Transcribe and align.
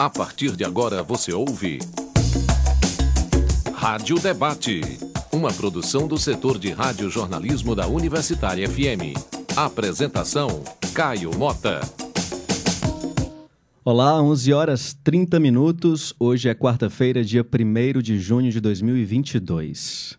A 0.00 0.08
partir 0.08 0.56
de 0.56 0.64
agora 0.64 1.02
você 1.02 1.30
ouve. 1.30 1.78
Rádio 3.74 4.18
Debate. 4.18 4.80
Uma 5.30 5.52
produção 5.52 6.08
do 6.08 6.16
setor 6.16 6.58
de 6.58 6.70
rádio-jornalismo 6.70 7.74
da 7.74 7.86
Universitária 7.86 8.66
FM. 8.66 9.12
Apresentação: 9.54 10.64
Caio 10.94 11.36
Mota. 11.36 11.82
Olá, 13.84 14.22
11 14.22 14.54
horas 14.54 14.98
30 15.04 15.38
minutos. 15.38 16.14
Hoje 16.18 16.48
é 16.48 16.54
quarta-feira, 16.54 17.22
dia 17.22 17.44
1 17.44 18.00
de 18.00 18.18
junho 18.18 18.50
de 18.50 18.58
2022. 18.58 20.18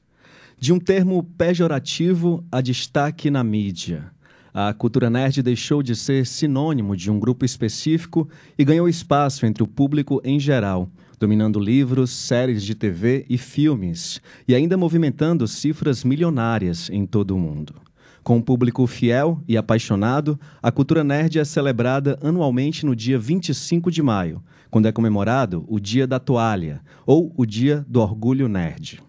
De 0.59 0.71
um 0.71 0.77
termo 0.77 1.23
pejorativo 1.23 2.45
a 2.51 2.61
destaque 2.61 3.31
na 3.31 3.43
mídia. 3.43 4.11
A 4.53 4.73
cultura 4.73 5.09
nerd 5.09 5.41
deixou 5.41 5.81
de 5.81 5.95
ser 5.95 6.25
sinônimo 6.25 6.95
de 6.95 7.09
um 7.09 7.17
grupo 7.17 7.45
específico 7.45 8.27
e 8.57 8.65
ganhou 8.65 8.89
espaço 8.89 9.45
entre 9.45 9.63
o 9.63 9.67
público 9.67 10.21
em 10.25 10.39
geral, 10.39 10.89
dominando 11.17 11.59
livros, 11.59 12.09
séries 12.09 12.61
de 12.63 12.75
TV 12.75 13.25
e 13.29 13.37
filmes, 13.37 14.19
e 14.45 14.53
ainda 14.53 14.75
movimentando 14.75 15.47
cifras 15.47 16.03
milionárias 16.03 16.89
em 16.89 17.05
todo 17.05 17.31
o 17.31 17.39
mundo. 17.39 17.75
Com 18.23 18.37
um 18.37 18.41
público 18.41 18.85
fiel 18.85 19.41
e 19.47 19.55
apaixonado, 19.55 20.39
a 20.61 20.71
cultura 20.71 21.03
nerd 21.03 21.39
é 21.39 21.45
celebrada 21.45 22.19
anualmente 22.21 22.85
no 22.85 22.95
dia 22.95 23.17
25 23.17 23.89
de 23.89 24.03
maio, 24.03 24.43
quando 24.69 24.87
é 24.87 24.91
comemorado 24.91 25.63
o 25.67 25.79
Dia 25.79 26.05
da 26.05 26.19
Toalha, 26.19 26.81
ou 27.05 27.33
o 27.37 27.45
Dia 27.45 27.85
do 27.87 28.01
Orgulho 28.01 28.47
Nerd. 28.47 29.01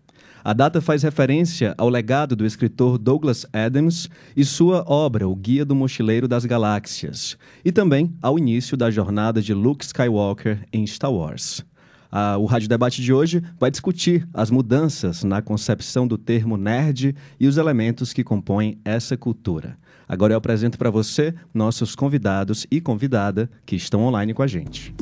A 0.44 0.52
data 0.52 0.80
faz 0.80 1.04
referência 1.04 1.72
ao 1.78 1.88
legado 1.88 2.34
do 2.34 2.44
escritor 2.44 2.98
Douglas 2.98 3.46
Adams 3.52 4.10
e 4.36 4.44
sua 4.44 4.84
obra 4.88 5.28
O 5.28 5.36
Guia 5.36 5.64
do 5.64 5.72
Mochileiro 5.72 6.26
das 6.26 6.44
Galáxias, 6.44 7.38
e 7.64 7.70
também 7.70 8.12
ao 8.20 8.36
início 8.36 8.76
da 8.76 8.90
jornada 8.90 9.40
de 9.40 9.54
Luke 9.54 9.84
Skywalker 9.84 10.66
em 10.72 10.84
Star 10.84 11.12
Wars. 11.12 11.64
Ah, 12.10 12.36
o 12.38 12.44
Rádio 12.44 12.68
Debate 12.68 13.00
de 13.00 13.12
hoje 13.12 13.40
vai 13.58 13.70
discutir 13.70 14.28
as 14.34 14.50
mudanças 14.50 15.22
na 15.22 15.40
concepção 15.40 16.08
do 16.08 16.18
termo 16.18 16.56
nerd 16.56 17.14
e 17.38 17.46
os 17.46 17.56
elementos 17.56 18.12
que 18.12 18.24
compõem 18.24 18.78
essa 18.84 19.16
cultura. 19.16 19.78
Agora 20.08 20.32
eu 20.32 20.38
apresento 20.38 20.76
para 20.76 20.90
você 20.90 21.32
nossos 21.54 21.94
convidados 21.94 22.66
e 22.68 22.80
convidada 22.80 23.48
que 23.64 23.76
estão 23.76 24.02
online 24.02 24.34
com 24.34 24.42
a 24.42 24.46
gente. 24.48 24.92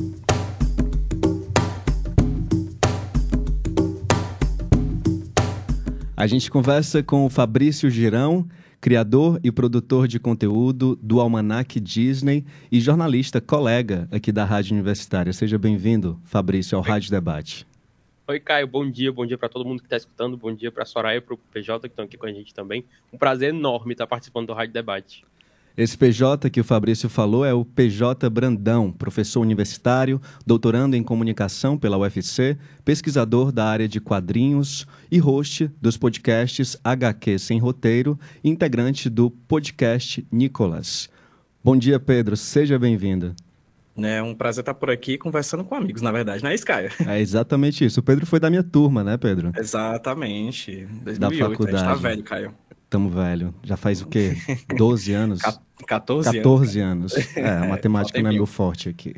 A 6.21 6.27
gente 6.27 6.51
conversa 6.51 7.03
com 7.03 7.25
o 7.25 7.31
Fabrício 7.31 7.89
Girão, 7.89 8.47
criador 8.79 9.41
e 9.43 9.51
produtor 9.51 10.07
de 10.07 10.21
conteúdo 10.21 10.95
do 11.01 11.19
Almanac 11.19 11.81
Disney 11.81 12.45
e 12.71 12.79
jornalista 12.79 13.41
colega 13.41 14.07
aqui 14.13 14.31
da 14.31 14.45
Rádio 14.45 14.75
Universitária. 14.75 15.33
Seja 15.33 15.57
bem-vindo, 15.57 16.21
Fabrício, 16.25 16.77
ao 16.77 16.85
Oi. 16.85 16.91
Rádio 16.91 17.11
Debate. 17.11 17.67
Oi, 18.29 18.39
Caio, 18.39 18.67
bom 18.67 18.91
dia, 18.91 19.11
bom 19.11 19.25
dia 19.25 19.39
para 19.39 19.48
todo 19.48 19.65
mundo 19.65 19.81
que 19.81 19.87
está 19.87 19.97
escutando, 19.97 20.37
bom 20.37 20.55
dia 20.55 20.71
para 20.71 20.83
a 20.83 20.87
Soraya 20.87 21.17
e 21.17 21.21
para 21.23 21.33
o 21.33 21.39
PJ 21.39 21.89
que 21.89 21.93
estão 21.95 22.05
aqui 22.05 22.19
com 22.19 22.27
a 22.27 22.33
gente 22.35 22.53
também. 22.53 22.85
Um 23.11 23.17
prazer 23.17 23.55
enorme 23.55 23.93
estar 23.93 24.07
participando 24.07 24.48
do 24.48 24.53
Rádio 24.53 24.75
Debate. 24.75 25.25
Esse 25.81 25.97
PJ 25.97 26.50
que 26.50 26.61
o 26.61 26.64
Fabrício 26.64 27.09
falou 27.09 27.42
é 27.42 27.55
o 27.55 27.64
PJ 27.64 28.28
Brandão, 28.28 28.92
professor 28.92 29.41
universitário, 29.41 30.20
doutorando 30.47 30.95
em 30.95 31.03
comunicação 31.03 31.78
pela 31.78 31.97
UFC, 31.97 32.59
pesquisador 32.84 33.50
da 33.50 33.64
área 33.64 33.89
de 33.89 33.98
quadrinhos 33.98 34.86
e 35.11 35.17
host 35.17 35.70
dos 35.81 35.97
podcasts 35.97 36.77
HQ 36.84 37.39
Sem 37.39 37.58
Roteiro 37.58 38.20
integrante 38.45 39.08
do 39.08 39.31
podcast 39.31 40.23
Nicolas. 40.31 41.08
Bom 41.64 41.78
dia, 41.78 41.98
Pedro. 41.98 42.36
Seja 42.36 42.78
bem-vindo. 42.78 43.34
É 43.97 44.23
um 44.23 44.34
prazer 44.34 44.61
estar 44.61 44.75
por 44.75 44.91
aqui 44.91 45.17
conversando 45.17 45.64
com 45.64 45.75
amigos, 45.75 46.03
na 46.03 46.12
verdade, 46.12 46.42
não 46.42 46.51
é 46.51 46.55
isso, 46.55 46.67
Caio? 46.67 46.91
É 47.06 47.19
exatamente 47.19 47.86
isso. 47.86 48.01
O 48.01 48.03
Pedro 48.03 48.27
foi 48.27 48.39
da 48.39 48.51
minha 48.51 48.62
turma, 48.62 49.03
né, 49.03 49.17
Pedro? 49.17 49.51
Exatamente. 49.56 50.86
2008, 51.05 51.18
da 51.18 51.48
faculdade. 51.48 51.77
A 51.77 51.79
gente 51.79 51.89
tá 51.89 51.95
velho, 51.95 52.23
Caio. 52.23 52.55
Tamo 52.90 53.08
velho. 53.08 53.55
Já 53.62 53.77
faz 53.77 54.02
o 54.02 54.06
quê? 54.06 54.36
12 54.77 55.12
anos? 55.12 55.40
14, 55.86 56.36
14 56.36 56.80
anos. 56.80 57.14
anos. 57.14 57.28
É, 57.36 57.56
a 57.56 57.67
matemática 57.67 58.20
não 58.20 58.30
é 58.30 58.33
meu 58.34 58.45
forte 58.45 58.89
aqui. 58.89 59.14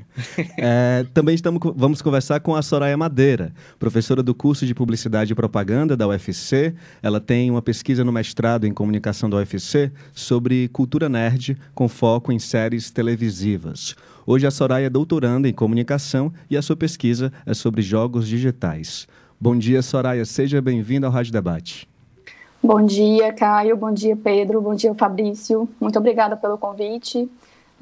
É, 0.57 1.05
também 1.13 1.35
estamos, 1.35 1.61
vamos 1.75 2.01
conversar 2.01 2.39
com 2.41 2.55
a 2.55 2.63
Soraya 2.63 2.97
Madeira, 2.97 3.53
professora 3.79 4.23
do 4.23 4.35
curso 4.35 4.65
de 4.65 4.75
Publicidade 4.75 5.33
e 5.33 5.35
Propaganda 5.35 5.97
da 5.97 6.07
UFC. 6.07 6.75
Ela 7.03 7.21
tem 7.21 7.51
uma 7.51 7.63
pesquisa 7.63 8.05
no 8.05 8.13
mestrado 8.13 8.65
em 8.65 8.73
comunicação 8.73 9.29
da 9.29 9.39
UFC 9.39 9.91
sobre 10.13 10.69
cultura 10.69 11.09
nerd, 11.09 11.57
com 11.75 11.89
foco 11.89 12.31
em 12.31 12.39
séries 12.39 12.91
televisivas. 12.91 13.97
Hoje 14.25 14.47
a 14.47 14.51
Soraya 14.51 14.87
é 14.87 14.91
doutoranda 14.91 15.49
em 15.49 15.53
comunicação 15.53 16.33
e 16.49 16.57
a 16.57 16.63
sua 16.63 16.77
pesquisa 16.77 17.33
é 17.45 17.55
sobre 17.55 17.83
jogos 17.83 18.29
digitais. 18.29 19.09
Bom 19.41 19.59
dia, 19.59 19.83
Soraya. 19.83 20.25
Seja 20.25 20.61
bem-vinda 20.61 21.09
ao 21.09 21.13
Rádio 21.13 21.33
Debate. 21.33 21.92
Bom 22.65 22.81
dia, 22.87 23.33
Caio. 23.33 23.77
Bom 23.77 23.93
dia, 23.93 24.15
Pedro. 24.15 24.61
Bom 24.61 24.73
dia, 24.73 24.95
Fabrício. 24.95 25.69
Muito 25.81 25.99
obrigada 25.99 26.37
pelo 26.37 26.57
convite. 26.57 27.29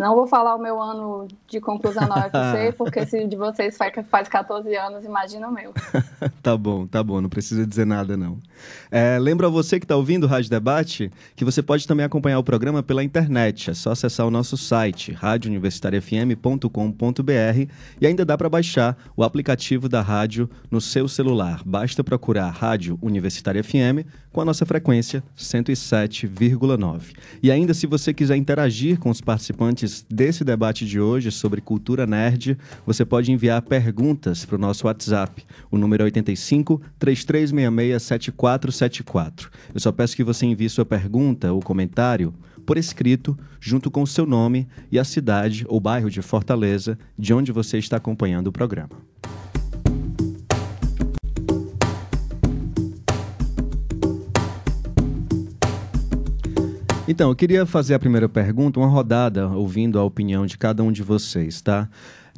Não 0.00 0.14
vou 0.14 0.26
falar 0.26 0.56
o 0.56 0.58
meu 0.58 0.80
ano 0.80 1.28
de 1.46 1.60
conclusão 1.60 2.08
na 2.08 2.24
UFC, 2.24 2.72
porque 2.78 3.04
se 3.04 3.26
de 3.26 3.36
vocês 3.36 3.76
faz, 3.76 3.92
faz 4.08 4.28
14 4.28 4.74
anos, 4.74 5.04
imagina 5.04 5.46
o 5.46 5.52
meu. 5.52 5.74
tá 6.42 6.56
bom, 6.56 6.86
tá 6.86 7.02
bom, 7.02 7.20
não 7.20 7.28
precisa 7.28 7.66
dizer 7.66 7.84
nada 7.84 8.16
não. 8.16 8.38
É, 8.90 9.18
lembro 9.18 9.46
a 9.46 9.50
você 9.50 9.78
que 9.78 9.84
está 9.84 9.94
ouvindo 9.94 10.24
o 10.24 10.26
Rádio 10.26 10.48
Debate 10.48 11.12
que 11.36 11.44
você 11.44 11.62
pode 11.62 11.86
também 11.86 12.06
acompanhar 12.06 12.38
o 12.38 12.42
programa 12.42 12.82
pela 12.82 13.04
internet. 13.04 13.68
É 13.68 13.74
só 13.74 13.90
acessar 13.90 14.26
o 14.26 14.30
nosso 14.30 14.56
site, 14.56 15.12
radiouniversitariafm.com.br 15.12 17.70
e 18.00 18.06
ainda 18.06 18.24
dá 18.24 18.38
para 18.38 18.48
baixar 18.48 18.96
o 19.14 19.22
aplicativo 19.22 19.86
da 19.86 20.00
rádio 20.00 20.48
no 20.70 20.80
seu 20.80 21.08
celular. 21.08 21.60
Basta 21.62 22.02
procurar 22.02 22.48
Rádio 22.48 22.98
Universitária 23.02 23.62
FM 23.62 24.08
com 24.32 24.40
a 24.40 24.46
nossa 24.46 24.64
frequência 24.64 25.22
107,9. 25.36 27.14
E 27.42 27.50
ainda 27.50 27.74
se 27.74 27.86
você 27.86 28.14
quiser 28.14 28.36
interagir 28.36 28.98
com 28.98 29.10
os 29.10 29.20
participantes 29.20 29.89
desse 30.08 30.44
debate 30.44 30.86
de 30.86 31.00
hoje 31.00 31.30
sobre 31.30 31.60
cultura 31.60 32.06
nerd, 32.06 32.56
você 32.86 33.04
pode 33.04 33.32
enviar 33.32 33.62
perguntas 33.62 34.44
para 34.44 34.56
o 34.56 34.58
nosso 34.58 34.86
WhatsApp. 34.86 35.44
O 35.70 35.78
número 35.78 36.02
é 36.02 36.04
85 36.04 36.80
3366 36.98 38.02
7474. 38.02 39.50
Eu 39.74 39.80
só 39.80 39.92
peço 39.92 40.16
que 40.16 40.24
você 40.24 40.46
envie 40.46 40.68
sua 40.68 40.84
pergunta 40.84 41.52
ou 41.52 41.60
comentário 41.60 42.34
por 42.66 42.76
escrito, 42.76 43.36
junto 43.60 43.90
com 43.90 44.02
o 44.02 44.06
seu 44.06 44.24
nome 44.24 44.68
e 44.92 44.98
a 44.98 45.04
cidade 45.04 45.64
ou 45.68 45.80
bairro 45.80 46.10
de 46.10 46.22
Fortaleza 46.22 46.98
de 47.18 47.34
onde 47.34 47.50
você 47.50 47.78
está 47.78 47.96
acompanhando 47.96 48.46
o 48.46 48.52
programa. 48.52 48.90
Então, 57.10 57.28
eu 57.28 57.34
queria 57.34 57.66
fazer 57.66 57.94
a 57.94 57.98
primeira 57.98 58.28
pergunta, 58.28 58.78
uma 58.78 58.86
rodada, 58.86 59.48
ouvindo 59.48 59.98
a 59.98 60.04
opinião 60.04 60.46
de 60.46 60.56
cada 60.56 60.80
um 60.84 60.92
de 60.92 61.02
vocês, 61.02 61.60
tá? 61.60 61.88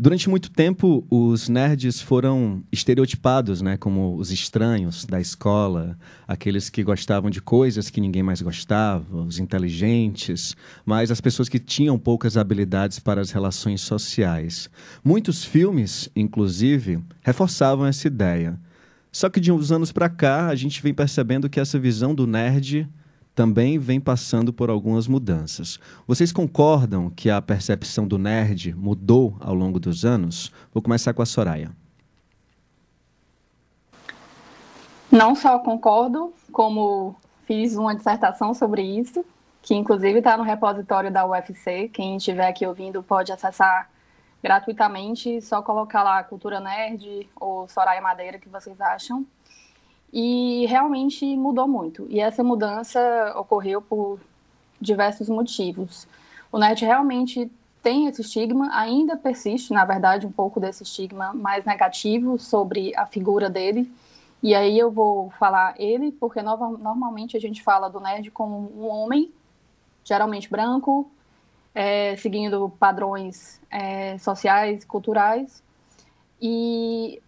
Durante 0.00 0.30
muito 0.30 0.50
tempo, 0.50 1.04
os 1.10 1.46
nerds 1.46 2.00
foram 2.00 2.62
estereotipados, 2.72 3.60
né, 3.60 3.76
como 3.76 4.16
os 4.16 4.32
estranhos 4.32 5.04
da 5.04 5.20
escola, 5.20 5.94
aqueles 6.26 6.70
que 6.70 6.82
gostavam 6.82 7.28
de 7.28 7.42
coisas 7.42 7.90
que 7.90 8.00
ninguém 8.00 8.22
mais 8.22 8.40
gostava, 8.40 9.14
os 9.14 9.38
inteligentes, 9.38 10.56
mas 10.86 11.10
as 11.10 11.20
pessoas 11.20 11.50
que 11.50 11.58
tinham 11.58 11.98
poucas 11.98 12.38
habilidades 12.38 12.98
para 12.98 13.20
as 13.20 13.30
relações 13.30 13.82
sociais. 13.82 14.70
Muitos 15.04 15.44
filmes, 15.44 16.08
inclusive, 16.16 16.98
reforçavam 17.20 17.84
essa 17.84 18.06
ideia. 18.06 18.58
Só 19.12 19.28
que 19.28 19.38
de 19.38 19.52
uns 19.52 19.70
anos 19.70 19.92
para 19.92 20.08
cá, 20.08 20.46
a 20.46 20.54
gente 20.54 20.82
vem 20.82 20.94
percebendo 20.94 21.50
que 21.50 21.60
essa 21.60 21.78
visão 21.78 22.14
do 22.14 22.26
nerd 22.26 22.88
também 23.34 23.78
vem 23.78 24.00
passando 24.00 24.52
por 24.52 24.68
algumas 24.70 25.08
mudanças. 25.08 25.78
Vocês 26.06 26.32
concordam 26.32 27.08
que 27.10 27.30
a 27.30 27.40
percepção 27.40 28.06
do 28.06 28.18
nerd 28.18 28.74
mudou 28.74 29.36
ao 29.40 29.54
longo 29.54 29.80
dos 29.80 30.04
anos? 30.04 30.52
Vou 30.72 30.82
começar 30.82 31.14
com 31.14 31.22
a 31.22 31.26
Soraya. 31.26 31.70
Não 35.10 35.34
só 35.34 35.58
concordo, 35.58 36.32
como 36.50 37.14
fiz 37.46 37.76
uma 37.76 37.94
dissertação 37.94 38.54
sobre 38.54 38.82
isso, 38.82 39.24
que 39.60 39.74
inclusive 39.74 40.18
está 40.18 40.36
no 40.36 40.42
repositório 40.42 41.10
da 41.10 41.26
UFC. 41.26 41.88
Quem 41.88 42.16
estiver 42.16 42.48
aqui 42.48 42.66
ouvindo 42.66 43.02
pode 43.02 43.30
acessar 43.30 43.90
gratuitamente, 44.42 45.40
só 45.40 45.62
colocar 45.62 46.02
lá 46.02 46.24
Cultura 46.24 46.60
Nerd 46.60 47.28
ou 47.36 47.68
Soraya 47.68 48.00
Madeira, 48.00 48.38
que 48.38 48.48
vocês 48.48 48.80
acham 48.80 49.24
e 50.12 50.66
realmente 50.66 51.24
mudou 51.36 51.66
muito. 51.66 52.06
E 52.10 52.20
essa 52.20 52.44
mudança 52.44 53.00
ocorreu 53.36 53.80
por 53.80 54.20
diversos 54.80 55.28
motivos. 55.28 56.06
O 56.50 56.58
NET 56.58 56.84
realmente 56.84 57.50
tem 57.82 58.06
esse 58.06 58.20
estigma, 58.20 58.68
ainda 58.72 59.16
persiste, 59.16 59.72
na 59.72 59.84
verdade, 59.84 60.26
um 60.26 60.32
pouco 60.32 60.60
desse 60.60 60.82
estigma 60.82 61.32
mais 61.32 61.64
negativo 61.64 62.38
sobre 62.38 62.94
a 62.94 63.06
figura 63.06 63.48
dele. 63.48 63.90
E 64.42 64.54
aí 64.54 64.78
eu 64.78 64.90
vou 64.90 65.30
falar 65.30 65.74
ele, 65.78 66.12
porque 66.12 66.42
normalmente 66.42 67.36
a 67.36 67.40
gente 67.40 67.62
fala 67.62 67.88
do 67.88 68.00
nerd 68.00 68.30
como 68.30 68.72
um 68.76 68.86
homem, 68.88 69.32
geralmente 70.04 70.50
branco, 70.50 71.10
é, 71.74 72.16
seguindo 72.16 72.70
padrões 72.78 73.60
é, 73.70 74.18
sociais, 74.18 74.84
culturais, 74.84 75.62
E 76.40 77.22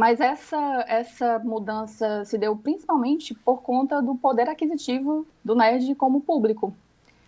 mas 0.00 0.18
essa, 0.18 0.82
essa 0.88 1.38
mudança 1.40 2.24
se 2.24 2.38
deu 2.38 2.56
principalmente 2.56 3.34
por 3.34 3.60
conta 3.60 4.00
do 4.00 4.14
poder 4.14 4.48
aquisitivo 4.48 5.26
do 5.44 5.54
nerd 5.54 5.94
como 5.94 6.22
público. 6.22 6.72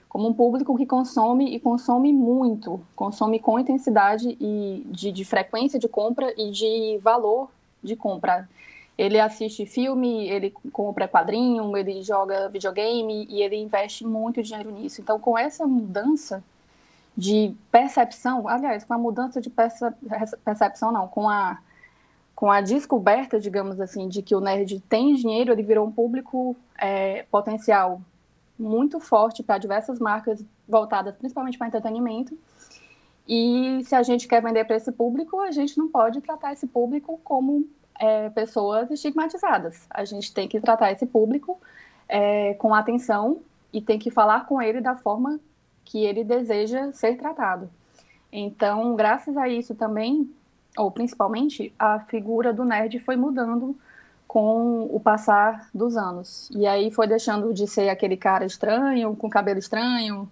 Como 0.08 0.28
um 0.28 0.32
público 0.32 0.74
que 0.78 0.86
consome 0.86 1.54
e 1.54 1.60
consome 1.60 2.14
muito, 2.14 2.80
consome 2.96 3.38
com 3.38 3.58
intensidade 3.58 4.38
e 4.40 4.86
de, 4.86 5.12
de 5.12 5.22
frequência 5.22 5.78
de 5.78 5.86
compra 5.86 6.32
e 6.34 6.50
de 6.50 6.98
valor 7.02 7.50
de 7.82 7.94
compra. 7.94 8.48
Ele 8.96 9.20
assiste 9.20 9.66
filme, 9.66 10.26
ele 10.30 10.50
compra 10.72 11.06
quadrinho, 11.06 11.76
ele 11.76 12.02
joga 12.02 12.48
videogame 12.48 13.26
e 13.28 13.42
ele 13.42 13.56
investe 13.56 14.02
muito 14.06 14.42
dinheiro 14.42 14.70
nisso. 14.70 15.02
Então, 15.02 15.20
com 15.20 15.36
essa 15.36 15.66
mudança 15.66 16.42
de 17.14 17.54
percepção, 17.70 18.48
aliás, 18.48 18.82
com 18.82 18.94
a 18.94 18.98
mudança 18.98 19.42
de 19.42 19.50
percepção, 20.42 20.90
não, 20.90 21.06
com 21.06 21.28
a 21.28 21.58
com 22.42 22.50
a 22.50 22.60
descoberta, 22.60 23.38
digamos 23.38 23.80
assim, 23.80 24.08
de 24.08 24.20
que 24.20 24.34
o 24.34 24.40
nerd 24.40 24.80
tem 24.88 25.14
dinheiro, 25.14 25.52
ele 25.52 25.62
virou 25.62 25.86
um 25.86 25.92
público 25.92 26.56
é, 26.76 27.24
potencial 27.30 28.02
muito 28.58 28.98
forte 28.98 29.44
para 29.44 29.58
diversas 29.58 30.00
marcas 30.00 30.44
voltadas 30.66 31.14
principalmente 31.14 31.56
para 31.56 31.68
entretenimento. 31.68 32.36
E 33.28 33.80
se 33.84 33.94
a 33.94 34.02
gente 34.02 34.26
quer 34.26 34.42
vender 34.42 34.64
para 34.64 34.74
esse 34.74 34.90
público, 34.90 35.38
a 35.38 35.52
gente 35.52 35.78
não 35.78 35.86
pode 35.86 36.20
tratar 36.20 36.52
esse 36.52 36.66
público 36.66 37.20
como 37.22 37.64
é, 37.96 38.28
pessoas 38.30 38.90
estigmatizadas. 38.90 39.86
A 39.88 40.04
gente 40.04 40.34
tem 40.34 40.48
que 40.48 40.60
tratar 40.60 40.90
esse 40.90 41.06
público 41.06 41.60
é, 42.08 42.54
com 42.54 42.74
atenção 42.74 43.40
e 43.72 43.80
tem 43.80 44.00
que 44.00 44.10
falar 44.10 44.46
com 44.46 44.60
ele 44.60 44.80
da 44.80 44.96
forma 44.96 45.38
que 45.84 46.04
ele 46.04 46.24
deseja 46.24 46.90
ser 46.90 47.16
tratado. 47.16 47.70
Então, 48.32 48.96
graças 48.96 49.36
a 49.36 49.46
isso 49.48 49.76
também, 49.76 50.28
ou 50.76 50.90
principalmente, 50.90 51.72
a 51.78 52.00
figura 52.00 52.52
do 52.52 52.64
nerd 52.64 52.98
foi 52.98 53.16
mudando 53.16 53.76
com 54.26 54.84
o 54.90 54.98
passar 54.98 55.68
dos 55.74 55.96
anos. 55.96 56.48
E 56.54 56.66
aí 56.66 56.90
foi 56.90 57.06
deixando 57.06 57.52
de 57.52 57.66
ser 57.66 57.90
aquele 57.90 58.16
cara 58.16 58.44
estranho, 58.46 59.14
com 59.14 59.28
cabelo 59.28 59.58
estranho, 59.58 60.28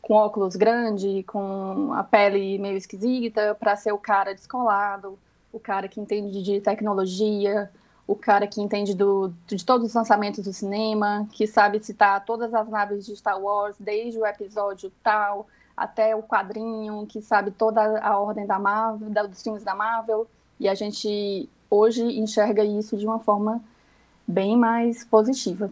com 0.00 0.14
óculos 0.14 0.56
grande, 0.56 1.24
com 1.24 1.92
a 1.92 2.04
pele 2.04 2.58
meio 2.58 2.76
esquisita, 2.76 3.56
para 3.58 3.76
ser 3.76 3.92
o 3.92 3.98
cara 3.98 4.34
descolado, 4.34 5.18
o 5.52 5.58
cara 5.58 5.88
que 5.88 6.00
entende 6.00 6.42
de 6.42 6.60
tecnologia, 6.60 7.70
o 8.06 8.14
cara 8.14 8.46
que 8.46 8.60
entende 8.60 8.94
do, 8.94 9.32
de 9.46 9.64
todos 9.64 9.88
os 9.88 9.94
lançamentos 9.94 10.44
do 10.44 10.52
cinema, 10.52 11.26
que 11.32 11.46
sabe 11.46 11.82
citar 11.82 12.24
todas 12.24 12.54
as 12.54 12.68
naves 12.68 13.06
de 13.06 13.16
Star 13.16 13.40
Wars, 13.40 13.76
desde 13.78 14.18
o 14.18 14.26
episódio 14.26 14.92
tal 15.02 15.46
até 15.82 16.14
o 16.14 16.22
quadrinho, 16.22 17.04
que 17.08 17.20
sabe 17.20 17.50
toda 17.50 17.98
a 17.98 18.16
ordem 18.18 18.46
da 18.46 18.58
Marvel, 18.58 19.10
dos 19.28 19.42
filmes 19.42 19.64
da 19.64 19.74
Marvel, 19.74 20.28
e 20.60 20.68
a 20.68 20.74
gente 20.74 21.48
hoje 21.68 22.02
enxerga 22.02 22.64
isso 22.64 22.96
de 22.96 23.04
uma 23.04 23.18
forma 23.18 23.60
bem 24.26 24.56
mais 24.56 25.04
positiva. 25.04 25.70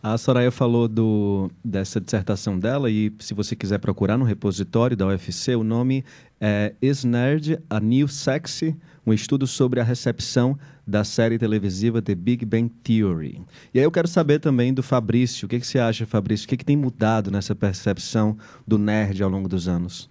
A 0.00 0.16
Soraya 0.18 0.52
falou 0.52 0.86
do, 0.86 1.50
dessa 1.64 2.00
dissertação 2.00 2.58
dela 2.58 2.90
e 2.90 3.12
se 3.18 3.32
você 3.34 3.56
quiser 3.56 3.78
procurar 3.78 4.16
no 4.18 4.24
repositório 4.24 4.96
da 4.96 5.06
UFC, 5.06 5.56
o 5.56 5.64
nome 5.64 6.04
é 6.40 6.74
Is 6.80 7.02
Nerd 7.04 7.58
a 7.68 7.80
New 7.80 8.06
Sexy? 8.06 8.76
Um 9.04 9.12
estudo 9.12 9.46
sobre 9.46 9.80
a 9.80 9.82
recepção 9.82 10.58
da 10.86 11.04
série 11.04 11.38
televisiva 11.38 12.02
The 12.02 12.14
Big 12.14 12.44
Bang 12.44 12.68
Theory. 12.82 13.42
E 13.72 13.78
aí 13.78 13.84
eu 13.84 13.90
quero 13.90 14.08
saber 14.08 14.38
também 14.38 14.72
do 14.72 14.82
Fabrício. 14.82 15.46
O 15.46 15.48
que, 15.48 15.60
que 15.60 15.66
você 15.66 15.78
acha, 15.78 16.06
Fabrício? 16.06 16.46
O 16.46 16.48
que, 16.48 16.56
que 16.56 16.64
tem 16.64 16.76
mudado 16.76 17.30
nessa 17.30 17.54
percepção 17.54 18.36
do 18.66 18.78
nerd 18.78 19.22
ao 19.22 19.30
longo 19.30 19.48
dos 19.48 19.68
anos? 19.68 20.10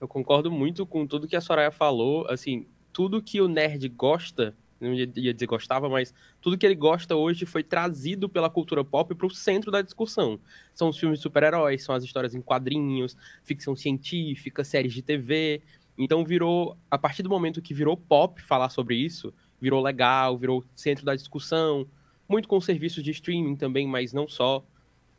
Eu 0.00 0.08
concordo 0.08 0.50
muito 0.50 0.86
com 0.86 1.06
tudo 1.06 1.28
que 1.28 1.36
a 1.36 1.40
Soraya 1.40 1.70
falou. 1.70 2.26
Assim, 2.28 2.66
tudo 2.92 3.22
que 3.22 3.40
o 3.40 3.48
nerd 3.48 3.88
gosta 3.88 4.54
não 4.80 4.92
ia 4.92 5.06
dizer 5.06 5.46
gostava, 5.46 5.88
mas 5.88 6.12
tudo 6.40 6.58
que 6.58 6.66
ele 6.66 6.74
gosta 6.74 7.16
hoje 7.16 7.46
foi 7.46 7.62
trazido 7.62 8.28
pela 8.28 8.50
cultura 8.50 8.84
pop 8.84 9.14
para 9.14 9.26
o 9.26 9.30
centro 9.30 9.70
da 9.70 9.80
discussão. 9.80 10.38
São 10.74 10.88
os 10.88 10.98
filmes 10.98 11.18
de 11.18 11.22
super-heróis, 11.22 11.82
são 11.82 11.94
as 11.94 12.04
histórias 12.04 12.34
em 12.34 12.42
quadrinhos, 12.42 13.16
ficção 13.42 13.74
científica, 13.74 14.62
séries 14.64 14.92
de 14.92 15.02
TV. 15.02 15.62
Então 15.96 16.24
virou, 16.24 16.76
a 16.90 16.98
partir 16.98 17.22
do 17.22 17.30
momento 17.30 17.62
que 17.62 17.72
virou 17.72 17.96
pop 17.96 18.42
falar 18.42 18.68
sobre 18.68 18.96
isso, 18.96 19.32
virou 19.60 19.82
legal, 19.82 20.36
virou 20.36 20.64
centro 20.74 21.04
da 21.04 21.14
discussão, 21.14 21.86
muito 22.28 22.48
com 22.48 22.60
serviços 22.60 23.02
de 23.02 23.10
streaming 23.10 23.56
também, 23.56 23.86
mas 23.86 24.12
não 24.12 24.28
só. 24.28 24.64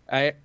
É, 0.07 0.35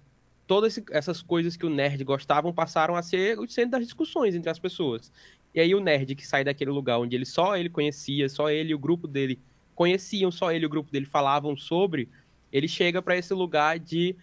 todas 0.47 0.81
essas 0.91 1.23
coisas 1.23 1.57
que 1.57 1.67
o 1.67 1.71
nerd 1.71 2.03
gostavam 2.05 2.53
passaram 2.53 2.95
a 2.95 3.03
ser 3.03 3.39
o 3.39 3.49
centro 3.49 3.73
das 3.73 3.85
discussões 3.85 4.35
entre 4.35 4.51
as 4.51 4.59
pessoas. 4.59 5.13
E 5.55 5.61
aí 5.61 5.75
o 5.75 5.81
nerd 5.81 6.15
que 6.15 6.27
sai 6.27 6.45
daquele 6.45 6.71
lugar 6.71 6.99
onde 6.99 7.15
ele 7.15 7.27
só 7.27 7.57
ele 7.57 7.69
conhecia, 7.69 8.29
só 8.29 8.51
ele 8.51 8.73
e 8.73 8.75
o 8.75 8.79
grupo 8.79 9.07
dele 9.07 9.39
conheciam, 9.75 10.31
só 10.31 10.53
ele 10.53 10.65
e 10.65 10.67
o 10.67 10.71
grupo 10.71 10.91
dele 10.91 11.07
falavam 11.07 11.57
sobre, 11.57 12.09
ele 12.53 12.69
chega 12.69 13.01
para 13.03 13.17
esse 13.17 13.33
lugar 13.35 13.79
de 13.79 14.17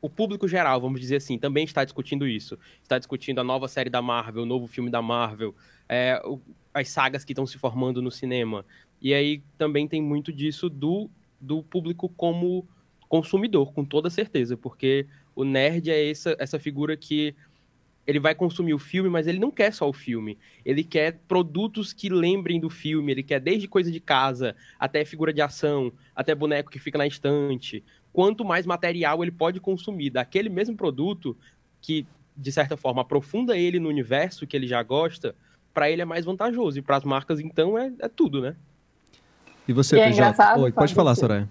o 0.00 0.10
público 0.10 0.46
geral, 0.46 0.80
vamos 0.80 1.00
dizer 1.00 1.16
assim, 1.16 1.38
também 1.38 1.64
está 1.64 1.84
discutindo 1.84 2.26
isso. 2.28 2.58
Está 2.82 2.98
discutindo 2.98 3.40
a 3.40 3.44
nova 3.44 3.66
série 3.66 3.90
da 3.90 4.00
Marvel, 4.00 4.42
o 4.42 4.46
novo 4.46 4.66
filme 4.66 4.90
da 4.90 5.02
Marvel, 5.02 5.54
é, 5.88 6.20
o, 6.24 6.40
as 6.72 6.88
sagas 6.88 7.24
que 7.24 7.32
estão 7.32 7.46
se 7.46 7.58
formando 7.58 8.02
no 8.02 8.10
cinema. 8.10 8.64
E 9.06 9.14
aí 9.14 9.40
também 9.56 9.86
tem 9.86 10.02
muito 10.02 10.32
disso 10.32 10.68
do, 10.68 11.08
do 11.40 11.62
público 11.62 12.08
como 12.16 12.66
consumidor, 13.08 13.72
com 13.72 13.84
toda 13.84 14.10
certeza, 14.10 14.56
porque 14.56 15.06
o 15.32 15.44
nerd 15.44 15.92
é 15.92 16.10
essa, 16.10 16.34
essa 16.40 16.58
figura 16.58 16.96
que 16.96 17.32
ele 18.04 18.18
vai 18.18 18.34
consumir 18.34 18.74
o 18.74 18.80
filme, 18.80 19.08
mas 19.08 19.28
ele 19.28 19.38
não 19.38 19.52
quer 19.52 19.72
só 19.72 19.88
o 19.88 19.92
filme. 19.92 20.36
Ele 20.64 20.82
quer 20.82 21.20
produtos 21.28 21.92
que 21.92 22.08
lembrem 22.08 22.58
do 22.58 22.68
filme. 22.68 23.12
Ele 23.12 23.22
quer 23.22 23.38
desde 23.38 23.68
coisa 23.68 23.92
de 23.92 24.00
casa, 24.00 24.56
até 24.76 25.04
figura 25.04 25.32
de 25.32 25.40
ação, 25.40 25.92
até 26.12 26.34
boneco 26.34 26.68
que 26.68 26.80
fica 26.80 26.98
na 26.98 27.06
estante. 27.06 27.84
Quanto 28.12 28.44
mais 28.44 28.66
material 28.66 29.22
ele 29.22 29.30
pode 29.30 29.60
consumir 29.60 30.10
daquele 30.10 30.48
mesmo 30.48 30.76
produto, 30.76 31.36
que 31.80 32.04
de 32.36 32.50
certa 32.50 32.76
forma 32.76 33.02
aprofunda 33.02 33.56
ele 33.56 33.78
no 33.78 33.88
universo 33.88 34.48
que 34.48 34.56
ele 34.56 34.66
já 34.66 34.82
gosta, 34.82 35.32
para 35.72 35.88
ele 35.88 36.02
é 36.02 36.04
mais 36.04 36.24
vantajoso. 36.24 36.80
E 36.80 36.82
para 36.82 36.96
as 36.96 37.04
marcas, 37.04 37.38
então, 37.38 37.78
é, 37.78 37.92
é, 38.00 38.08
tudo, 38.08 38.40
né? 38.42 38.56
E 39.68 39.72
você, 39.72 39.96
e 39.96 40.00
é 40.00 40.08
PJ? 40.08 40.60
Oi, 40.60 40.72
pode 40.72 40.94
falar, 40.94 41.14
Soraya. 41.14 41.48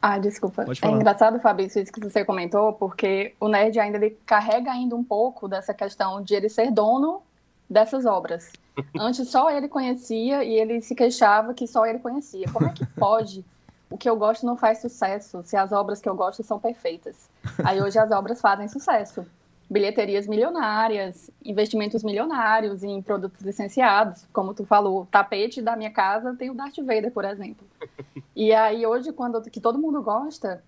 Ah, 0.00 0.18
desculpa. 0.18 0.64
É 0.82 0.88
engraçado, 0.88 1.40
Fabrício, 1.40 1.82
isso 1.82 1.92
que 1.92 2.00
você 2.00 2.24
comentou, 2.24 2.72
porque 2.74 3.34
o 3.40 3.48
nerd 3.48 3.78
ainda 3.80 3.96
ele 3.98 4.16
carrega 4.24 4.70
ainda 4.70 4.94
um 4.94 5.02
pouco 5.02 5.48
dessa 5.48 5.74
questão 5.74 6.22
de 6.22 6.34
ele 6.34 6.48
ser 6.48 6.70
dono 6.70 7.22
dessas 7.68 8.06
obras. 8.06 8.52
Antes 8.98 9.28
só 9.28 9.50
ele 9.50 9.68
conhecia 9.68 10.44
e 10.44 10.52
ele 10.52 10.80
se 10.80 10.94
queixava 10.94 11.54
que 11.54 11.66
só 11.66 11.84
ele 11.86 11.98
conhecia. 11.98 12.46
Como 12.52 12.68
é 12.68 12.72
que 12.72 12.86
pode? 12.86 13.44
O 13.90 13.96
que 13.96 14.08
eu 14.08 14.16
gosto 14.16 14.44
não 14.46 14.56
faz 14.56 14.80
sucesso 14.80 15.42
se 15.44 15.56
as 15.56 15.72
obras 15.72 16.00
que 16.00 16.08
eu 16.08 16.14
gosto 16.14 16.42
são 16.42 16.58
perfeitas. 16.58 17.28
Aí 17.64 17.80
hoje 17.80 17.98
as 17.98 18.10
obras 18.10 18.40
fazem 18.40 18.68
sucesso 18.68 19.26
bilheterias 19.68 20.26
milionárias, 20.26 21.30
investimentos 21.44 22.04
milionários 22.04 22.84
em 22.84 23.02
produtos 23.02 23.42
licenciados, 23.42 24.26
como 24.32 24.54
tu 24.54 24.64
falou, 24.64 25.02
o 25.02 25.06
tapete 25.06 25.60
da 25.60 25.76
minha 25.76 25.90
casa 25.90 26.34
tem 26.34 26.50
o 26.50 26.54
Darth 26.54 26.76
Vader, 26.78 27.10
por 27.12 27.24
exemplo. 27.24 27.66
E 28.38 28.52
aí 28.52 28.84
hoje, 28.84 29.14
quando 29.14 29.40
que 29.40 29.62
todo 29.62 29.78
mundo 29.78 30.02
gosta, 30.02 30.62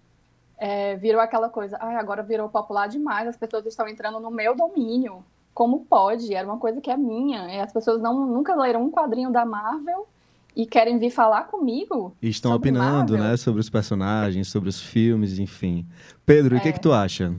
é, 0.56 0.96
virou 0.96 1.20
aquela 1.20 1.50
coisa, 1.50 1.76
ah, 1.78 1.98
agora 1.98 2.22
virou 2.22 2.48
popular 2.48 2.88
demais, 2.88 3.28
as 3.28 3.36
pessoas 3.36 3.66
estão 3.66 3.86
entrando 3.86 4.18
no 4.18 4.30
meu 4.30 4.56
domínio. 4.56 5.22
Como 5.52 5.84
pode? 5.84 6.32
Era 6.32 6.48
uma 6.48 6.56
coisa 6.56 6.80
que 6.80 6.90
é 6.90 6.96
minha. 6.96 7.54
E 7.54 7.60
as 7.60 7.70
pessoas 7.70 8.00
não, 8.00 8.26
nunca 8.26 8.56
leram 8.56 8.82
um 8.84 8.90
quadrinho 8.90 9.30
da 9.30 9.44
Marvel 9.44 10.08
e 10.56 10.64
querem 10.64 10.98
vir 10.98 11.10
falar 11.10 11.44
comigo. 11.44 12.16
E 12.22 12.28
estão 12.30 12.54
opinando, 12.54 13.12
Marvel. 13.12 13.30
né, 13.30 13.36
sobre 13.36 13.60
os 13.60 13.68
personagens, 13.68 14.48
sobre 14.48 14.68
os 14.68 14.80
filmes, 14.80 15.38
enfim. 15.38 15.86
Pedro, 16.24 16.56
é. 16.56 16.58
o 16.58 16.62
que, 16.62 16.70
é 16.70 16.72
que 16.72 16.80
tu 16.80 16.92
acha? 16.92 17.34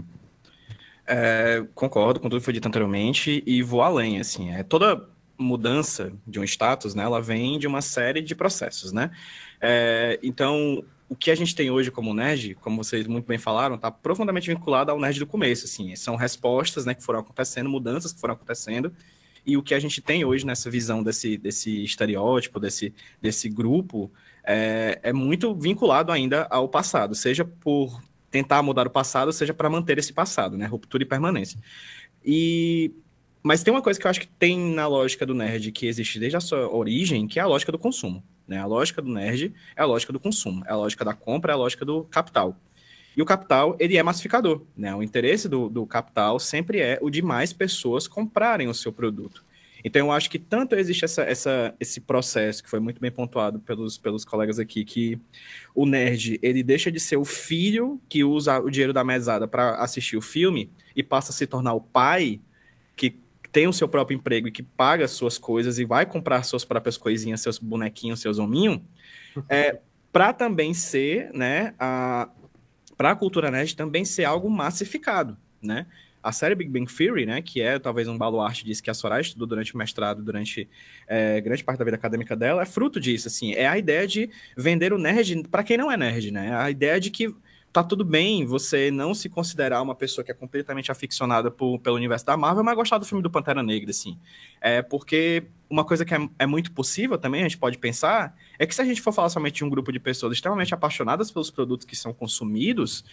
É, 1.11 1.65
concordo 1.73 2.19
com 2.19 2.29
tudo 2.29 2.39
que 2.39 2.45
foi 2.45 2.53
dito 2.53 2.67
anteriormente 2.67 3.41
e 3.43 3.63
vou 3.63 3.81
além, 3.81 4.19
assim, 4.19 4.51
é 4.51 4.61
toda 4.61 5.09
mudança 5.35 6.13
de 6.27 6.39
um 6.39 6.43
status, 6.43 6.93
né, 6.93 7.03
ela 7.03 7.19
vem 7.19 7.57
de 7.57 7.65
uma 7.65 7.81
série 7.81 8.21
de 8.21 8.35
processos, 8.35 8.91
né? 8.91 9.09
É, 9.59 10.19
então, 10.21 10.83
o 11.09 11.15
que 11.15 11.31
a 11.31 11.35
gente 11.35 11.55
tem 11.55 11.71
hoje 11.71 11.89
como 11.89 12.13
nerd, 12.13 12.53
como 12.61 12.83
vocês 12.83 13.07
muito 13.07 13.25
bem 13.25 13.39
falaram, 13.39 13.73
está 13.73 13.89
profundamente 13.89 14.49
vinculado 14.49 14.91
ao 14.91 14.99
nerd 14.99 15.17
do 15.17 15.25
começo, 15.25 15.65
assim, 15.65 15.95
são 15.95 16.15
respostas, 16.15 16.85
né, 16.85 16.93
que 16.93 17.03
foram 17.03 17.21
acontecendo, 17.21 17.69
mudanças 17.69 18.13
que 18.13 18.19
foram 18.19 18.35
acontecendo, 18.35 18.93
e 19.43 19.57
o 19.57 19.63
que 19.63 19.73
a 19.73 19.79
gente 19.79 20.01
tem 20.01 20.23
hoje 20.23 20.45
nessa 20.45 20.69
visão 20.69 21.01
desse, 21.01 21.37
desse 21.37 21.83
estereótipo, 21.83 22.59
desse, 22.59 22.93
desse 23.19 23.49
grupo, 23.49 24.11
é, 24.43 24.99
é 25.01 25.11
muito 25.11 25.55
vinculado 25.55 26.11
ainda 26.11 26.45
ao 26.51 26.69
passado, 26.69 27.15
seja 27.15 27.43
por 27.43 27.99
tentar 28.29 28.61
mudar 28.61 28.87
o 28.87 28.89
passado, 28.89 29.31
seja 29.31 29.53
para 29.53 29.69
manter 29.69 29.97
esse 29.97 30.13
passado, 30.13 30.57
né? 30.57 30.65
Ruptura 30.65 31.03
e 31.03 31.05
permanência. 31.05 31.59
E 32.23 32.91
mas 33.41 33.63
tem 33.63 33.73
uma 33.73 33.81
coisa 33.81 33.99
que 33.99 34.05
eu 34.05 34.09
acho 34.09 34.19
que 34.19 34.27
tem 34.27 34.59
na 34.59 34.85
lógica 34.85 35.25
do 35.25 35.33
nerd 35.33 35.71
que 35.71 35.87
existe 35.87 36.19
desde 36.19 36.35
a 36.35 36.41
sua 36.41 36.69
origem, 36.69 37.25
que 37.25 37.39
é 37.39 37.41
a 37.41 37.47
lógica 37.47 37.71
do 37.71 37.79
consumo. 37.79 38.21
Né? 38.45 38.57
A 38.57 38.65
lógica 38.65 39.01
do 39.01 39.09
nerd 39.09 39.53
é 39.75 39.81
a 39.81 39.85
lógica 39.85 40.11
do 40.11 40.19
consumo, 40.19 40.63
é 40.65 40.71
a 40.71 40.75
lógica 40.75 41.05
da 41.05 41.13
compra, 41.13 41.53
é 41.53 41.55
a 41.55 41.57
lógica 41.57 41.85
do 41.85 42.03
capital. 42.03 42.57
E 43.15 43.21
o 43.21 43.25
capital, 43.25 43.77
ele 43.79 43.97
é 43.97 44.03
massificador. 44.03 44.63
Né? 44.75 44.93
O 44.93 45.01
interesse 45.01 45.47
do, 45.47 45.69
do 45.69 45.85
capital 45.85 46.39
sempre 46.39 46.79
é 46.79 46.99
o 47.01 47.09
de 47.09 47.21
mais 47.21 47.53
pessoas 47.53 48.07
comprarem 48.07 48.67
o 48.67 48.73
seu 48.73 48.91
produto. 48.91 49.43
Então, 49.83 50.07
eu 50.07 50.11
acho 50.11 50.29
que 50.29 50.37
tanto 50.37 50.75
existe 50.75 51.05
essa, 51.05 51.21
essa, 51.23 51.73
esse 51.79 52.01
processo, 52.01 52.61
que 52.61 52.69
foi 52.69 52.79
muito 52.79 52.99
bem 52.99 53.11
pontuado 53.11 53.59
pelos, 53.59 53.97
pelos 53.97 54.25
colegas 54.25 54.59
aqui, 54.59 54.83
que 54.83 55.17
o 55.79 55.85
nerd, 55.85 56.37
ele 56.43 56.61
deixa 56.61 56.91
de 56.91 56.99
ser 56.99 57.15
o 57.15 57.23
filho 57.23 58.01
que 58.09 58.21
usa 58.21 58.59
o 58.59 58.69
dinheiro 58.69 58.91
da 58.91 59.01
mesada 59.01 59.47
para 59.47 59.75
assistir 59.75 60.17
o 60.17 60.21
filme 60.21 60.69
e 60.93 61.01
passa 61.01 61.31
a 61.31 61.33
se 61.33 61.47
tornar 61.47 61.73
o 61.73 61.79
pai 61.79 62.41
que 62.97 63.17
tem 63.49 63.65
o 63.65 63.71
seu 63.71 63.87
próprio 63.87 64.17
emprego 64.17 64.49
e 64.49 64.51
que 64.51 64.61
paga 64.61 65.05
as 65.05 65.11
suas 65.11 65.37
coisas 65.37 65.79
e 65.79 65.85
vai 65.85 66.05
comprar 66.05 66.43
suas 66.43 66.65
próprias 66.65 66.97
coisinhas, 66.97 67.39
seus 67.39 67.57
bonequinhos, 67.57 68.19
seus 68.19 68.39
hominhos, 68.39 68.81
é, 69.47 69.79
para 70.11 70.33
também 70.33 70.73
ser, 70.73 71.31
né, 71.31 71.73
a, 71.79 72.27
para 72.97 73.11
a 73.11 73.15
cultura 73.15 73.49
nerd 73.49 73.73
também 73.73 74.03
ser 74.03 74.25
algo 74.25 74.49
massificado, 74.49 75.37
né? 75.61 75.87
A 76.21 76.31
série 76.31 76.55
Big 76.55 76.69
Bang 76.69 76.91
Theory, 76.91 77.25
né, 77.25 77.41
que 77.41 77.61
é 77.61 77.79
talvez 77.79 78.07
um 78.07 78.17
baluarte 78.17 78.65
disso 78.65 78.83
que 78.83 78.89
a 78.89 78.93
Soraya 78.93 79.21
estudou 79.21 79.47
durante 79.47 79.73
o 79.73 79.77
mestrado, 79.77 80.21
durante 80.21 80.67
é, 81.07 81.39
grande 81.41 81.63
parte 81.63 81.79
da 81.79 81.85
vida 81.85 81.97
acadêmica 81.97 82.35
dela, 82.35 82.61
é 82.61 82.65
fruto 82.65 82.99
disso, 82.99 83.27
assim, 83.27 83.53
é 83.53 83.67
a 83.67 83.77
ideia 83.77 84.07
de 84.07 84.29
vender 84.57 84.93
o 84.93 84.97
nerd 84.97 85.43
para 85.49 85.63
quem 85.63 85.77
não 85.77 85.91
é 85.91 85.97
nerd, 85.97 86.31
né? 86.31 86.55
A 86.55 86.69
ideia 86.69 86.99
de 86.99 87.09
que 87.09 87.33
tá 87.71 87.83
tudo 87.83 88.03
bem 88.03 88.45
você 88.45 88.89
não 88.89 89.13
se 89.13 89.29
considerar 89.29 89.81
uma 89.81 89.93
pessoa 89.93 90.25
que 90.25 90.31
é 90.31 90.33
completamente 90.33 90.91
aficionada 90.91 91.51
por, 91.51 91.79
pelo 91.79 91.95
universo 91.95 92.25
da 92.25 92.35
Marvel, 92.35 92.63
mas 92.63 92.75
gostar 92.75 92.97
do 92.97 93.05
filme 93.05 93.21
do 93.21 93.29
Pantera 93.29 93.61
Negra, 93.61 93.91
assim. 93.91 94.17
É 94.59 94.81
porque 94.81 95.43
uma 95.69 95.85
coisa 95.85 96.03
que 96.03 96.13
é, 96.13 96.29
é, 96.39 96.45
muito 96.45 96.71
possível 96.71 97.17
também, 97.17 97.41
a 97.41 97.43
gente 97.43 97.57
pode 97.57 97.77
pensar, 97.77 98.35
é 98.57 98.65
que 98.65 98.73
se 98.73 98.81
a 98.81 98.85
gente 98.85 99.01
for 99.01 99.11
falar 99.11 99.29
somente 99.29 99.57
de 99.57 99.63
um 99.63 99.69
grupo 99.69 99.91
de 99.91 99.99
pessoas 99.99 100.33
extremamente 100.33 100.73
apaixonadas 100.73 101.29
pelos 101.29 101.51
produtos 101.51 101.85
que 101.85 101.95
são 101.95 102.11
consumidos, 102.11 103.05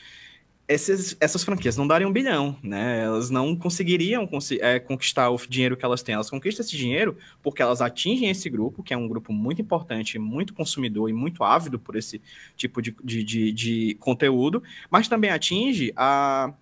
esses, 0.68 1.16
essas 1.20 1.44
franquias 1.44 1.76
não 1.76 1.86
dariam 1.86 2.10
um 2.10 2.12
bilhão, 2.12 2.56
né? 2.62 3.04
Elas 3.04 3.30
não 3.30 3.54
conseguiriam 3.54 4.28
é, 4.60 4.80
conquistar 4.80 5.30
o 5.30 5.36
dinheiro 5.48 5.76
que 5.76 5.84
elas 5.84 6.02
têm. 6.02 6.14
Elas 6.14 6.28
conquistam 6.28 6.64
esse 6.64 6.76
dinheiro 6.76 7.16
porque 7.42 7.62
elas 7.62 7.80
atingem 7.80 8.28
esse 8.30 8.50
grupo, 8.50 8.82
que 8.82 8.92
é 8.92 8.96
um 8.96 9.06
grupo 9.06 9.32
muito 9.32 9.62
importante, 9.62 10.18
muito 10.18 10.52
consumidor 10.54 11.08
e 11.08 11.12
muito 11.12 11.44
ávido 11.44 11.78
por 11.78 11.94
esse 11.94 12.20
tipo 12.56 12.82
de, 12.82 12.96
de, 13.02 13.22
de, 13.22 13.52
de 13.52 13.96
conteúdo, 14.00 14.62
mas 14.90 15.06
também 15.06 15.30
atinge 15.30 15.92
a 15.96 16.52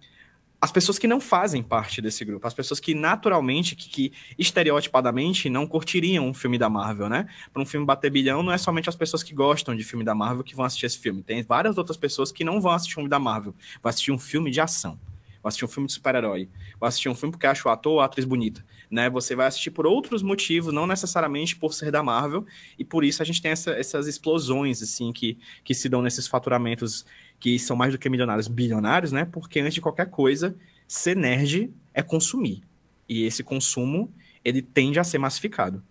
as 0.64 0.72
pessoas 0.72 0.98
que 0.98 1.06
não 1.06 1.20
fazem 1.20 1.62
parte 1.62 2.00
desse 2.00 2.24
grupo, 2.24 2.46
as 2.46 2.54
pessoas 2.54 2.80
que 2.80 2.94
naturalmente, 2.94 3.76
que, 3.76 3.86
que 3.86 4.12
estereotipadamente 4.38 5.50
não 5.50 5.66
curtiriam 5.66 6.26
um 6.26 6.32
filme 6.32 6.56
da 6.56 6.70
Marvel, 6.70 7.06
né? 7.06 7.28
Para 7.52 7.60
um 7.60 7.66
filme 7.66 7.84
bater 7.84 8.10
bilhão, 8.10 8.42
não 8.42 8.50
é 8.50 8.56
somente 8.56 8.88
as 8.88 8.96
pessoas 8.96 9.22
que 9.22 9.34
gostam 9.34 9.76
de 9.76 9.84
filme 9.84 10.02
da 10.02 10.14
Marvel 10.14 10.42
que 10.42 10.56
vão 10.56 10.64
assistir 10.64 10.86
esse 10.86 10.98
filme. 10.98 11.22
Tem 11.22 11.42
várias 11.42 11.76
outras 11.76 11.98
pessoas 11.98 12.32
que 12.32 12.42
não 12.42 12.62
vão 12.62 12.72
assistir 12.72 12.94
um 12.94 13.02
filme 13.02 13.10
da 13.10 13.18
Marvel, 13.18 13.54
vão 13.82 13.90
assistir 13.90 14.10
um 14.10 14.18
filme 14.18 14.50
de 14.50 14.58
ação. 14.58 14.98
Vou 15.44 15.48
assistir 15.48 15.66
um 15.66 15.68
filme 15.68 15.86
de 15.86 15.92
super-herói. 15.92 16.48
Vou 16.80 16.86
assistir 16.86 17.10
um 17.10 17.14
filme 17.14 17.32
porque 17.32 17.46
acho 17.46 17.68
o 17.68 17.70
ator 17.70 17.92
ou 17.92 18.00
a 18.00 18.06
atriz 18.06 18.24
bonita. 18.24 18.64
Né? 18.90 19.10
Você 19.10 19.36
vai 19.36 19.46
assistir 19.46 19.70
por 19.70 19.86
outros 19.86 20.22
motivos, 20.22 20.72
não 20.72 20.86
necessariamente 20.86 21.54
por 21.54 21.74
ser 21.74 21.90
da 21.90 22.02
Marvel. 22.02 22.46
E 22.78 22.84
por 22.84 23.04
isso 23.04 23.20
a 23.20 23.26
gente 23.26 23.42
tem 23.42 23.50
essa, 23.50 23.72
essas 23.72 24.06
explosões 24.06 24.82
assim 24.82 25.12
que, 25.12 25.36
que 25.62 25.74
se 25.74 25.86
dão 25.86 26.00
nesses 26.00 26.26
faturamentos 26.26 27.04
que 27.38 27.58
são 27.58 27.76
mais 27.76 27.92
do 27.92 27.98
que 27.98 28.08
milionários, 28.08 28.48
bilionários, 28.48 29.12
né? 29.12 29.24
Porque 29.24 29.60
antes 29.60 29.74
de 29.74 29.80
qualquer 29.80 30.10
coisa, 30.10 30.56
ser 30.88 31.16
nerd 31.16 31.70
é 31.92 32.02
consumir. 32.02 32.62
E 33.08 33.24
esse 33.24 33.42
consumo, 33.42 34.10
ele 34.44 34.62
tende 34.62 34.98
a 34.98 35.04
ser 35.04 35.18
massificado. 35.18 35.82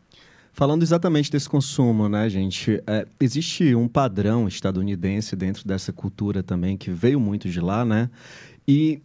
Falando 0.51 0.83
exatamente 0.83 1.31
desse 1.31 1.49
consumo, 1.49 2.07
né, 2.07 2.29
gente? 2.29 2.79
É, 2.85 3.07
existe 3.19 3.73
um 3.73 3.87
padrão 3.87 4.47
estadunidense 4.47 5.35
dentro 5.35 5.67
dessa 5.67 5.91
cultura 5.91 6.43
também, 6.43 6.77
que 6.77 6.91
veio 6.91 7.19
muito 7.19 7.49
de 7.49 7.59
lá, 7.59 7.83
né? 7.83 8.07
E, 8.67 9.01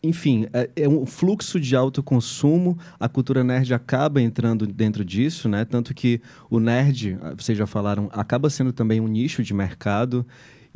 enfim, 0.00 0.46
é, 0.52 0.70
é 0.76 0.88
um 0.88 1.04
fluxo 1.04 1.58
de 1.58 1.74
alto 1.74 2.00
consumo. 2.00 2.78
A 2.98 3.08
cultura 3.08 3.42
nerd 3.42 3.74
acaba 3.74 4.22
entrando 4.22 4.68
dentro 4.68 5.04
disso, 5.04 5.48
né? 5.48 5.64
Tanto 5.64 5.92
que 5.92 6.20
o 6.48 6.60
nerd, 6.60 7.18
vocês 7.36 7.58
já 7.58 7.66
falaram, 7.66 8.08
acaba 8.12 8.48
sendo 8.48 8.72
também 8.72 9.00
um 9.00 9.08
nicho 9.08 9.42
de 9.42 9.52
mercado. 9.52 10.24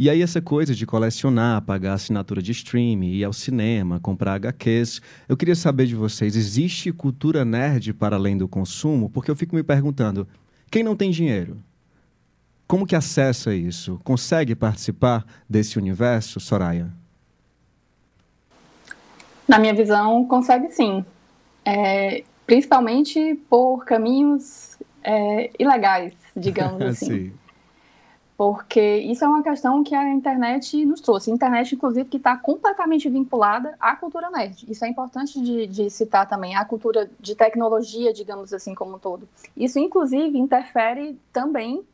E 0.02 0.08
aí 0.08 0.22
essa 0.22 0.40
coisa 0.40 0.74
de 0.74 0.86
colecionar, 0.86 1.60
pagar 1.60 1.92
assinatura 1.92 2.40
de 2.40 2.52
streaming, 2.52 3.10
ir 3.10 3.22
ao 3.22 3.34
cinema, 3.34 4.00
comprar 4.00 4.32
HQs. 4.36 5.02
Eu 5.28 5.36
queria 5.36 5.54
saber 5.54 5.84
de 5.84 5.94
vocês, 5.94 6.36
existe 6.36 6.90
cultura 6.90 7.44
nerd 7.44 7.92
para 7.92 8.16
além 8.16 8.34
do 8.34 8.48
consumo? 8.48 9.10
Porque 9.10 9.30
eu 9.30 9.36
fico 9.36 9.54
me 9.54 9.62
perguntando, 9.62 10.26
quem 10.70 10.82
não 10.82 10.96
tem 10.96 11.10
dinheiro? 11.10 11.62
Como 12.66 12.86
que 12.86 12.96
acessa 12.96 13.54
isso? 13.54 14.00
Consegue 14.02 14.54
participar 14.54 15.22
desse 15.46 15.76
universo, 15.76 16.40
Soraya? 16.40 16.90
Na 19.46 19.58
minha 19.58 19.74
visão, 19.74 20.24
consegue 20.24 20.70
sim. 20.70 21.04
É, 21.62 22.24
principalmente 22.46 23.38
por 23.50 23.84
caminhos 23.84 24.78
é, 25.04 25.50
ilegais, 25.58 26.14
digamos 26.34 26.80
assim 26.88 27.30
porque 28.40 28.96
isso 28.96 29.22
é 29.22 29.28
uma 29.28 29.42
questão 29.42 29.84
que 29.84 29.94
a 29.94 30.14
internet 30.14 30.82
nos 30.86 31.02
trouxe. 31.02 31.30
Internet, 31.30 31.74
inclusive, 31.74 32.08
que 32.08 32.16
está 32.16 32.34
completamente 32.38 33.06
vinculada 33.06 33.76
à 33.78 33.94
cultura 33.94 34.30
nerd. 34.30 34.64
Isso 34.66 34.82
é 34.82 34.88
importante 34.88 35.38
de, 35.38 35.66
de, 35.66 35.90
citar 35.90 36.26
também, 36.26 36.56
a 36.56 36.64
cultura 36.64 37.10
de 37.20 37.34
tecnologia, 37.34 38.14
digamos 38.14 38.54
assim, 38.54 38.74
como 38.74 38.96
um 38.96 38.98
todo. 38.98 39.28
Isso, 39.54 39.78
inclusive, 39.78 40.38
interfere 40.38 41.20
também 41.30 41.84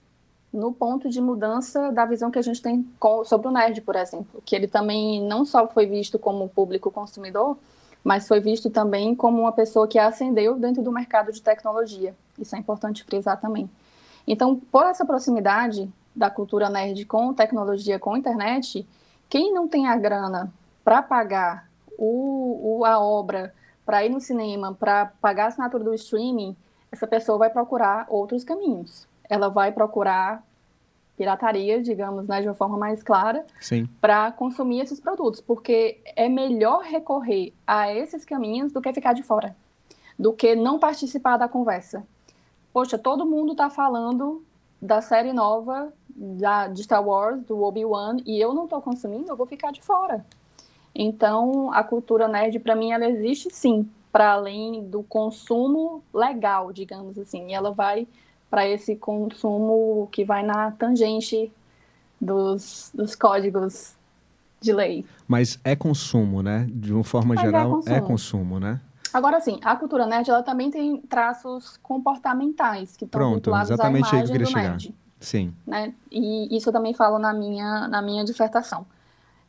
no 0.53 0.73
ponto 0.73 1.11
de 1.11 1.21
mudança 1.21 1.91
da 1.91 2.05
visão 2.05 2.31
que 2.31 2.39
a 2.39 2.43
gente 2.43 2.63
tem 2.63 2.87
sobre 3.25 3.49
o 3.49 3.51
nerd, 3.51 3.81
por 3.81 3.97
exemplo, 3.97 4.41
que 4.45 4.55
ele 4.55 4.69
também 4.69 5.21
não 5.27 5.45
só 5.45 5.67
foi 5.67 5.85
visto 5.85 6.17
como 6.17 6.49
público 6.49 6.93
consumidor, 6.93 7.59
mas 8.05 8.29
foi 8.29 8.39
visto 8.39 8.71
também 8.71 9.17
como 9.17 9.41
uma 9.41 9.53
pessoa 9.53 9.89
que 9.89 9.99
ascendeu 9.99 10.55
dentro 10.55 10.81
do 10.81 10.93
mercado 10.93 11.33
de 11.33 11.43
tecnologia. 11.43 12.15
Isso 12.39 12.55
é 12.55 12.59
importante 12.61 13.03
frisar 13.03 13.41
também. 13.41 13.69
Então, 14.29 14.55
por 14.71 14.85
essa 14.85 15.05
proximidade, 15.05 15.91
da 16.17 16.31
cultura 16.31 16.71
nerd 16.71 17.05
com 17.05 17.35
tecnologia, 17.35 17.99
com 17.99 18.17
internet, 18.17 18.87
quem 19.29 19.53
não 19.53 19.69
tem 19.69 19.87
a 19.87 19.97
grana 19.97 20.53
para 20.83 21.03
pagar 21.03 21.69
o, 21.99 22.79
o, 22.79 22.85
a 22.85 22.99
obra, 22.99 23.55
para 23.85 24.05
ir 24.05 24.09
no 24.09 24.21
cinema, 24.21 24.75
para 24.75 25.07
pagar 25.21 25.45
a 25.45 25.49
assinatura 25.49 25.85
do 25.85 25.95
streaming, 25.95 26.57
essa 26.91 27.07
pessoa 27.07 27.39
vai 27.39 27.51
procurar 27.51 28.07
outros 28.09 28.43
caminhos. 28.43 29.07
Ela 29.29 29.49
vai 29.49 29.73
procurar 29.73 30.43
pirataria, 31.17 31.83
digamos, 31.83 32.27
né, 32.27 32.43
de 32.43 32.49
uma 32.49 32.55
forma 32.55 32.77
mais 32.77 33.03
clara, 33.03 33.45
para 34.01 34.31
consumir 34.33 34.81
esses 34.81 35.01
produtos, 35.01 35.41
porque 35.41 35.99
é 36.15 36.29
melhor 36.29 36.83
recorrer 36.83 37.55
a 37.67 37.93
esses 37.93 38.25
caminhos 38.25 38.71
do 38.71 38.83
que 38.83 38.93
ficar 38.93 39.15
de 39.15 39.23
fora, 39.23 39.57
do 40.19 40.33
que 40.33 40.55
não 40.55 40.79
participar 40.79 41.39
da 41.39 41.49
conversa. 41.49 42.07
Poxa, 42.73 42.99
todo 42.99 43.25
mundo 43.25 43.53
está 43.53 43.71
falando 43.71 44.45
da 44.81 45.01
série 45.01 45.33
nova 45.33 45.91
da, 46.17 46.67
de 46.69 46.83
Star 46.83 47.07
Wars, 47.07 47.43
do 47.45 47.63
Obi-Wan, 47.63 48.17
e 48.25 48.41
eu 48.41 48.55
não 48.55 48.65
estou 48.65 48.81
consumindo, 48.81 49.29
eu 49.29 49.37
vou 49.37 49.47
ficar 49.47 49.71
de 49.71 49.83
fora. 49.83 50.25
Então, 50.95 51.71
a 51.73 51.85
cultura 51.85 52.27
nerd, 52.27 52.59
para 52.59 52.75
mim, 52.75 52.91
ela 52.93 53.07
existe 53.07 53.51
sim, 53.53 53.87
para 54.11 54.33
além 54.33 54.83
do 54.89 55.03
consumo 55.03 56.03
legal, 56.13 56.73
digamos 56.73 57.19
assim. 57.19 57.51
E 57.51 57.53
ela 57.53 57.71
vai 57.71 58.09
para 58.49 58.67
esse 58.67 58.97
consumo 58.97 60.09
que 60.11 60.25
vai 60.25 60.43
na 60.43 60.71
tangente 60.71 61.53
dos, 62.19 62.91
dos 62.95 63.15
códigos 63.15 63.95
de 64.59 64.73
lei. 64.73 65.05
Mas 65.29 65.61
é 65.63 65.77
consumo, 65.77 66.43
né? 66.43 66.67
De 66.71 66.95
uma 66.95 67.05
forma 67.05 67.35
Mas 67.35 67.43
é 67.43 67.47
geral, 67.47 67.67
é 67.67 67.71
consumo. 67.75 67.95
é 67.97 68.01
consumo, 68.01 68.61
né? 68.61 68.81
Agora 69.13 69.41
sim, 69.41 69.59
a 69.63 69.77
cultura 69.77 70.07
nerd 70.07 70.29
ela 70.31 70.43
também 70.43 70.71
tem 70.71 70.99
traços 71.03 71.77
comportamentais 71.83 72.97
que 72.97 73.05
estão 73.05 73.21
Pronto, 73.21 73.37
vinculados 73.37 73.71
exatamente 73.71 74.07
à 74.07 74.19
imagem 74.19 74.21
aí 74.21 74.27
que 74.31 74.37
eu 74.37 74.47
do 74.47 74.51
chegar. 74.51 74.71
nerd. 74.71 74.95
Sim. 75.21 75.55
Né? 75.67 75.95
E 76.11 76.57
isso 76.57 76.69
eu 76.69 76.73
também 76.73 76.95
falo 76.95 77.19
na 77.19 77.33
minha, 77.33 77.89
na 77.89 78.03
minha 78.03 78.25
dissertação. 78.25 78.87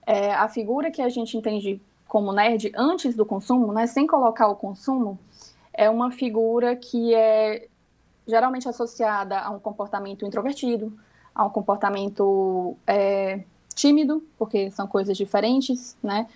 É, 0.05 0.33
a 0.33 0.47
figura 0.47 0.89
que 0.89 1.01
a 1.01 1.09
gente 1.09 1.35
entende 1.37 1.81
como 2.07 2.31
nerd 2.31 2.71
antes 2.75 3.15
do 3.15 3.25
consumo, 3.25 3.73
né, 3.73 3.85
sem 3.85 4.07
colocar 4.07 4.47
o 4.47 4.55
consumo, 4.55 5.19
é 5.73 5.89
uma 5.89 6.11
figura 6.11 6.75
que 6.75 7.13
é 7.13 7.67
geralmente 8.25 8.67
associada 8.67 9.39
a 9.39 9.49
um 9.49 9.59
comportamento 9.59 10.25
introvertido, 10.25 10.97
a 11.35 11.45
um 11.45 11.49
comportamento 11.49 12.75
é, 12.85 13.43
tímido, 13.75 14.23
porque 14.37 14.71
são 14.71 14.87
coisas 14.87 15.15
diferentes, 15.15 15.95
né? 16.01 16.27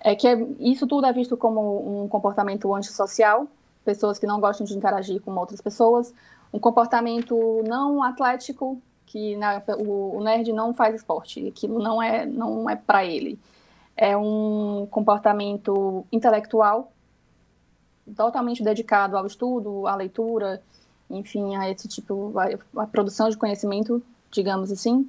É 0.00 0.14
que 0.14 0.26
é, 0.26 0.34
isso 0.58 0.86
tudo 0.86 1.06
é 1.06 1.12
visto 1.12 1.36
como 1.36 2.04
um 2.04 2.08
comportamento 2.08 2.72
antissocial, 2.74 3.46
pessoas 3.84 4.18
que 4.18 4.26
não 4.26 4.40
gostam 4.40 4.66
de 4.66 4.74
interagir 4.74 5.20
com 5.20 5.34
outras 5.36 5.60
pessoas, 5.60 6.14
um 6.52 6.58
comportamento 6.58 7.62
não 7.66 8.02
atlético, 8.02 8.80
que 9.06 9.36
na, 9.36 9.62
o, 9.78 10.16
o, 10.16 10.22
nerd 10.22 10.52
não 10.52 10.74
faz 10.74 10.94
esporte, 10.94 11.46
aquilo 11.48 11.82
não 11.82 12.02
é, 12.02 12.26
não 12.26 12.68
é 12.68 12.76
para 12.76 13.04
ele. 13.04 13.38
É 13.96 14.16
um 14.16 14.86
comportamento 14.90 16.06
intelectual, 16.12 16.92
totalmente 18.16 18.62
dedicado 18.62 19.16
ao 19.16 19.26
estudo, 19.26 19.86
à 19.86 19.94
leitura, 19.94 20.62
enfim, 21.10 21.56
a 21.56 21.70
esse 21.70 21.88
tipo, 21.88 22.32
a, 22.38 22.82
a 22.82 22.86
produção 22.86 23.28
de 23.28 23.36
conhecimento, 23.36 24.02
digamos 24.30 24.70
assim. 24.70 25.08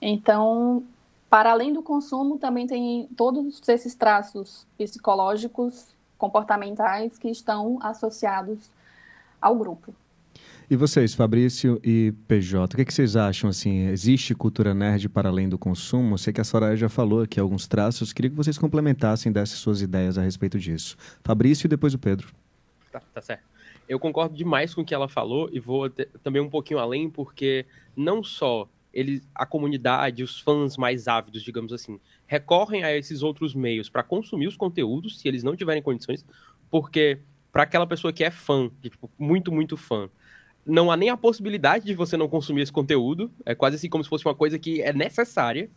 Então, 0.00 0.84
para 1.28 1.52
além 1.52 1.72
do 1.72 1.82
consumo, 1.82 2.38
também 2.38 2.66
tem 2.66 3.06
todos 3.16 3.60
esses 3.68 3.94
traços 3.94 4.66
psicológicos, 4.76 5.94
comportamentais 6.16 7.16
que 7.16 7.28
estão 7.28 7.78
associados 7.80 8.70
ao 9.40 9.54
grupo. 9.54 9.94
E 10.70 10.76
vocês, 10.76 11.14
Fabrício 11.14 11.80
e 11.82 12.12
PJ, 12.26 12.74
o 12.74 12.76
que, 12.76 12.84
que, 12.84 12.92
vocês 12.92 13.16
acham? 13.16 13.48
Assim, 13.48 13.86
existe 13.86 14.34
cultura 14.34 14.74
nerd 14.74 15.08
para 15.08 15.30
além 15.30 15.48
do 15.48 15.56
consumo? 15.56 16.18
Sei 16.18 16.30
que 16.30 16.42
a 16.42 16.44
Soraya 16.44 16.76
já 16.76 16.90
falou 16.90 17.22
aqui 17.22 17.40
alguns 17.40 17.66
traços. 17.66 18.12
Queria 18.12 18.30
que 18.30 18.36
vocês 18.36 18.58
complementassem, 18.58 19.32
dessem 19.32 19.56
suas 19.56 19.80
ideias 19.80 20.18
a 20.18 20.22
respeito 20.22 20.58
disso. 20.58 20.94
Fabrício 21.24 21.66
e 21.66 21.68
depois 21.68 21.94
o 21.94 21.98
Pedro. 21.98 22.28
Tá, 22.92 23.00
tá 23.00 23.22
certo. 23.22 23.44
Eu 23.88 23.98
concordo 23.98 24.36
demais 24.36 24.74
com 24.74 24.82
o 24.82 24.84
que 24.84 24.94
ela 24.94 25.08
falou 25.08 25.48
e 25.50 25.58
vou 25.58 25.88
também 26.22 26.42
um 26.42 26.50
pouquinho 26.50 26.80
além, 26.80 27.08
porque 27.08 27.64
não 27.96 28.22
só 28.22 28.68
ele, 28.92 29.22
a 29.34 29.46
comunidade, 29.46 30.22
os 30.22 30.38
fãs 30.38 30.76
mais 30.76 31.08
ávidos, 31.08 31.42
digamos 31.42 31.72
assim, 31.72 31.98
recorrem 32.26 32.84
a 32.84 32.94
esses 32.94 33.22
outros 33.22 33.54
meios 33.54 33.88
para 33.88 34.02
consumir 34.02 34.46
os 34.46 34.56
conteúdos, 34.56 35.18
se 35.18 35.28
eles 35.28 35.42
não 35.42 35.56
tiverem 35.56 35.82
condições, 35.82 36.26
porque 36.70 37.20
para 37.50 37.62
aquela 37.62 37.86
pessoa 37.86 38.12
que 38.12 38.22
é 38.22 38.30
fã, 38.30 38.70
tipo, 38.82 39.10
muito, 39.18 39.50
muito 39.50 39.74
fã, 39.74 40.10
não 40.68 40.90
há 40.90 40.96
nem 40.96 41.08
a 41.08 41.16
possibilidade 41.16 41.86
de 41.86 41.94
você 41.94 42.16
não 42.16 42.28
consumir 42.28 42.60
esse 42.60 42.72
conteúdo. 42.72 43.32
É 43.46 43.54
quase 43.54 43.76
assim 43.76 43.88
como 43.88 44.04
se 44.04 44.10
fosse 44.10 44.26
uma 44.26 44.34
coisa 44.34 44.58
que 44.58 44.82
é 44.82 44.92
necessária. 44.92 45.70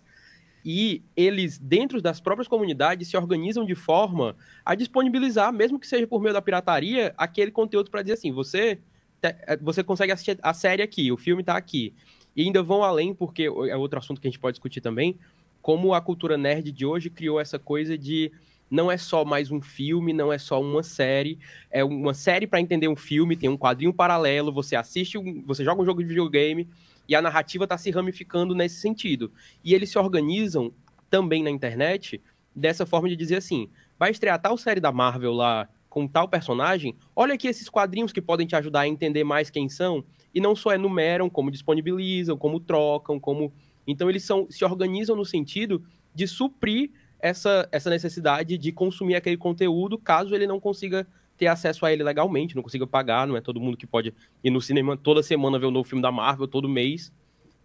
E 0.63 1.01
eles, 1.15 1.57
dentro 1.57 2.01
das 2.01 2.19
próprias 2.19 2.47
comunidades, 2.47 3.07
se 3.07 3.17
organizam 3.17 3.65
de 3.65 3.73
forma 3.73 4.35
a 4.63 4.75
disponibilizar, 4.75 5.51
mesmo 5.51 5.79
que 5.79 5.87
seja 5.87 6.05
por 6.05 6.21
meio 6.21 6.33
da 6.33 6.41
pirataria, 6.41 7.13
aquele 7.17 7.49
conteúdo 7.49 7.89
para 7.89 8.01
dizer 8.01 8.13
assim: 8.13 8.31
você, 8.31 8.77
é, 9.23 9.57
você 9.57 9.83
consegue 9.83 10.11
assistir 10.11 10.37
a 10.43 10.53
série 10.53 10.83
aqui, 10.83 11.11
o 11.11 11.17
filme 11.17 11.41
está 11.41 11.55
aqui. 11.55 11.95
E 12.35 12.43
ainda 12.43 12.61
vão 12.61 12.83
além, 12.83 13.13
porque 13.13 13.43
é 13.43 13.75
outro 13.75 13.97
assunto 13.97 14.21
que 14.21 14.27
a 14.27 14.31
gente 14.31 14.39
pode 14.39 14.55
discutir 14.55 14.81
também, 14.81 15.17
como 15.61 15.93
a 15.93 16.01
cultura 16.01 16.37
nerd 16.37 16.71
de 16.71 16.85
hoje 16.85 17.09
criou 17.09 17.39
essa 17.39 17.57
coisa 17.57 17.97
de 17.97 18.31
não 18.71 18.89
é 18.89 18.97
só 18.97 19.25
mais 19.25 19.51
um 19.51 19.61
filme, 19.61 20.13
não 20.13 20.31
é 20.31 20.37
só 20.37 20.61
uma 20.61 20.81
série, 20.81 21.37
é 21.69 21.83
uma 21.83 22.13
série 22.13 22.47
para 22.47 22.61
entender 22.61 22.87
um 22.87 22.95
filme, 22.95 23.35
tem 23.35 23.49
um 23.49 23.57
quadrinho 23.57 23.93
paralelo, 23.93 24.49
você 24.49 24.77
assiste, 24.77 25.17
você 25.45 25.65
joga 25.65 25.81
um 25.81 25.85
jogo 25.85 26.01
de 26.01 26.07
videogame 26.07 26.69
e 27.05 27.13
a 27.13 27.21
narrativa 27.21 27.65
está 27.65 27.77
se 27.77 27.91
ramificando 27.91 28.55
nesse 28.55 28.79
sentido. 28.79 29.29
E 29.61 29.73
eles 29.73 29.89
se 29.89 29.99
organizam 29.99 30.73
também 31.09 31.43
na 31.43 31.49
internet 31.49 32.21
dessa 32.55 32.85
forma 32.85 33.09
de 33.09 33.17
dizer 33.17 33.35
assim: 33.35 33.69
vai 33.99 34.09
estrear 34.09 34.41
tal 34.41 34.57
série 34.57 34.79
da 34.79 34.91
Marvel 34.91 35.33
lá 35.33 35.67
com 35.89 36.07
tal 36.07 36.29
personagem, 36.29 36.95
olha 37.13 37.33
aqui 37.33 37.49
esses 37.49 37.67
quadrinhos 37.67 38.13
que 38.13 38.21
podem 38.21 38.47
te 38.47 38.55
ajudar 38.55 38.81
a 38.81 38.87
entender 38.87 39.25
mais 39.25 39.49
quem 39.49 39.67
são, 39.67 40.01
e 40.33 40.39
não 40.39 40.55
só 40.55 40.73
enumeram, 40.73 41.29
como 41.29 41.51
disponibilizam, 41.51 42.37
como 42.37 42.61
trocam, 42.61 43.19
como. 43.19 43.53
Então 43.85 44.09
eles 44.09 44.23
são, 44.23 44.47
se 44.49 44.63
organizam 44.63 45.17
no 45.17 45.25
sentido 45.25 45.83
de 46.15 46.25
suprir 46.25 46.91
essa, 47.21 47.67
essa 47.71 47.89
necessidade 47.89 48.57
de 48.57 48.71
consumir 48.71 49.15
aquele 49.15 49.37
conteúdo 49.37 49.97
caso 49.97 50.35
ele 50.35 50.47
não 50.47 50.59
consiga 50.59 51.07
ter 51.37 51.47
acesso 51.47 51.85
a 51.85 51.91
ele 51.91 52.03
legalmente, 52.03 52.55
não 52.55 52.63
consiga 52.63 52.85
pagar, 52.85 53.25
não 53.27 53.35
é 53.35 53.41
todo 53.41 53.59
mundo 53.59 53.77
que 53.77 53.87
pode 53.87 54.13
ir 54.43 54.49
no 54.49 54.61
cinema 54.61 54.95
toda 54.95 55.23
semana 55.23 55.57
ver 55.57 55.65
o 55.65 55.69
um 55.69 55.71
novo 55.71 55.87
filme 55.87 56.01
da 56.01 56.11
Marvel, 56.11 56.47
todo 56.47 56.69
mês. 56.69 57.11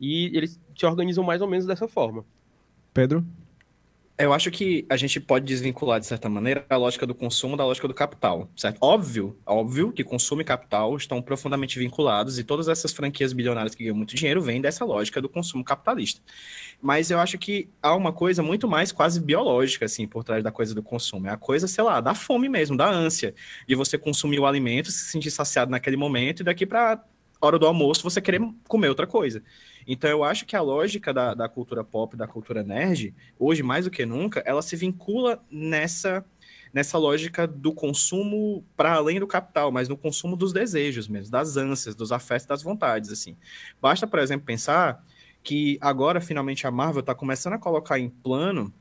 E 0.00 0.26
eles 0.36 0.60
se 0.76 0.86
organizam 0.86 1.25
mais 1.25 1.40
ou 1.40 1.48
menos 1.48 1.66
dessa 1.66 1.88
forma. 1.88 2.25
Pedro? 2.92 3.25
Eu 4.18 4.32
acho 4.32 4.50
que 4.50 4.87
a 4.88 4.96
gente 4.96 5.20
pode 5.20 5.44
desvincular, 5.44 6.00
de 6.00 6.06
certa 6.06 6.26
maneira, 6.26 6.64
a 6.70 6.76
lógica 6.76 7.06
do 7.06 7.14
consumo 7.14 7.54
da 7.54 7.66
lógica 7.66 7.87
do 7.87 7.92
capital, 7.92 8.50
certo? 8.56 8.78
Óbvio, 8.80 9.38
óbvio 9.44 9.92
que 9.92 10.02
consumo 10.02 10.40
e 10.40 10.44
capital 10.44 10.96
estão 10.96 11.20
profundamente 11.20 11.78
vinculados 11.78 12.38
e 12.38 12.44
todas 12.44 12.66
essas 12.66 12.94
franquias 12.94 13.35
bilionárias 13.35 13.75
que 13.75 13.85
ganham 13.85 13.94
muito 13.94 14.14
dinheiro 14.16 14.40
vêm 14.40 14.58
dessa 14.58 14.87
lógica 14.87 15.20
do 15.20 15.28
consumo 15.28 15.62
capitalista. 15.62 16.23
Mas 16.80 17.11
eu 17.11 17.18
acho 17.18 17.37
que 17.37 17.68
há 17.82 17.94
uma 17.94 18.11
coisa 18.11 18.42
muito 18.42 18.66
mais 18.66 18.90
quase 18.90 19.20
biológica, 19.20 19.85
assim, 19.85 20.06
por 20.06 20.25
trás 20.25 20.42
da 20.42 20.50
coisa 20.50 20.75
do 20.75 20.82
consumo. 20.82 21.26
É 21.26 21.30
a 21.30 21.37
coisa, 21.37 21.68
sei 21.68 21.85
lá, 21.85 22.00
da 22.00 22.14
fome 22.14 22.49
mesmo, 22.49 22.75
da 22.75 22.88
ânsia, 22.88 23.35
de 23.68 23.75
você 23.75 23.99
consumir 23.99 24.38
o 24.38 24.46
alimento, 24.46 24.90
se 24.90 25.11
sentir 25.11 25.30
saciado 25.30 25.70
naquele 25.70 25.96
momento 25.99 26.40
e 26.40 26.44
daqui 26.44 26.64
para 26.64 27.04
hora 27.38 27.58
do 27.58 27.66
almoço 27.66 28.02
você 28.02 28.20
querer 28.20 28.40
comer 28.66 28.88
outra 28.88 29.06
coisa. 29.06 29.43
Então 29.86 30.10
eu 30.10 30.25
acho 30.25 30.44
que 30.44 30.56
a 30.56 30.60
lógica 30.60 31.12
da, 31.12 31.34
da 31.34 31.49
cultura 31.49 31.84
pop, 31.84 32.16
da 32.16 32.26
cultura 32.26 32.62
nerd, 32.62 33.14
hoje 33.38 33.62
mais 33.62 33.84
do 33.84 33.90
que 33.90 34.04
nunca, 34.04 34.42
ela 34.44 34.62
se 34.62 34.76
vincula 34.76 35.40
nessa 35.50 36.25
nessa 36.72 36.99
lógica 36.99 37.46
do 37.46 37.72
consumo 37.72 38.62
para 38.76 38.92
além 38.92 39.18
do 39.18 39.26
capital, 39.26 39.72
mas 39.72 39.88
no 39.88 39.96
consumo 39.96 40.36
dos 40.36 40.52
desejos 40.52 41.08
mesmo, 41.08 41.30
das 41.30 41.56
ânsias, 41.56 41.94
dos 41.94 42.12
afetos, 42.12 42.46
das 42.46 42.62
vontades, 42.62 43.10
assim. 43.10 43.34
Basta, 43.80 44.06
por 44.06 44.18
exemplo, 44.18 44.44
pensar 44.44 45.02
que 45.42 45.78
agora 45.80 46.20
finalmente 46.20 46.66
a 46.66 46.70
Marvel 46.70 47.00
está 47.00 47.14
começando 47.14 47.54
a 47.54 47.58
colocar 47.58 47.99
em 47.99 48.10
plano 48.10 48.75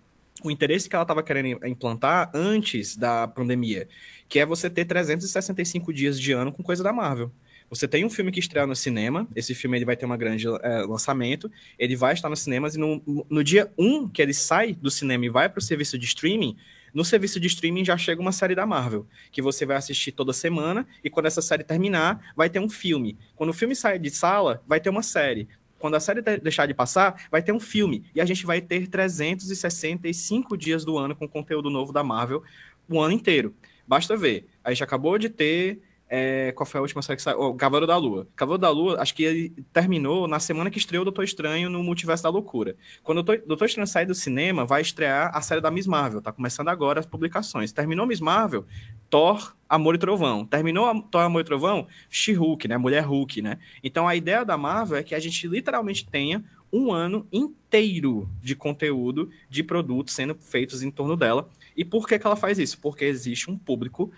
o 0.44 0.52
interesse 0.52 0.90
que 0.90 0.96
ela 0.96 1.04
estava 1.04 1.24
querendo 1.24 1.66
implantar 1.66 2.30
antes 2.34 2.98
da 2.98 3.28
pandemia, 3.28 3.88
que 4.28 4.40
é 4.40 4.46
você 4.46 4.70
ter 4.70 4.84
365 4.84 5.94
dias 5.94 6.20
de 6.20 6.34
ano 6.34 6.52
com 6.52 6.62
coisa 6.62 6.84
da 6.84 6.92
Marvel. 6.92 7.32
Você 7.70 7.88
tem 7.88 8.06
um 8.06 8.10
filme 8.10 8.32
que 8.32 8.40
estreia 8.40 8.68
no 8.68 8.76
cinema, 8.76 9.28
esse 9.36 9.56
filme 9.56 9.78
ele 9.78 9.86
vai 9.86 9.96
ter 9.96 10.06
um 10.06 10.18
grande 10.18 10.48
é, 10.48 10.82
lançamento, 10.82 11.52
ele 11.78 11.96
vai 11.96 12.14
estar 12.14 12.30
nos 12.30 12.40
cinemas 12.40 12.76
e 12.76 12.80
no, 12.80 13.26
no 13.30 13.44
dia 13.44 13.72
1 13.78 14.10
que 14.10 14.22
ele 14.22 14.34
sai 14.34 14.74
do 14.74 14.92
cinema 14.92 15.26
e 15.26 15.30
vai 15.30 15.50
para 15.50 15.60
o 15.60 15.62
serviço 15.62 15.98
de 15.98 16.06
streaming, 16.06 16.56
no 16.96 17.04
serviço 17.04 17.42
de 17.42 17.48
streaming 17.48 17.84
já 17.84 17.98
chega 17.98 18.22
uma 18.22 18.32
série 18.32 18.56
da 18.56 18.66
Marvel, 18.66 19.06
que 19.30 19.42
você 19.42 19.66
vai 19.66 19.76
assistir 19.76 20.14
toda 20.14 20.32
semana, 20.32 20.88
e 21.04 21.10
quando 21.10 21.26
essa 21.26 21.42
série 21.42 21.62
terminar, 21.62 22.32
vai 22.38 22.50
ter 22.50 22.62
um 22.62 22.70
filme. 22.70 23.18
Quando 23.36 23.50
o 23.50 23.54
filme 23.54 23.76
sair 23.76 24.00
de 24.00 24.10
sala, 24.10 24.64
vai 24.66 24.80
ter 24.80 24.90
uma 24.90 25.04
série. 25.04 25.50
Quando 25.78 25.96
a 25.96 26.00
série 26.00 26.22
deixar 26.22 26.66
de 26.68 26.74
passar, 26.74 27.28
vai 27.30 27.44
ter 27.44 27.52
um 27.52 27.60
filme. 27.60 28.06
E 28.16 28.22
a 28.22 28.26
gente 28.26 28.46
vai 28.46 28.62
ter 28.62 28.88
365 28.88 30.58
dias 30.58 30.86
do 30.86 30.98
ano 30.98 31.14
com 31.14 31.28
conteúdo 31.28 31.70
novo 31.70 31.92
da 31.92 32.02
Marvel 32.02 32.42
o 32.88 33.02
ano 33.02 33.14
inteiro. 33.14 33.54
Basta 33.86 34.16
ver. 34.16 34.48
A 34.64 34.70
gente 34.70 34.84
acabou 34.84 35.18
de 35.18 35.28
ter 35.28 35.82
é, 36.08 36.52
qual 36.52 36.68
foi 36.68 36.78
a 36.78 36.82
última 36.82 37.02
série 37.02 37.18
que 37.18 37.24
saiu? 37.24 37.40
Oh, 37.40 37.54
Cavaleiro 37.56 37.88
da 37.88 37.98
Lua. 37.98 38.28
Cavaleiro 38.36 38.62
da 38.62 38.70
Lua, 38.70 39.02
acho 39.02 39.16
que 39.16 39.24
ele 39.24 39.50
terminou 39.74 40.28
na 40.28 40.40
semana 40.40 40.70
que 40.70 40.78
estreou 40.78 41.02
o 41.02 41.06
Doutor 41.06 41.24
Estranho 41.24 41.70
no 41.70 41.84
Multiverso 41.84 42.24
da 42.24 42.30
Loucura. 42.30 42.76
Quando 43.04 43.20
o 43.20 43.24
Doutor, 43.24 43.66
Estranho 43.66 43.88
sair 43.88 44.06
do 44.06 44.14
cinema, 44.14 44.66
vai 44.66 44.82
estrear 44.82 45.32
a 45.36 45.42
série 45.42 45.62
da 45.62 45.72
Miss 45.72 45.88
Marvel. 45.88 46.22
Tá 46.22 46.32
começando 46.32 46.68
agora 46.68 47.00
as 47.00 47.08
publicações. 47.08 47.72
Terminou 47.72 48.06
Miss 48.06 48.20
Marvel, 48.20 48.66
Thor, 49.10 49.56
Amor 49.68 49.96
e 49.96 49.98
Trovão. 49.98 50.46
Terminou 50.46 51.02
Thor, 51.10 51.22
Amor 51.22 51.42
e 51.42 51.44
Trovão, 51.44 51.88
She-Hulk, 52.10 52.68
né? 52.68 52.78
Mulher 52.78 53.04
Hulk, 53.04 53.42
né? 53.42 53.58
Então 53.84 54.08
a 54.08 54.16
ideia 54.16 54.46
da 54.46 54.58
Marvel 54.58 54.98
é 54.98 55.04
que 55.04 55.16
a 55.16 55.20
gente 55.20 55.48
literalmente 55.48 56.06
tenha 56.06 56.44
um 56.72 56.92
ano 56.92 57.26
inteiro 57.32 58.30
de 58.44 58.56
conteúdo, 58.56 59.32
de 59.50 59.64
produtos 59.64 60.14
sendo 60.14 60.36
feitos 60.36 60.84
em 60.84 60.92
torno 60.92 61.18
dela. 61.18 61.50
E 61.76 61.84
por 61.84 62.08
que, 62.08 62.20
que 62.20 62.28
ela 62.28 62.36
faz 62.36 62.60
isso? 62.60 62.78
Porque 62.80 63.06
existe 63.06 63.50
um 63.50 63.58
público 63.58 64.12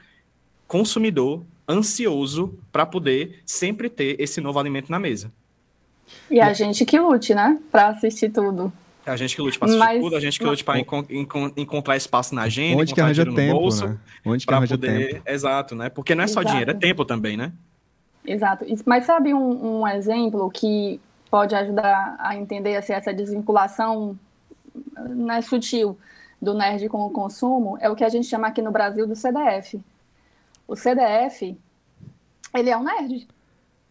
consumidor 0.68 1.46
ansioso 1.68 2.58
para 2.72 2.86
poder 2.86 3.42
sempre 3.46 3.90
ter 3.90 4.20
esse 4.20 4.40
novo 4.40 4.60
alimento 4.60 4.90
na 4.90 5.00
mesa. 5.00 5.32
E 6.32 6.40
a 6.40 6.54
gente 6.54 6.86
que 6.86 7.00
lute, 7.00 7.36
né? 7.36 7.60
Para 7.72 7.90
assistir 7.90 8.30
tudo. 8.30 8.72
A 9.06 9.16
gente 9.16 9.36
que 9.36 9.42
lute 9.42 9.58
para 9.58 9.68
assistir 9.68 9.86
mas, 9.86 10.02
tudo, 10.02 10.16
a 10.16 10.20
gente 10.20 10.38
que 10.38 10.46
lute 10.46 10.64
para 10.64 10.80
encont 10.80 11.08
encontrar 11.56 11.96
espaço 11.96 12.36
na 12.36 12.44
agenda, 12.44 12.82
Onde 12.82 12.94
que 12.94 13.00
arranja 13.00 13.24
tempo, 13.26 13.60
bolso, 13.60 13.88
né? 13.88 13.98
Onde 14.26 14.46
que 14.46 14.54
arranja 14.54 14.78
poder... 14.78 15.14
tempo. 15.14 15.24
Exato, 15.26 15.76
né? 15.76 15.90
Porque 15.90 16.14
não 16.14 16.24
é 16.24 16.28
só 16.28 16.42
Exato. 16.42 16.48
dinheiro, 16.48 16.72
é 16.72 16.74
tempo 16.74 17.06
também, 17.06 17.38
né? 17.38 17.54
Exato. 18.26 18.66
Mas 18.86 19.06
sabe 19.06 19.34
um, 19.34 19.80
um 19.80 19.88
exemplo 19.88 20.50
que 20.52 21.00
pode 21.32 21.56
ajudar 21.56 22.18
a 22.20 22.36
entender 22.36 22.76
assim, 22.76 22.94
essa 22.94 23.14
desvinculação 23.14 24.18
né, 25.10 25.42
sutil 25.42 25.98
do 26.42 26.54
nerd 26.54 26.90
com 26.90 27.06
o 27.06 27.10
consumo? 27.10 27.78
É 27.80 27.90
o 27.90 27.96
que 27.96 28.04
a 28.04 28.10
gente 28.10 28.28
chama 28.28 28.48
aqui 28.48 28.62
no 28.62 28.72
Brasil 28.72 29.08
do 29.08 29.16
CDF, 29.16 29.80
o 30.68 30.76
CDF, 30.76 31.58
ele 32.54 32.70
é 32.70 32.78
um 32.78 32.84
nerd. 32.84 33.28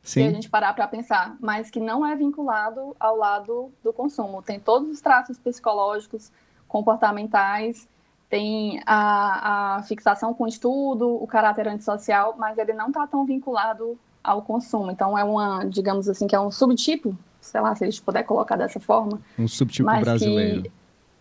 Sim. 0.02 0.22
Se 0.22 0.28
a 0.28 0.30
gente 0.30 0.48
parar 0.48 0.72
para 0.72 0.86
pensar, 0.86 1.36
mas 1.40 1.68
que 1.70 1.80
não 1.80 2.06
é 2.06 2.14
vinculado 2.14 2.94
ao 3.00 3.16
lado 3.16 3.72
do 3.82 3.92
consumo. 3.92 4.40
Tem 4.40 4.60
todos 4.60 4.88
os 4.88 5.00
traços 5.00 5.36
psicológicos, 5.36 6.30
comportamentais, 6.68 7.88
tem 8.28 8.80
a, 8.86 9.76
a 9.76 9.82
fixação 9.82 10.34
com 10.34 10.46
estudo, 10.46 11.08
o 11.22 11.26
caráter 11.26 11.66
antissocial, 11.68 12.34
mas 12.38 12.58
ele 12.58 12.72
não 12.72 12.88
está 12.88 13.06
tão 13.06 13.24
vinculado 13.24 13.98
ao 14.22 14.42
consumo. 14.42 14.90
Então 14.90 15.16
é 15.16 15.24
uma, 15.24 15.64
digamos 15.64 16.08
assim, 16.08 16.26
que 16.26 16.34
é 16.34 16.40
um 16.40 16.50
subtipo, 16.50 17.16
sei 17.40 17.60
lá, 17.60 17.74
se 17.74 17.84
a 17.84 17.90
gente 17.90 18.02
puder 18.02 18.24
colocar 18.24 18.56
dessa 18.56 18.80
forma. 18.80 19.20
Um 19.38 19.48
subtipo 19.48 19.88
brasileiro. 19.88 20.62
Que, 20.62 20.72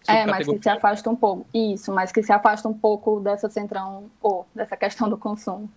é, 0.07 0.25
mas 0.25 0.47
que 0.47 0.57
se 0.57 0.69
afasta 0.69 1.09
um 1.09 1.15
pouco. 1.15 1.45
Isso, 1.53 1.91
mas 1.93 2.11
que 2.11 2.21
se 2.21 2.31
afasta 2.31 2.67
um 2.67 2.73
pouco 2.73 3.19
dessa 3.19 3.49
centrão, 3.49 4.09
ou 4.21 4.47
dessa 4.53 4.75
questão 4.77 5.09
do 5.09 5.17
consumo. 5.17 5.69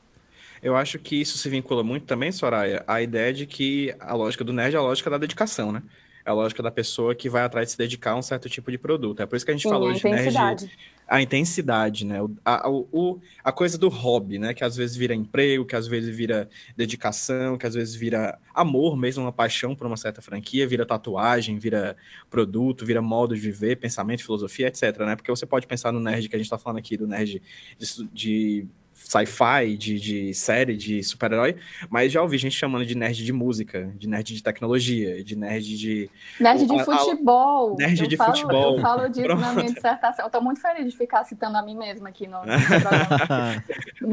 Eu 0.62 0.76
acho 0.76 0.98
que 0.98 1.20
isso 1.20 1.38
se 1.38 1.48
vincula 1.48 1.84
muito 1.84 2.04
também, 2.04 2.32
Soraya, 2.32 2.82
à 2.86 3.00
ideia 3.00 3.32
de 3.32 3.46
que 3.46 3.94
a 4.00 4.14
lógica 4.14 4.42
do 4.44 4.52
nerd 4.52 4.74
é 4.74 4.78
a 4.78 4.82
lógica 4.82 5.08
da 5.08 5.18
dedicação, 5.18 5.70
né? 5.70 5.82
É 6.24 6.30
a 6.30 6.34
lógica 6.34 6.62
da 6.62 6.70
pessoa 6.70 7.14
que 7.14 7.28
vai 7.28 7.42
atrás 7.42 7.68
de 7.68 7.72
se 7.72 7.78
dedicar 7.78 8.12
a 8.12 8.16
um 8.16 8.22
certo 8.22 8.48
tipo 8.48 8.70
de 8.70 8.76
produto. 8.76 9.22
É 9.22 9.26
por 9.26 9.36
isso 9.36 9.44
que 9.44 9.50
a 9.50 9.54
gente 9.54 9.62
Sim, 9.62 9.70
falou 9.70 9.92
de 9.92 10.04
nerd 10.04 10.68
a 11.08 11.22
intensidade, 11.22 12.04
né? 12.04 12.18
A, 12.44 12.68
o, 12.68 13.18
a 13.42 13.50
coisa 13.50 13.78
do 13.78 13.88
hobby, 13.88 14.38
né? 14.38 14.52
Que 14.52 14.62
às 14.62 14.76
vezes 14.76 14.94
vira 14.94 15.14
emprego, 15.14 15.64
que 15.64 15.74
às 15.74 15.86
vezes 15.86 16.14
vira 16.14 16.48
dedicação, 16.76 17.56
que 17.56 17.66
às 17.66 17.74
vezes 17.74 17.94
vira 17.94 18.38
amor 18.54 18.96
mesmo, 18.96 19.24
uma 19.24 19.32
paixão 19.32 19.74
por 19.74 19.86
uma 19.86 19.96
certa 19.96 20.20
franquia, 20.20 20.68
vira 20.68 20.84
tatuagem, 20.84 21.58
vira 21.58 21.96
produto, 22.28 22.84
vira 22.84 23.00
modo 23.00 23.34
de 23.34 23.40
viver, 23.40 23.76
pensamento, 23.76 24.22
filosofia, 24.22 24.68
etc, 24.68 24.98
né? 24.98 25.16
Porque 25.16 25.30
você 25.30 25.46
pode 25.46 25.66
pensar 25.66 25.92
no 25.92 26.00
nerd 26.00 26.28
que 26.28 26.36
a 26.36 26.38
gente 26.38 26.46
está 26.46 26.58
falando 26.58 26.78
aqui, 26.78 26.96
do 26.96 27.06
nerd 27.06 27.40
de, 27.78 28.08
de 28.12 28.66
sci-fi, 28.98 29.76
de, 29.76 29.98
de 29.98 30.32
série, 30.34 30.76
de 30.76 31.02
super-herói, 31.02 31.56
mas 31.88 32.12
já 32.12 32.20
ouvi 32.20 32.36
gente 32.36 32.54
chamando 32.56 32.84
de 32.84 32.94
nerd 32.94 33.24
de 33.24 33.32
música, 33.32 33.90
de 33.96 34.06
nerd 34.08 34.34
de 34.34 34.42
tecnologia, 34.42 35.24
de 35.24 35.36
nerd 35.36 35.78
de. 35.78 36.10
Nerd 36.38 36.66
de 36.66 36.84
futebol. 36.84 37.76
Nerd 37.78 38.00
eu 38.00 38.06
de 38.06 38.16
falo, 38.16 38.36
futebol. 38.36 38.76
Eu 38.76 38.82
falo 38.82 39.08
disso 39.08 39.26
Pronto. 39.26 39.40
na 39.40 39.54
minha 39.54 39.72
dissertação. 39.72 40.26
Eu 40.26 40.30
tô 40.30 40.40
muito 40.40 40.60
feliz 40.60 40.92
de 40.92 40.98
ficar 40.98 41.24
citando 41.24 41.56
a 41.56 41.62
mim 41.62 41.76
mesma 41.76 42.08
aqui 42.08 42.26
no, 42.26 42.40
programa. 42.68 43.62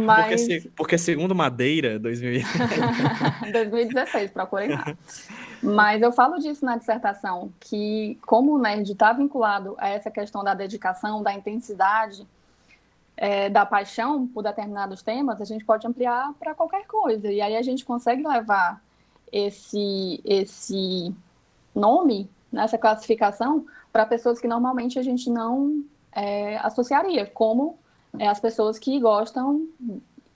mas... 0.06 0.41
porque, 0.41 0.69
porque 0.76 0.95
segundo 0.98 1.36
Madeira, 1.36 2.00
2016, 2.00 4.32
procurei 4.32 4.69
lá. 4.69 4.86
Mas 5.65 6.02
eu 6.02 6.12
falo 6.12 6.38
disso 6.38 6.63
na 6.63 6.78
dissertação, 6.78 7.52
que 7.60 8.19
como 8.26 8.54
o 8.54 8.60
nerd 8.60 8.91
está 8.91 9.12
vinculado 9.13 9.76
a 9.80 9.89
essa 9.89 10.12
questão 10.12 10.43
da 10.43 10.54
dedicação, 10.54 11.24
da 11.24 11.34
intensidade, 11.34 12.28
é, 13.17 13.49
da 13.49 13.65
paixão 13.65 14.28
por 14.28 14.43
determinados 14.43 15.01
temas, 15.01 15.39
a 15.39 15.45
gente 15.45 15.63
pode 15.63 15.88
ampliar 15.88 16.34
para 16.39 16.54
qualquer 16.54 16.86
coisa. 16.86 17.32
E 17.32 17.41
aí 17.41 17.56
a 17.56 17.62
gente 17.62 17.86
consegue 17.86 18.25
levar 18.28 18.82
esse, 19.32 20.21
esse 20.25 21.13
nome, 21.73 22.30
nessa 22.51 22.78
classificação, 22.78 23.65
para 23.91 24.06
pessoas 24.06 24.39
que 24.39 24.47
normalmente 24.47 24.99
a 24.99 25.04
gente 25.04 25.30
não 25.30 25.84
é, 26.12 26.58
associaria, 26.58 27.25
como 27.25 27.78
é, 28.19 28.28
as 28.28 28.39
pessoas 28.39 28.78
que 28.78 28.99
gostam 28.99 29.67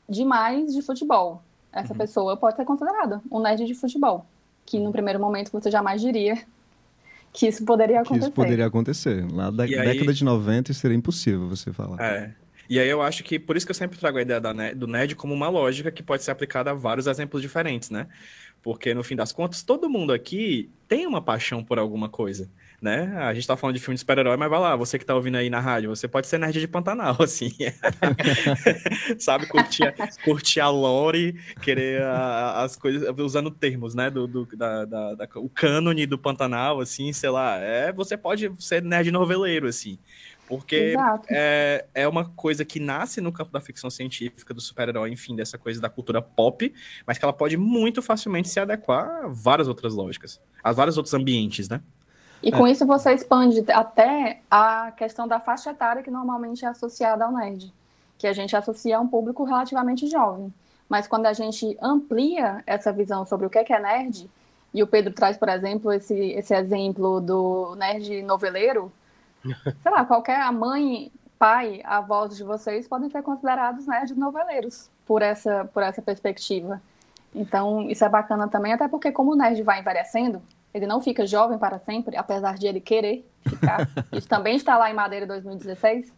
demais 0.07 0.73
de 0.73 0.81
futebol. 0.81 1.41
Essa 1.71 1.93
uhum. 1.93 1.99
pessoa 1.99 2.37
pode 2.37 2.55
ser 2.55 2.65
considerada 2.65 3.21
um 3.31 3.39
nerd 3.39 3.65
de 3.65 3.73
futebol, 3.73 4.25
que 4.65 4.79
no 4.79 4.91
primeiro 4.91 5.19
momento 5.19 5.51
você 5.51 5.69
jamais 5.69 6.01
diria 6.01 6.41
que 7.31 7.47
isso 7.47 7.63
poderia 7.63 8.01
acontecer. 8.01 8.19
Que 8.19 8.25
isso 8.25 8.31
poderia 8.31 8.65
acontecer. 8.65 9.31
Lá 9.31 9.51
da 9.51 9.65
década 9.65 10.13
de 10.13 10.23
90 10.23 10.73
seria 10.73 10.97
impossível 10.97 11.47
você 11.47 11.71
falar. 11.71 12.01
É. 12.01 12.33
E 12.69 12.79
aí 12.79 12.88
eu 12.88 13.01
acho 13.01 13.23
que, 13.23 13.39
por 13.39 13.58
isso 13.58 13.65
que 13.65 13.71
eu 13.71 13.75
sempre 13.75 13.97
trago 13.97 14.19
a 14.19 14.21
ideia 14.21 14.39
da, 14.39 14.53
do 14.73 14.86
NED 14.86 15.15
como 15.15 15.34
uma 15.34 15.49
lógica 15.49 15.91
que 15.91 16.03
pode 16.03 16.23
ser 16.23 16.29
aplicada 16.29 16.69
a 16.69 16.73
vários 16.75 17.08
exemplos 17.08 17.41
diferentes, 17.41 17.89
né? 17.89 18.08
Porque, 18.62 18.93
no 18.93 19.03
fim 19.03 19.15
das 19.15 19.32
contas, 19.32 19.63
todo 19.63 19.89
mundo 19.89 20.12
aqui 20.12 20.69
tem 20.88 21.08
uma 21.08 21.21
paixão 21.21 21.63
por 21.63 21.79
alguma 21.79 22.10
coisa, 22.10 22.49
né? 22.82 23.15
A 23.17 23.34
gente 23.34 23.47
tá 23.47 23.55
falando 23.55 23.75
de 23.75 23.82
filme 23.82 23.95
de 23.95 24.01
super-herói, 24.01 24.36
mas 24.36 24.49
vai 24.49 24.60
lá, 24.60 24.75
você 24.75 24.99
que 24.99 25.05
tá 25.05 25.15
ouvindo 25.15 25.38
aí 25.38 25.49
na 25.49 25.60
rádio, 25.60 25.89
você 25.89 26.08
pode 26.08 26.27
ser 26.27 26.38
nerd 26.38 26.60
de 26.60 26.67
Pantanal, 26.67 27.15
assim. 27.23 27.51
Sabe, 29.17 29.47
curtir, 29.47 29.93
curtir 30.23 30.60
a 30.60 30.69
lore, 30.69 31.39
querer 31.62 32.01
a, 32.01 32.63
as 32.63 32.75
coisas, 32.75 33.08
usando 33.17 33.49
termos, 33.49 33.95
né? 33.95 34.10
Do, 34.10 34.27
do 34.27 34.45
da, 34.58 34.84
da, 34.84 35.15
da, 35.15 35.27
o 35.36 35.47
cânone 35.49 36.05
do 36.05 36.17
Pantanal, 36.17 36.82
assim, 36.82 37.13
sei 37.13 37.29
lá. 37.29 37.58
É, 37.58 37.93
você 37.93 38.17
pode 38.17 38.51
ser 38.60 38.84
nerd 38.84 39.10
noveleiro, 39.10 39.67
assim. 39.67 39.97
Porque 40.49 40.95
é, 41.29 41.85
é 41.93 42.07
uma 42.07 42.25
coisa 42.25 42.65
que 42.65 42.79
nasce 42.79 43.21
no 43.21 43.31
campo 43.31 43.51
da 43.51 43.62
ficção 43.62 43.88
científica, 43.88 44.51
do 44.51 44.59
super-herói, 44.59 45.12
enfim, 45.12 45.35
dessa 45.35 45.59
coisa 45.59 45.79
da 45.79 45.89
cultura 45.89 46.23
pop, 46.23 46.73
mas 47.05 47.19
que 47.19 47.23
ela 47.23 47.31
pode 47.31 47.55
muito 47.55 48.01
facilmente 48.01 48.49
se 48.49 48.59
adequar 48.59 49.25
a 49.25 49.27
várias 49.27 49.67
outras 49.67 49.93
lógicas, 49.93 50.41
a 50.63 50.71
vários 50.71 50.97
outros 50.97 51.13
ambientes, 51.13 51.69
né? 51.69 51.81
E 52.41 52.51
com 52.51 52.65
é. 52.65 52.71
isso 52.71 52.83
você 52.83 53.13
expande 53.13 53.63
até 53.71 54.41
a 54.49 54.91
questão 54.97 55.27
da 55.27 55.39
faixa 55.39 55.69
etária 55.69 56.01
que 56.01 56.09
normalmente 56.09 56.65
é 56.65 56.67
associada 56.67 57.25
ao 57.25 57.31
nerd, 57.31 57.71
que 58.17 58.25
a 58.25 58.33
gente 58.33 58.55
associa 58.55 58.97
a 58.97 58.99
um 58.99 59.07
público 59.07 59.43
relativamente 59.43 60.07
jovem. 60.07 60.51
Mas 60.88 61.07
quando 61.07 61.27
a 61.27 61.33
gente 61.33 61.77
amplia 61.79 62.63
essa 62.65 62.91
visão 62.91 63.23
sobre 63.23 63.45
o 63.45 63.49
que 63.51 63.59
é, 63.59 63.65
é 63.69 63.79
nerd, 63.79 64.27
e 64.73 64.81
o 64.81 64.88
Pedro 64.88 65.13
traz, 65.13 65.38
por 65.38 65.49
exemplo, 65.49 65.91
esse, 65.91 66.15
esse 66.15 66.55
exemplo 66.55 67.19
do 67.21 67.75
nerd 67.75 68.23
noveleiro, 68.23 68.91
sei 69.82 69.91
lá, 69.91 70.06
qualquer 70.06 70.52
mãe, 70.52 71.12
pai, 71.38 71.82
avós 71.84 72.36
de 72.36 72.43
vocês 72.43 72.88
podem 72.88 73.10
ser 73.10 73.21
considerados 73.23 73.88
nerds 73.88 74.17
noveleiros 74.17 74.89
por 75.06 75.21
essa, 75.21 75.65
por 75.73 75.84
essa 75.84 76.02
perspectiva. 76.02 76.82
Então, 77.34 77.89
isso 77.89 78.04
é 78.04 78.10
bacana 78.10 78.47
também, 78.47 78.73
até 78.73 78.88
porque 78.88 79.12
como 79.12 79.34
o 79.34 79.36
nerd 79.36 79.62
vai 79.63 79.80
envelhecendo, 79.80 80.41
ele 80.73 80.86
não 80.86 81.02
fica 81.02 81.25
jovem 81.25 81.58
para 81.58 81.80
sempre, 81.80 82.15
apesar 82.15 82.58
de 82.58 82.67
ele 82.67 82.80
querer 82.80 83.28
ficar. 83.47 83.88
Isso 84.13 84.28
também 84.28 84.56
está 84.56 84.78
lá 84.78 84.89
em 84.89 84.93
Madeira 84.93 85.25
2016. 85.25 86.13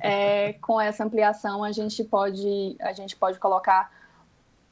É, 0.00 0.54
com 0.54 0.80
essa 0.80 1.04
ampliação, 1.04 1.64
a 1.64 1.72
gente 1.72 2.02
pode, 2.04 2.76
a 2.80 2.92
gente 2.92 3.16
pode 3.16 3.38
colocar 3.38 3.90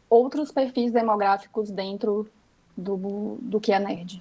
outros 0.08 0.50
perfis 0.50 0.92
demográficos 0.92 1.70
dentro 1.70 2.28
do, 2.76 3.38
do 3.40 3.60
que 3.60 3.72
é 3.72 3.78
nerd. 3.78 4.20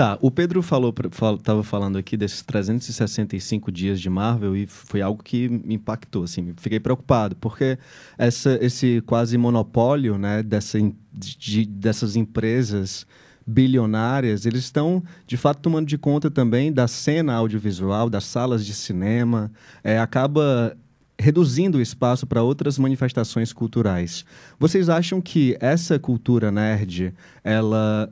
Tá, 0.00 0.16
o 0.22 0.30
Pedro 0.30 0.62
falou, 0.62 0.94
estava 1.36 1.62
falando 1.62 1.98
aqui 1.98 2.16
desses 2.16 2.40
365 2.40 3.70
dias 3.70 4.00
de 4.00 4.08
Marvel 4.08 4.56
e 4.56 4.66
foi 4.66 5.02
algo 5.02 5.22
que 5.22 5.46
me 5.46 5.74
impactou, 5.74 6.24
assim, 6.24 6.54
fiquei 6.56 6.80
preocupado, 6.80 7.36
porque 7.36 7.78
essa, 8.16 8.58
esse 8.62 9.02
quase 9.04 9.36
monopólio, 9.36 10.16
né, 10.16 10.42
dessa, 10.42 10.78
de, 11.12 11.66
dessas 11.66 12.16
empresas 12.16 13.06
bilionárias, 13.46 14.46
eles 14.46 14.60
estão, 14.60 15.02
de 15.26 15.36
fato, 15.36 15.60
tomando 15.60 15.86
de 15.86 15.98
conta 15.98 16.30
também 16.30 16.72
da 16.72 16.88
cena 16.88 17.34
audiovisual, 17.34 18.08
das 18.08 18.24
salas 18.24 18.64
de 18.64 18.72
cinema, 18.72 19.52
é, 19.84 19.98
acaba 19.98 20.74
reduzindo 21.18 21.76
o 21.76 21.82
espaço 21.82 22.26
para 22.26 22.42
outras 22.42 22.78
manifestações 22.78 23.52
culturais. 23.52 24.24
Vocês 24.58 24.88
acham 24.88 25.20
que 25.20 25.58
essa 25.60 25.98
cultura 25.98 26.50
nerd, 26.50 27.12
ela 27.44 28.10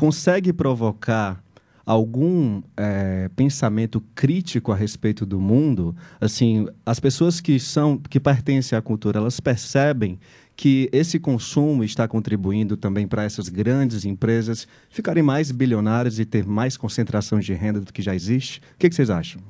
consegue 0.00 0.50
provocar 0.50 1.44
algum 1.84 2.62
é, 2.74 3.28
pensamento 3.36 4.02
crítico 4.14 4.72
a 4.72 4.74
respeito 4.74 5.26
do 5.26 5.38
mundo, 5.38 5.94
assim, 6.18 6.66
as 6.86 6.98
pessoas 6.98 7.38
que 7.38 7.60
são 7.60 7.98
que 7.98 8.18
pertencem 8.18 8.78
à 8.78 8.80
cultura, 8.80 9.18
elas 9.18 9.40
percebem 9.40 10.18
que 10.56 10.88
esse 10.90 11.18
consumo 11.18 11.84
está 11.84 12.08
contribuindo 12.08 12.78
também 12.78 13.06
para 13.06 13.24
essas 13.24 13.50
grandes 13.50 14.06
empresas 14.06 14.66
ficarem 14.88 15.22
mais 15.22 15.52
bilionárias 15.52 16.18
e 16.18 16.24
ter 16.24 16.46
mais 16.46 16.78
concentração 16.78 17.38
de 17.38 17.52
renda 17.52 17.78
do 17.78 17.92
que 17.92 18.00
já 18.00 18.14
existe. 18.14 18.62
O 18.74 18.78
que, 18.78 18.88
que 18.88 18.94
vocês 18.94 19.10
acham? 19.10 19.42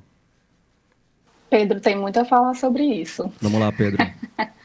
Pedro 1.49 1.79
tem 1.79 1.97
muito 1.97 2.19
a 2.19 2.25
falar 2.25 2.55
sobre 2.55 2.83
isso. 2.83 3.33
Vamos 3.41 3.61
lá, 3.61 3.71
Pedro. 3.71 4.05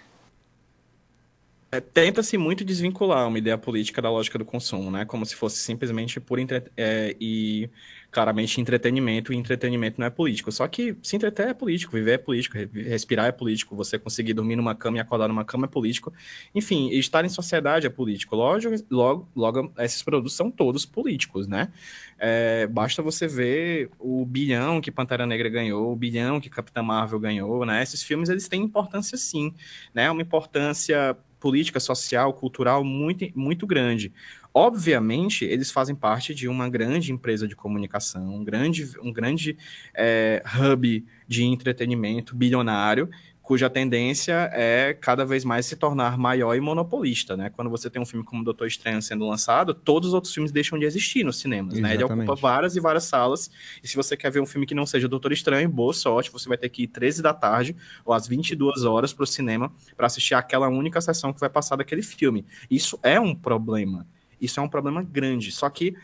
É, 1.76 1.82
Tenta-se 1.82 2.38
muito 2.38 2.64
desvincular 2.64 3.28
uma 3.28 3.38
ideia 3.38 3.58
política 3.58 4.02
da 4.02 4.10
lógica 4.10 4.38
do 4.38 4.46
consumo, 4.46 4.90
né? 4.90 5.06
Como 5.06 5.26
se 5.26 5.36
fosse 5.36 5.58
simplesmente 5.58 6.20
por 6.20 6.40
entre... 6.40 6.64
é, 6.78 7.16
e 7.20 7.70
claramente 8.16 8.62
entretenimento, 8.62 9.34
e 9.34 9.36
entretenimento 9.36 10.00
não 10.00 10.08
é 10.08 10.10
político. 10.10 10.50
Só 10.50 10.66
que 10.70 10.96
se 11.04 11.18
entreter 11.18 11.50
é 11.50 11.54
político, 11.54 11.92
viver 11.92 12.14
é 12.14 12.18
político, 12.18 12.58
respirar 12.74 13.26
é 13.26 13.32
político, 13.34 13.76
você 13.76 14.00
conseguir 14.00 14.34
dormir 14.34 14.56
numa 14.56 14.74
cama 14.74 14.96
e 14.96 15.00
acordar 15.02 15.28
numa 15.28 15.44
cama 15.44 15.66
é 15.66 15.68
político. 15.68 16.14
Enfim, 16.54 16.90
estar 16.92 17.26
em 17.26 17.30
sociedade 17.30 17.86
é 17.86 17.90
político. 17.90 18.34
Logo, 18.34 18.62
logo, 18.90 19.28
logo 19.36 19.74
esses 19.80 20.02
produtos 20.02 20.34
são 20.34 20.50
todos 20.50 20.86
políticos, 20.86 21.46
né? 21.46 21.74
É, 22.18 22.66
basta 22.68 23.02
você 23.02 23.28
ver 23.28 23.90
o 24.00 24.26
bilhão 24.26 24.80
que 24.80 24.90
Pantera 24.90 25.26
Negra 25.26 25.50
ganhou, 25.50 25.92
o 25.92 25.96
bilhão 25.98 26.40
que 26.40 26.50
Capitã 26.50 26.82
Marvel 26.82 27.20
ganhou, 27.20 27.66
né? 27.66 27.84
Esses 27.84 28.02
filmes, 28.02 28.30
eles 28.30 28.48
têm 28.48 28.62
importância 28.62 29.18
sim, 29.18 29.54
né? 29.94 30.10
Uma 30.10 30.22
importância 30.22 31.18
política, 31.46 31.80
social, 31.80 32.34
cultural 32.34 32.84
muito, 32.84 33.24
muito 33.36 33.68
grande. 33.68 34.12
Obviamente, 34.52 35.46
eles 35.46 35.70
fazem 35.70 35.94
parte 35.94 36.34
de 36.34 36.48
uma 36.48 36.68
grande 36.68 37.12
empresa 37.12 37.48
de 37.48 37.56
comunicação, 37.56 38.34
um 38.34 38.44
grande, 38.44 38.90
um 39.00 39.14
grande 39.14 39.56
é, 39.94 40.42
hub 40.58 41.06
de 41.28 41.44
entretenimento 41.44 42.36
bilionário, 42.36 43.12
cuja 43.46 43.70
tendência 43.70 44.50
é 44.54 44.92
cada 45.00 45.24
vez 45.24 45.46
mais 45.46 45.68
se 45.68 45.76
tornar 45.76 46.18
maior 46.18 46.56
e 46.56 46.60
monopolista, 46.60 47.38
né? 47.38 47.52
Quando 47.52 47.70
você 47.70 47.92
tem 47.92 48.02
um 48.02 48.06
filme 48.06 48.26
como 48.26 48.44
Doutor 48.44 48.66
Estranho 48.66 49.00
sendo 49.04 49.28
lançado, 49.28 49.72
todos 49.72 50.10
os 50.10 50.14
outros 50.16 50.34
filmes 50.34 50.52
deixam 50.52 50.80
de 50.80 50.86
existir 50.86 51.24
nos 51.24 51.40
cinemas, 51.40 51.76
Exatamente. 51.76 52.00
né? 52.00 52.04
Ele 52.04 52.04
ocupa 52.04 52.36
várias 52.36 52.76
e 52.76 52.80
várias 52.80 53.04
salas, 53.04 53.52
e 53.84 53.88
se 53.88 53.96
você 53.96 54.18
quer 54.18 54.32
ver 54.32 54.42
um 54.42 54.48
filme 54.48 54.66
que 54.66 54.74
não 54.74 54.86
seja 54.86 55.08
Doutor 55.08 55.32
Estranho, 55.32 55.70
boa 55.70 55.94
sorte, 55.94 56.32
você 56.32 56.50
vai 56.50 56.58
ter 56.58 56.70
que 56.70 56.84
ir 56.84 56.88
13 56.88 57.22
da 57.22 57.36
tarde 57.36 57.76
ou 58.04 58.16
às 58.16 58.28
22 58.28 58.84
horas 58.84 59.14
para 59.14 59.24
o 59.24 59.28
cinema 59.28 59.72
para 59.96 60.08
assistir 60.08 60.34
aquela 60.34 60.68
única 60.68 61.00
sessão 61.00 61.32
que 61.32 61.40
vai 61.40 61.50
passar 61.50 61.76
daquele 61.76 62.02
filme. 62.02 62.44
Isso 62.70 63.00
é 63.04 63.20
um 63.20 63.36
problema. 63.36 64.08
Isso 64.42 64.60
é 64.60 64.64
um 64.64 64.68
problema 64.68 65.04
grande. 65.04 65.52
Só 65.52 65.70
que 65.70 65.96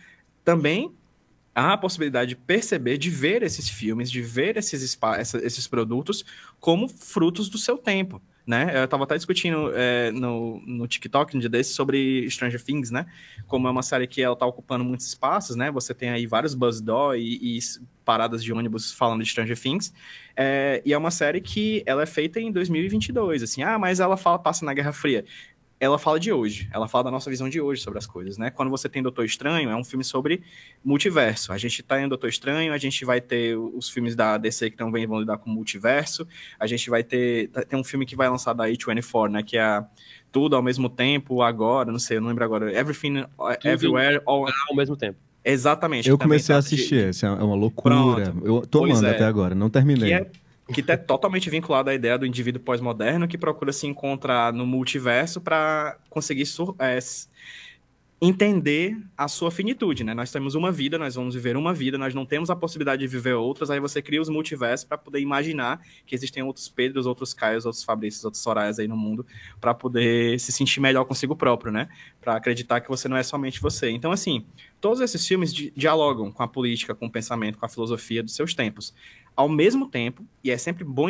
também 0.43 0.93
há 1.53 1.73
a 1.73 1.77
possibilidade 1.77 2.29
de 2.29 2.35
perceber, 2.35 2.97
de 2.97 3.09
ver 3.09 3.43
esses 3.43 3.69
filmes, 3.69 4.09
de 4.09 4.21
ver 4.21 4.57
esses, 4.57 4.97
esses 5.43 5.67
produtos 5.67 6.25
como 6.59 6.87
frutos 6.87 7.49
do 7.49 7.57
seu 7.57 7.77
tempo. 7.77 8.21
Né? 8.45 8.71
Eu 8.75 8.85
estava 8.85 9.03
até 9.03 9.15
discutindo 9.15 9.71
é, 9.75 10.11
no, 10.11 10.61
no 10.65 10.87
TikTok 10.87 11.37
um 11.37 11.39
dia 11.39 11.49
desses 11.49 11.75
sobre 11.75 12.27
Stranger 12.29 12.61
Things, 12.61 12.89
né? 12.89 13.05
Como 13.45 13.67
é 13.67 13.71
uma 13.71 13.83
série 13.83 14.07
que 14.07 14.21
ela 14.21 14.33
está 14.33 14.47
ocupando 14.47 14.83
muitos 14.83 15.05
espaços, 15.05 15.55
né? 15.55 15.69
Você 15.71 15.93
tem 15.93 16.09
aí 16.09 16.25
vários 16.25 16.55
buzz 16.55 16.81
door 16.81 17.15
e, 17.15 17.57
e 17.57 17.59
paradas 18.03 18.43
de 18.43 18.51
ônibus 18.51 18.91
falando 18.91 19.23
de 19.23 19.29
Stranger 19.29 19.57
Things. 19.57 19.93
É, 20.35 20.81
e 20.83 20.91
é 20.91 20.97
uma 20.97 21.11
série 21.11 21.39
que 21.39 21.83
ela 21.85 22.01
é 22.01 22.05
feita 22.07 22.39
em 22.39 22.51
2022, 22.51 23.43
assim. 23.43 23.61
Ah, 23.61 23.77
mas 23.77 23.99
ela 23.99 24.17
fala, 24.17 24.39
passa 24.39 24.65
na 24.65 24.73
Guerra 24.73 24.91
Fria 24.91 25.23
ela 25.81 25.97
fala 25.97 26.19
de 26.19 26.31
hoje, 26.31 26.69
ela 26.71 26.87
fala 26.87 27.05
da 27.05 27.11
nossa 27.11 27.27
visão 27.27 27.49
de 27.49 27.59
hoje 27.59 27.81
sobre 27.81 27.97
as 27.97 28.05
coisas, 28.05 28.37
né? 28.37 28.51
Quando 28.51 28.69
você 28.69 28.87
tem 28.87 29.01
Doutor 29.01 29.25
Estranho, 29.25 29.67
é 29.67 29.75
um 29.75 29.83
filme 29.83 30.03
sobre 30.03 30.43
multiverso. 30.85 31.51
A 31.51 31.57
gente 31.57 31.81
tá 31.81 31.99
em 31.99 32.07
Doutor 32.07 32.29
Estranho, 32.29 32.71
a 32.71 32.77
gente 32.77 33.03
vai 33.03 33.19
ter 33.19 33.57
os 33.57 33.89
filmes 33.89 34.15
da 34.15 34.37
DC 34.37 34.69
que 34.69 34.77
também 34.77 35.07
vão 35.07 35.19
lidar 35.19 35.39
com 35.39 35.49
multiverso, 35.49 36.27
a 36.59 36.67
gente 36.67 36.87
vai 36.87 37.03
ter, 37.03 37.49
tem 37.67 37.79
um 37.79 37.83
filme 37.83 38.05
que 38.05 38.15
vai 38.15 38.29
lançar 38.29 38.53
da 38.53 38.65
A24, 38.65 39.31
né, 39.31 39.41
que 39.41 39.57
é 39.57 39.63
a 39.63 39.83
tudo 40.31 40.55
ao 40.55 40.61
mesmo 40.61 40.87
tempo, 40.87 41.41
agora, 41.41 41.91
não 41.91 41.99
sei, 41.99 42.17
eu 42.17 42.21
não 42.21 42.29
lembro 42.29 42.45
agora. 42.45 42.71
Everything, 42.71 43.21
uh, 43.21 43.27
tudo 43.59 43.67
Everywhere, 43.67 44.21
all... 44.27 44.45
ao 44.69 44.75
mesmo 44.75 44.95
tempo. 44.95 45.17
Exatamente. 45.43 46.07
Eu 46.07 46.17
comecei 46.17 46.53
a 46.53 46.59
assistir, 46.59 47.09
esse 47.09 47.25
é 47.25 47.29
uma 47.29 47.55
loucura. 47.55 47.95
Pronto. 47.95 48.45
Eu 48.45 48.61
tô 48.67 48.83
amando 48.83 49.07
é. 49.07 49.09
até 49.09 49.25
agora, 49.25 49.55
não 49.55 49.67
terminei. 49.67 50.27
Que 50.73 50.83
é 50.89 50.97
totalmente 50.97 51.49
vinculado 51.49 51.89
à 51.89 51.93
ideia 51.93 52.17
do 52.17 52.25
indivíduo 52.25 52.61
pós-moderno 52.61 53.27
que 53.27 53.37
procura 53.37 53.73
se 53.73 53.87
encontrar 53.87 54.53
no 54.53 54.65
multiverso 54.65 55.41
para 55.41 55.97
conseguir 56.09 56.45
é, 56.79 56.99
entender 58.23 58.95
a 59.17 59.27
sua 59.27 59.49
finitude, 59.49 60.03
né? 60.03 60.13
Nós 60.13 60.31
temos 60.31 60.53
uma 60.53 60.71
vida, 60.71 60.95
nós 60.95 61.15
vamos 61.15 61.33
viver 61.33 61.57
uma 61.57 61.73
vida, 61.73 61.97
nós 61.97 62.13
não 62.13 62.23
temos 62.23 62.51
a 62.51 62.55
possibilidade 62.55 62.99
de 62.99 63.07
viver 63.07 63.33
outras, 63.33 63.71
aí 63.71 63.79
você 63.79 63.99
cria 63.99 64.21
os 64.21 64.29
multiversos 64.29 64.85
para 64.85 64.95
poder 64.95 65.19
imaginar 65.19 65.81
que 66.05 66.13
existem 66.13 66.43
outros 66.43 66.69
Pedros, 66.69 67.07
outros 67.07 67.33
Caios, 67.33 67.65
outros 67.65 67.83
Fabrícios, 67.83 68.23
outros 68.23 68.43
Sorayas 68.43 68.77
aí 68.77 68.87
no 68.87 68.95
mundo, 68.95 69.25
para 69.59 69.73
poder 69.73 70.39
se 70.39 70.51
sentir 70.51 70.79
melhor 70.79 71.05
consigo 71.05 71.35
próprio, 71.35 71.71
né? 71.71 71.89
Para 72.21 72.35
acreditar 72.35 72.79
que 72.81 72.89
você 72.89 73.07
não 73.07 73.17
é 73.17 73.23
somente 73.23 73.59
você. 73.59 73.89
Então, 73.89 74.11
assim, 74.11 74.45
todos 74.79 75.01
esses 75.01 75.27
filmes 75.27 75.51
di 75.51 75.73
dialogam 75.75 76.31
com 76.31 76.43
a 76.43 76.47
política, 76.47 76.93
com 76.93 77.07
o 77.07 77.11
pensamento, 77.11 77.57
com 77.57 77.65
a 77.65 77.69
filosofia 77.69 78.21
dos 78.21 78.35
seus 78.35 78.53
tempos. 78.53 78.93
Ao 79.41 79.49
mesmo 79.49 79.87
tempo, 79.87 80.25
e 80.43 80.51
é 80.51 80.57
sempre 80.57 80.83
bom, 80.83 81.07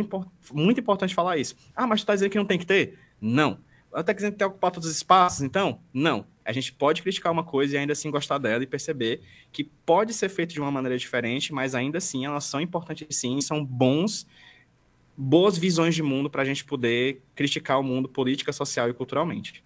muito 0.53 0.79
importante 0.79 1.13
falar 1.13 1.37
isso. 1.37 1.55
Ah, 1.75 1.85
mas 1.85 2.01
tu 2.01 2.07
tá 2.07 2.13
dizendo 2.13 2.29
que 2.29 2.37
não 2.37 2.45
tem 2.45 2.57
que 2.57 2.65
ter? 2.65 2.97
Não. 3.19 3.59
Até 3.93 4.13
que 4.13 4.31
ter 4.31 4.45
ocupar 4.45 4.71
todos 4.71 4.89
os 4.89 4.95
espaços, 4.95 5.41
então? 5.41 5.79
Não 5.93 6.25
a 6.43 6.51
gente 6.51 6.73
pode 6.73 7.01
criticar 7.01 7.31
uma 7.31 7.43
coisa 7.43 7.75
e 7.75 7.77
ainda 7.77 7.93
assim 7.93 8.09
gostar 8.09 8.37
dela 8.37 8.63
e 8.63 8.67
perceber 8.67 9.21
que 9.51 9.63
pode 9.63 10.13
ser 10.13 10.29
feito 10.29 10.53
de 10.53 10.59
uma 10.59 10.71
maneira 10.71 10.97
diferente, 10.97 11.53
mas 11.53 11.75
ainda 11.75 11.97
assim 11.97 12.25
elas 12.25 12.45
são 12.45 12.59
importantes 12.59 13.07
sim, 13.15 13.39
são 13.41 13.63
bons, 13.63 14.25
boas 15.15 15.57
visões 15.57 15.95
de 15.95 16.01
mundo 16.01 16.29
para 16.29 16.41
a 16.41 16.45
gente 16.45 16.65
poder 16.65 17.21
criticar 17.35 17.79
o 17.79 17.83
mundo 17.83 18.09
política, 18.09 18.51
social 18.51 18.89
e 18.89 18.93
culturalmente. 18.93 19.63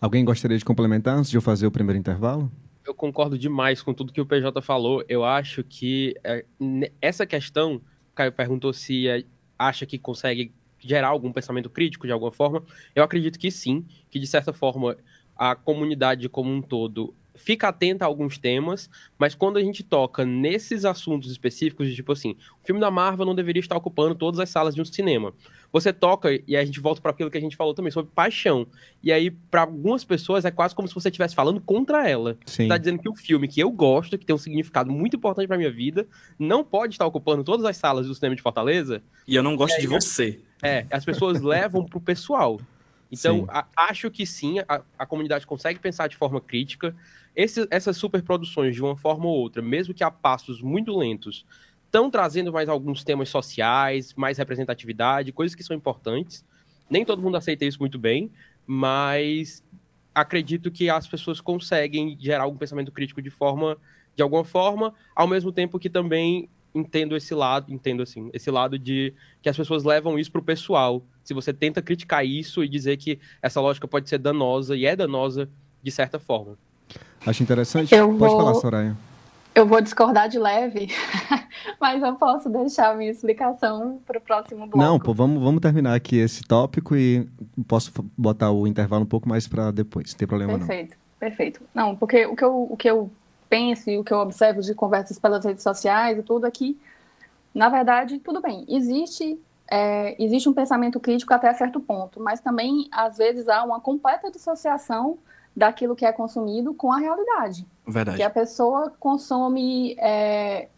Alguém 0.00 0.24
gostaria 0.24 0.58
de 0.58 0.64
complementar 0.64 1.16
antes 1.16 1.30
de 1.30 1.36
eu 1.36 1.42
fazer 1.42 1.66
o 1.66 1.70
primeiro 1.70 1.98
intervalo? 1.98 2.50
Eu 2.86 2.94
concordo 2.94 3.38
demais 3.38 3.82
com 3.82 3.92
tudo 3.92 4.12
que 4.12 4.20
o 4.20 4.26
PJ 4.26 4.62
falou. 4.62 5.04
Eu 5.08 5.24
acho 5.24 5.64
que 5.64 6.14
é, 6.22 6.44
essa 7.00 7.26
questão, 7.26 7.76
o 7.76 8.14
Caio 8.14 8.32
perguntou 8.32 8.72
se 8.72 9.08
é, 9.08 9.24
acha 9.58 9.84
que 9.84 9.98
consegue 9.98 10.52
gerar 10.78 11.08
algum 11.08 11.32
pensamento 11.32 11.68
crítico 11.68 12.06
de 12.06 12.12
alguma 12.12 12.30
forma. 12.30 12.62
Eu 12.94 13.02
acredito 13.02 13.38
que 13.38 13.50
sim, 13.50 13.84
que 14.10 14.18
de 14.18 14.26
certa 14.26 14.52
forma 14.52 14.96
a 15.36 15.54
comunidade 15.56 16.28
como 16.28 16.50
um 16.50 16.62
todo 16.62 17.14
fica 17.36 17.68
atenta 17.68 18.04
a 18.04 18.08
alguns 18.08 18.38
temas, 18.38 18.90
mas 19.18 19.34
quando 19.34 19.56
a 19.56 19.62
gente 19.62 19.82
toca 19.82 20.24
nesses 20.24 20.84
assuntos 20.84 21.30
específicos, 21.30 21.88
de 21.88 21.94
tipo 21.94 22.12
assim, 22.12 22.36
o 22.62 22.66
filme 22.66 22.80
da 22.80 22.90
Marvel 22.90 23.26
não 23.26 23.34
deveria 23.34 23.60
estar 23.60 23.76
ocupando 23.76 24.14
todas 24.14 24.40
as 24.40 24.48
salas 24.48 24.74
de 24.74 24.80
um 24.80 24.84
cinema. 24.84 25.32
Você 25.72 25.92
toca 25.92 26.30
e 26.46 26.56
a 26.56 26.64
gente 26.64 26.80
volta 26.80 27.00
para 27.00 27.10
aquilo 27.10 27.30
que 27.30 27.36
a 27.36 27.40
gente 27.40 27.56
falou 27.56 27.74
também 27.74 27.90
sobre 27.90 28.10
paixão. 28.14 28.66
E 29.02 29.12
aí, 29.12 29.30
para 29.30 29.62
algumas 29.62 30.04
pessoas, 30.04 30.44
é 30.44 30.50
quase 30.50 30.74
como 30.74 30.88
se 30.88 30.94
você 30.94 31.08
estivesse 31.08 31.34
falando 31.34 31.60
contra 31.60 32.08
ela. 32.08 32.38
Sim. 32.46 32.64
Você 32.64 32.68
tá 32.68 32.78
dizendo 32.78 32.98
que 32.98 33.08
o 33.08 33.14
filme 33.14 33.46
que 33.46 33.60
eu 33.60 33.70
gosto, 33.70 34.16
que 34.16 34.24
tem 34.24 34.34
um 34.34 34.38
significado 34.38 34.90
muito 34.90 35.16
importante 35.16 35.46
para 35.46 35.58
minha 35.58 35.70
vida, 35.70 36.06
não 36.38 36.64
pode 36.64 36.94
estar 36.94 37.06
ocupando 37.06 37.44
todas 37.44 37.66
as 37.66 37.76
salas 37.76 38.06
do 38.06 38.14
cinema 38.14 38.34
de 38.34 38.42
Fortaleza. 38.42 39.02
E 39.26 39.34
eu 39.34 39.42
não 39.42 39.56
gosto 39.56 39.80
de 39.80 39.86
você. 39.86 40.40
É, 40.62 40.86
as 40.90 41.04
pessoas 41.04 41.42
levam 41.42 41.84
pro 41.84 42.00
pessoal. 42.00 42.58
Então, 43.10 43.46
a, 43.48 43.66
acho 43.88 44.10
que 44.10 44.26
sim, 44.26 44.58
a, 44.60 44.82
a, 44.98 45.06
comunidade 45.06 45.46
consegue 45.46 45.78
pensar 45.78 46.08
de 46.08 46.16
forma 46.16 46.40
crítica. 46.40 46.94
Esse, 47.36 47.68
essas 47.70 47.98
superproduções, 47.98 48.74
de 48.74 48.82
uma 48.82 48.96
forma 48.96 49.26
ou 49.26 49.36
outra, 49.36 49.60
mesmo 49.60 49.92
que 49.92 50.02
a 50.02 50.10
passos 50.10 50.62
muito 50.62 50.96
lentos, 50.96 51.44
estão 51.84 52.10
trazendo 52.10 52.50
mais 52.50 52.66
alguns 52.66 53.04
temas 53.04 53.28
sociais, 53.28 54.14
mais 54.14 54.38
representatividade, 54.38 55.32
coisas 55.32 55.54
que 55.54 55.62
são 55.62 55.76
importantes. 55.76 56.42
Nem 56.88 57.04
todo 57.04 57.20
mundo 57.20 57.36
aceita 57.36 57.66
isso 57.66 57.78
muito 57.78 57.98
bem, 57.98 58.30
mas 58.66 59.62
acredito 60.14 60.70
que 60.70 60.88
as 60.88 61.06
pessoas 61.06 61.38
conseguem 61.38 62.16
gerar 62.18 62.44
algum 62.44 62.56
pensamento 62.56 62.90
crítico 62.90 63.20
de 63.20 63.28
forma, 63.28 63.76
de 64.14 64.22
alguma 64.22 64.44
forma, 64.44 64.94
ao 65.14 65.28
mesmo 65.28 65.52
tempo 65.52 65.78
que 65.78 65.90
também 65.90 66.48
entendo 66.74 67.16
esse 67.16 67.34
lado, 67.34 67.72
entendo 67.72 68.02
assim, 68.02 68.30
esse 68.32 68.50
lado 68.50 68.78
de 68.78 69.12
que 69.42 69.48
as 69.48 69.56
pessoas 69.56 69.84
levam 69.84 70.18
isso 70.18 70.32
pro 70.32 70.42
pessoal. 70.42 71.04
Se 71.22 71.34
você 71.34 71.52
tenta 71.52 71.82
criticar 71.82 72.24
isso 72.24 72.64
e 72.64 72.68
dizer 72.68 72.96
que 72.96 73.18
essa 73.42 73.60
lógica 73.60 73.86
pode 73.86 74.08
ser 74.08 74.18
danosa 74.18 74.74
e 74.74 74.86
é 74.86 74.96
danosa 74.96 75.50
de 75.82 75.90
certa 75.90 76.18
forma. 76.18 76.58
Acho 77.26 77.42
interessante. 77.42 77.94
Eu 77.94 78.08
pode 78.08 78.18
vou... 78.18 78.38
falar, 78.38 78.54
Soraya. 78.54 78.96
Eu 79.54 79.66
vou 79.66 79.80
discordar 79.80 80.28
de 80.28 80.38
leve, 80.38 80.88
mas 81.80 82.02
eu 82.02 82.14
posso 82.16 82.50
deixar 82.50 82.90
a 82.90 82.94
minha 82.94 83.10
explicação 83.10 83.98
para 84.06 84.18
o 84.18 84.20
próximo 84.20 84.66
bloco. 84.66 84.76
Não, 84.76 85.00
pô, 85.00 85.14
vamos, 85.14 85.42
vamos 85.42 85.62
terminar 85.62 85.94
aqui 85.94 86.18
esse 86.18 86.42
tópico 86.44 86.94
e 86.94 87.26
posso 87.66 87.90
botar 88.16 88.50
o 88.50 88.66
intervalo 88.66 89.04
um 89.04 89.06
pouco 89.06 89.26
mais 89.26 89.48
para 89.48 89.70
depois, 89.70 90.12
não 90.12 90.18
tem 90.18 90.28
problema 90.28 90.58
perfeito, 90.58 90.90
não. 90.90 91.18
Perfeito, 91.18 91.60
perfeito. 91.62 91.62
Não, 91.74 91.96
porque 91.96 92.26
o 92.26 92.36
que 92.36 92.44
eu, 92.44 92.68
o 92.70 92.76
que 92.76 92.90
eu 92.90 93.10
penso 93.48 93.88
e 93.88 93.96
o 93.96 94.04
que 94.04 94.12
eu 94.12 94.18
observo 94.18 94.60
de 94.60 94.74
conversas 94.74 95.18
pelas 95.18 95.42
redes 95.42 95.62
sociais 95.62 96.18
e 96.18 96.22
tudo 96.22 96.44
aqui, 96.44 96.78
na 97.54 97.70
verdade, 97.70 98.18
tudo 98.18 98.42
bem, 98.42 98.66
existe 98.68 99.40
é, 99.70 100.22
existe 100.22 100.50
um 100.50 100.52
pensamento 100.52 101.00
crítico 101.00 101.32
até 101.32 101.52
certo 101.54 101.80
ponto, 101.80 102.20
mas 102.20 102.40
também 102.40 102.88
às 102.92 103.16
vezes 103.16 103.48
há 103.48 103.64
uma 103.64 103.80
completa 103.80 104.30
dissociação 104.30 105.18
daquilo 105.56 105.96
que 105.96 106.04
é 106.04 106.12
consumido 106.12 106.74
com 106.74 106.92
a 106.92 106.98
realidade. 106.98 107.66
Verdade. 107.86 108.18
Que 108.18 108.22
a 108.22 108.30
pessoa 108.30 108.92
consome 109.00 109.96
é, 109.98 110.68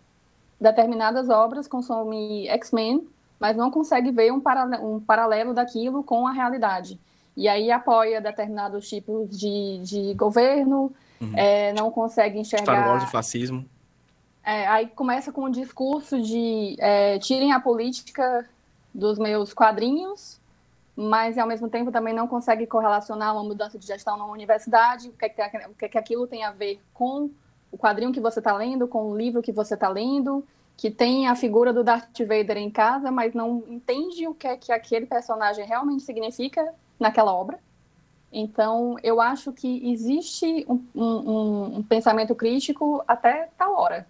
determinadas 0.60 1.28
obras, 1.28 1.66
consome 1.66 2.46
X-Men, 2.48 3.06
mas 3.40 3.56
não 3.56 3.70
consegue 3.70 4.10
ver 4.12 4.32
um, 4.32 4.40
para, 4.40 4.64
um 4.80 5.00
paralelo 5.00 5.52
daquilo 5.52 6.02
com 6.04 6.26
a 6.26 6.32
realidade. 6.32 6.98
E 7.36 7.48
aí 7.48 7.70
apoia 7.70 8.20
determinados 8.20 8.88
tipos 8.88 9.36
de, 9.36 9.80
de 9.82 10.14
governo, 10.14 10.92
Uhum. 11.20 11.32
É, 11.36 11.72
não 11.72 11.90
consegue 11.90 12.38
enxergar. 12.38 12.64
Star 12.64 12.88
Wars 12.88 13.04
e 13.04 13.06
fascismo. 13.10 13.64
É, 14.44 14.66
aí 14.66 14.86
começa 14.86 15.32
com 15.32 15.44
um 15.44 15.50
discurso 15.50 16.20
de 16.20 16.76
é, 16.78 17.18
tirem 17.18 17.52
a 17.52 17.60
política 17.60 18.48
dos 18.94 19.18
meus 19.18 19.52
quadrinhos, 19.52 20.40
mas 21.00 21.38
ao 21.38 21.46
mesmo 21.46 21.68
tempo 21.68 21.92
também 21.92 22.12
não 22.12 22.26
consegue 22.26 22.66
correlacionar 22.66 23.32
uma 23.32 23.44
mudança 23.44 23.78
de 23.78 23.86
gestão 23.86 24.16
na 24.16 24.26
universidade, 24.26 25.08
o 25.08 25.12
que, 25.12 25.26
é 25.26 25.28
que, 25.28 25.96
é 25.96 26.00
aquilo 26.00 26.26
tem 26.26 26.42
a 26.42 26.50
ver 26.50 26.80
com 26.92 27.30
o 27.70 27.78
quadrinho 27.78 28.10
que 28.10 28.18
você 28.18 28.40
está 28.40 28.52
lendo, 28.52 28.88
com 28.88 29.12
o 29.12 29.16
livro 29.16 29.40
que 29.40 29.52
você 29.52 29.74
está 29.74 29.88
lendo, 29.88 30.44
que 30.76 30.90
tem 30.90 31.28
a 31.28 31.36
figura 31.36 31.72
do 31.72 31.84
Darth 31.84 32.18
Vader 32.18 32.56
em 32.56 32.68
casa, 32.68 33.12
mas 33.12 33.32
não 33.32 33.62
entende 33.68 34.26
o 34.26 34.34
que 34.34 34.48
é 34.48 34.56
que 34.56 34.72
aquele 34.72 35.06
personagem 35.06 35.64
realmente 35.64 36.02
significa 36.02 36.74
naquela 36.98 37.32
obra. 37.32 37.60
Então, 38.32 38.96
eu 39.00 39.20
acho 39.20 39.52
que 39.52 39.88
existe 39.92 40.66
um, 40.68 40.84
um, 40.96 41.76
um 41.78 41.82
pensamento 41.84 42.34
crítico 42.34 43.04
até 43.06 43.48
tal 43.56 43.72
hora. 43.76 44.04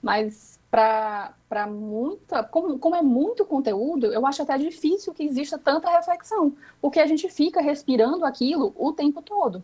Mas 0.00 0.58
para 0.70 1.34
muita. 1.66 2.44
Como, 2.44 2.78
como 2.78 2.94
é 2.94 3.02
muito 3.02 3.44
conteúdo, 3.44 4.06
eu 4.06 4.24
acho 4.26 4.42
até 4.42 4.56
difícil 4.56 5.12
que 5.12 5.24
exista 5.24 5.58
tanta 5.58 5.90
reflexão. 5.90 6.54
Porque 6.80 7.00
a 7.00 7.06
gente 7.06 7.28
fica 7.28 7.60
respirando 7.60 8.24
aquilo 8.24 8.72
o 8.78 8.92
tempo 8.92 9.20
todo. 9.20 9.62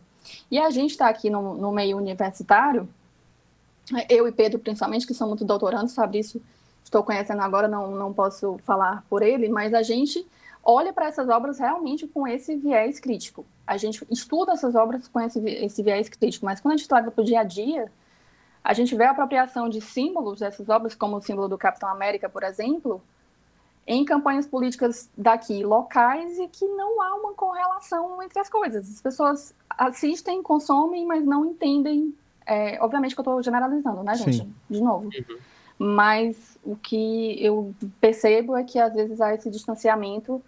E 0.51 0.59
a 0.59 0.69
gente 0.69 0.91
está 0.91 1.07
aqui 1.07 1.29
no, 1.29 1.55
no 1.55 1.71
meio 1.71 1.97
universitário, 1.97 2.87
eu 4.09 4.27
e 4.27 4.31
Pedro, 4.31 4.59
principalmente, 4.59 5.07
que 5.07 5.13
somos 5.13 5.41
doutorandos, 5.41 5.95
Fabrício, 5.95 6.41
estou 6.83 7.03
conhecendo 7.03 7.41
agora, 7.41 7.67
não, 7.67 7.91
não 7.91 8.13
posso 8.13 8.57
falar 8.59 9.05
por 9.09 9.21
ele, 9.21 9.47
mas 9.47 9.73
a 9.73 9.81
gente 9.81 10.27
olha 10.63 10.91
para 10.91 11.07
essas 11.07 11.29
obras 11.29 11.59
realmente 11.59 12.05
com 12.07 12.27
esse 12.27 12.55
viés 12.55 12.99
crítico. 12.99 13.45
A 13.65 13.77
gente 13.77 14.05
estuda 14.09 14.53
essas 14.53 14.75
obras 14.75 15.07
com 15.07 15.19
esse, 15.21 15.39
esse 15.39 15.81
viés 15.81 16.09
crítico, 16.09 16.45
mas 16.45 16.59
quando 16.59 16.73
a 16.73 16.77
gente 16.77 16.91
leva 16.91 17.11
para 17.11 17.21
o 17.21 17.25
dia 17.25 17.39
a 17.39 17.43
dia, 17.43 17.89
a 18.67 18.73
gente 18.73 18.93
vê 18.97 19.05
a 19.05 19.11
apropriação 19.11 19.69
de 19.69 19.79
símbolos 19.79 20.41
dessas 20.41 20.67
obras, 20.67 20.93
como 20.93 21.15
o 21.15 21.21
símbolo 21.21 21.47
do 21.47 21.57
Capitão 21.57 21.87
América, 21.87 22.27
por 22.27 22.43
exemplo, 22.43 23.01
em 23.87 24.03
campanhas 24.03 24.45
políticas 24.45 25.09
daqui, 25.17 25.63
locais, 25.63 26.37
e 26.37 26.49
que 26.49 26.67
não 26.67 27.01
há 27.01 27.15
uma 27.15 27.33
correlação 27.33 28.21
entre 28.21 28.37
as 28.37 28.49
coisas. 28.49 28.95
As 28.95 29.01
pessoas 29.01 29.55
assistem, 29.69 30.43
consomem, 30.43 31.05
mas 31.05 31.23
não 31.25 31.45
entendem. 31.45 32.13
É, 32.45 32.77
obviamente 32.83 33.15
que 33.15 33.21
eu 33.21 33.23
estou 33.23 33.41
generalizando, 33.41 34.03
né, 34.03 34.15
gente? 34.15 34.39
Sim. 34.39 34.53
De 34.69 34.81
novo. 34.81 35.05
Uhum. 35.05 35.37
Mas 35.79 36.59
o 36.61 36.75
que 36.75 37.41
eu 37.41 37.73
percebo 38.01 38.57
é 38.57 38.65
que 38.65 38.77
às 38.77 38.93
vezes 38.93 39.21
há 39.21 39.33
esse 39.33 39.49
distanciamento 39.49 40.43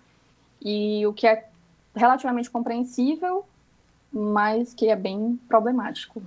e 0.62 1.08
o 1.08 1.13
que 1.13 1.25
é 1.25 1.47
relativamente 1.95 2.51
compreensível, 2.51 3.45
mas 4.12 4.73
que 4.73 4.89
é 4.89 4.95
bem 4.97 5.39
problemático. 5.47 6.21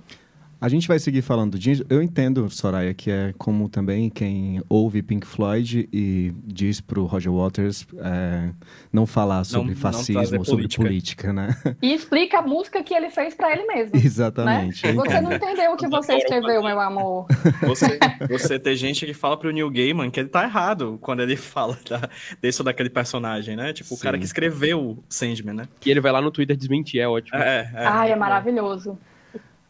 A 0.63 0.69
gente 0.69 0.87
vai 0.87 0.97
seguir 0.97 1.21
falando 1.21 1.59
de. 1.59 1.85
Eu 1.89 2.01
entendo, 2.01 2.49
Soraya, 2.49 2.93
que 2.93 3.11
é 3.11 3.33
como 3.37 3.67
também 3.67 4.09
quem 4.09 4.63
ouve 4.69 5.03
Pink 5.03 5.27
Floyd 5.27 5.89
e 5.91 6.33
diz 6.45 6.79
pro 6.79 7.03
Roger 7.03 7.33
Waters 7.33 7.85
é, 7.97 8.49
não 8.89 9.05
falar 9.05 9.43
sobre 9.43 9.71
não, 9.71 9.75
fascismo, 9.75 10.37
não 10.37 10.45
sobre 10.45 10.69
política. 10.69 11.33
né? 11.33 11.53
E 11.81 11.93
explica 11.93 12.39
a 12.39 12.41
música 12.41 12.81
que 12.81 12.93
ele 12.93 13.09
fez 13.09 13.35
para 13.35 13.51
ele 13.51 13.65
mesmo. 13.65 13.91
Exatamente. 13.99 14.87
Né? 14.87 14.93
Você 14.93 15.19
não 15.19 15.33
entendeu 15.33 15.73
o 15.73 15.75
que 15.75 15.89
você 15.89 16.13
escreveu, 16.13 16.63
meu 16.63 16.79
amor. 16.79 17.25
Você, 17.63 17.99
você 18.31 18.57
tem 18.57 18.77
gente 18.77 19.05
que 19.05 19.13
fala 19.13 19.35
pro 19.35 19.51
Neil 19.51 19.69
Gaiman 19.69 20.09
que 20.09 20.21
ele 20.21 20.29
tá 20.29 20.45
errado 20.45 20.97
quando 21.01 21.19
ele 21.19 21.35
fala 21.35 21.77
da, 21.89 22.09
desse 22.41 22.61
ou 22.61 22.65
daquele 22.65 22.89
personagem, 22.89 23.57
né? 23.57 23.73
Tipo, 23.73 23.89
Sim. 23.89 23.95
o 23.95 23.99
cara 23.99 24.17
que 24.17 24.23
escreveu 24.23 25.03
Sandman, 25.09 25.55
né? 25.55 25.67
E 25.85 25.91
ele 25.91 25.99
vai 25.99 26.13
lá 26.13 26.21
no 26.21 26.31
Twitter 26.31 26.55
desmentir, 26.55 27.01
é 27.01 27.07
ótimo. 27.09 27.37
É, 27.37 27.69
é, 27.75 27.85
Ai, 27.85 28.13
é 28.13 28.15
maravilhoso. 28.15 28.97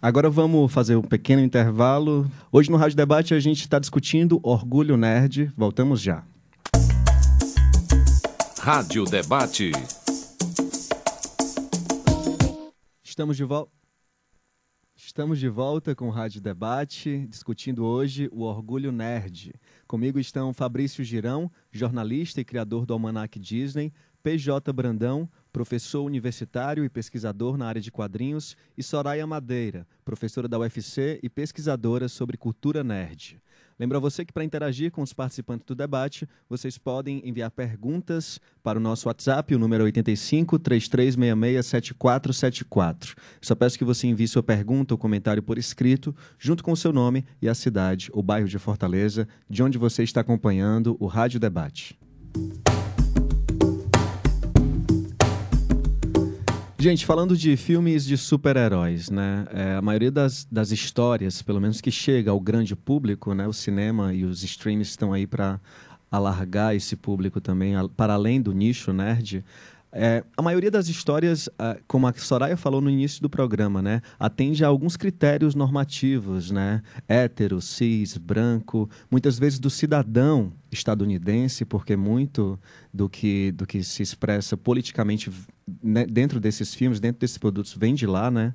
Agora 0.04 0.30
vamos 0.30 0.70
fazer 0.70 0.98
um 0.98 1.02
pequeno 1.02 1.42
intervalo. 1.42 2.30
Hoje 2.52 2.70
no 2.70 2.76
Rádio 2.76 2.98
Debate 2.98 3.34
a 3.34 3.40
gente 3.40 3.62
está 3.62 3.80
discutindo 3.80 4.38
Orgulho 4.44 4.98
Nerd. 4.98 5.50
Voltamos 5.56 6.02
já. 6.02 6.26
Rádio 8.60 9.06
Debate. 9.06 9.72
Estamos 13.02 13.38
de 13.38 13.46
volta. 13.46 13.72
Estamos 14.94 15.40
de 15.40 15.48
volta 15.48 15.96
com 15.96 16.10
o 16.10 16.12
Rádio 16.12 16.42
Debate, 16.42 17.26
discutindo 17.30 17.86
hoje 17.86 18.28
o 18.34 18.42
Orgulho 18.42 18.92
Nerd. 18.92 19.54
Comigo 19.88 20.20
estão 20.20 20.54
Fabrício 20.54 21.02
Girão, 21.02 21.50
jornalista 21.72 22.42
e 22.42 22.44
criador 22.44 22.86
do 22.86 22.92
Almanac 22.92 23.40
Disney, 23.40 23.94
PJ 24.22 24.74
Brandão, 24.74 25.30
professor 25.54 26.04
universitário 26.04 26.84
e 26.84 26.90
pesquisador 26.90 27.56
na 27.56 27.68
área 27.68 27.80
de 27.80 27.92
quadrinhos, 27.92 28.58
e 28.76 28.82
Soraya 28.82 29.26
Madeira, 29.28 29.88
professora 30.04 30.48
da 30.48 30.58
UFC 30.60 31.20
e 31.22 31.30
pesquisadora 31.30 32.10
sobre 32.10 32.36
cultura 32.36 32.84
nerd. 32.84 33.40
Lembra 33.80 34.00
você 34.00 34.24
que 34.26 34.34
para 34.34 34.44
interagir 34.44 34.92
com 34.92 35.02
os 35.02 35.14
participantes 35.14 35.66
do 35.66 35.76
debate, 35.76 36.28
vocês 36.50 36.78
podem 36.78 37.22
enviar 37.28 37.52
perguntas 37.52 38.40
para 38.62 38.78
o 38.78 38.82
nosso 38.82 39.08
WhatsApp, 39.08 39.54
o 39.54 39.60
número 39.60 39.84
85 39.84 40.60
3366 40.60 41.66
7474. 41.66 43.16
Só 43.42 43.56
peço 43.56 43.78
que 43.78 43.86
você 43.86 44.08
envie 44.08 44.28
sua 44.28 44.44
pergunta 44.44 44.94
ou 44.94 44.98
comentário 44.98 45.44
por 45.44 45.58
escrito, 45.58 46.16
junto 46.38 46.64
com 46.64 46.72
o 46.72 46.78
seu 46.78 46.92
nome 46.92 47.26
e 47.42 47.50
a 47.50 47.56
cidade 47.56 48.10
ou 48.14 48.24
bairro 48.24 48.48
de 48.48 48.60
Fortaleza, 48.60 49.28
de 49.50 49.62
onde 49.64 49.78
você 49.78 50.04
está 50.04 50.22
acompanhando 50.22 50.96
o 51.00 51.08
Rádio 51.08 51.40
Debate. 51.40 51.98
Gente, 56.84 57.06
falando 57.06 57.38
de 57.38 57.56
filmes 57.56 58.04
de 58.04 58.18
super-heróis, 58.18 59.10
né? 59.10 59.48
É, 59.54 59.76
a 59.76 59.82
maioria 59.82 60.12
das, 60.12 60.46
das 60.52 60.70
histórias, 60.70 61.42
pelo 61.42 61.62
menos 61.62 61.80
que 61.80 61.90
chega 61.90 62.30
ao 62.30 62.42
grande 62.42 62.76
público, 62.76 63.34
né? 63.34 63.48
O 63.48 63.54
cinema 63.54 64.14
e 64.14 64.26
os 64.26 64.44
streams 64.44 64.90
estão 64.90 65.14
aí 65.14 65.26
para 65.26 65.62
alargar 66.12 66.76
esse 66.76 66.98
público 66.98 67.40
também, 67.40 67.74
para 67.96 68.16
além 68.16 68.42
do 68.42 68.52
nicho 68.52 68.92
nerd. 68.92 69.46
É, 69.94 70.26
a 70.36 70.42
maioria 70.42 70.70
das 70.70 70.90
histórias, 70.90 71.48
ah, 71.58 71.78
como 71.88 72.06
a 72.06 72.14
Soraya 72.14 72.58
falou 72.58 72.82
no 72.82 72.90
início 72.90 73.22
do 73.22 73.30
programa, 73.30 73.82
né, 73.82 74.02
atende 74.20 74.66
a 74.66 74.68
alguns 74.68 74.98
critérios 74.98 75.56
normativos, 75.56 76.52
né, 76.52 76.82
hétero, 77.08 77.62
cis, 77.62 78.18
branco, 78.18 78.90
muitas 79.10 79.40
vezes 79.40 79.58
do 79.58 79.70
cidadão 79.70 80.52
estadunidense, 80.74 81.66
porque 81.66 81.96
muito 81.96 82.60
do 82.94 83.10
que, 83.10 83.52
do 83.52 83.66
que 83.66 83.84
se 83.84 84.04
expressa 84.04 84.58
politicamente 84.58 85.32
né, 85.82 86.06
dentro 86.06 86.40
desses 86.40 86.74
filmes, 86.74 87.00
dentro 87.00 87.20
desses 87.22 87.38
produtos, 87.38 87.76
vem 87.78 87.96
de 87.96 88.06
lá, 88.06 88.30
né? 88.30 88.54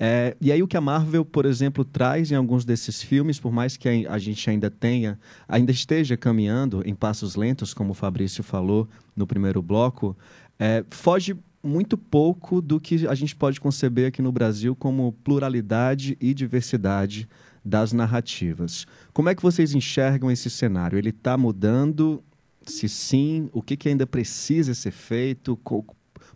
É, 0.00 0.36
e 0.40 0.52
aí 0.52 0.62
o 0.62 0.68
que 0.68 0.76
a 0.76 0.80
Marvel, 0.80 1.24
por 1.24 1.44
exemplo, 1.44 1.84
traz 1.84 2.30
em 2.30 2.36
alguns 2.36 2.64
desses 2.64 3.02
filmes, 3.02 3.40
por 3.40 3.52
mais 3.52 3.76
que 3.76 4.06
a, 4.06 4.18
gente 4.18 4.48
ainda 4.48 4.70
tenha, 4.70 5.18
ainda 5.48 5.72
esteja 5.72 6.16
caminhando 6.16 6.82
em 6.86 6.94
passos 6.94 7.34
lentos, 7.34 7.74
como 7.74 7.90
o 7.90 7.94
Fabrício 7.94 8.44
falou 8.44 8.88
no 9.16 9.26
primeiro 9.26 9.60
bloco, 9.60 10.16
é, 10.58 10.84
foge 10.90 11.36
muito 11.62 11.98
pouco 11.98 12.60
do 12.60 12.78
que 12.78 13.06
a 13.08 13.14
gente 13.14 13.34
pode 13.34 13.60
conceber 13.60 14.08
aqui 14.08 14.22
no 14.22 14.30
Brasil 14.30 14.76
como 14.76 15.12
pluralidade 15.24 16.16
e 16.20 16.32
diversidade 16.32 17.28
das 17.68 17.92
narrativas. 17.92 18.86
Como 19.12 19.28
é 19.28 19.34
que 19.34 19.42
vocês 19.42 19.74
enxergam 19.74 20.30
esse 20.30 20.48
cenário? 20.48 20.98
Ele 20.98 21.10
está 21.10 21.36
mudando? 21.36 22.22
Se 22.62 22.88
sim, 22.88 23.48
o 23.52 23.62
que, 23.62 23.76
que 23.76 23.88
ainda 23.88 24.06
precisa 24.06 24.74
ser 24.74 24.90
feito? 24.90 25.58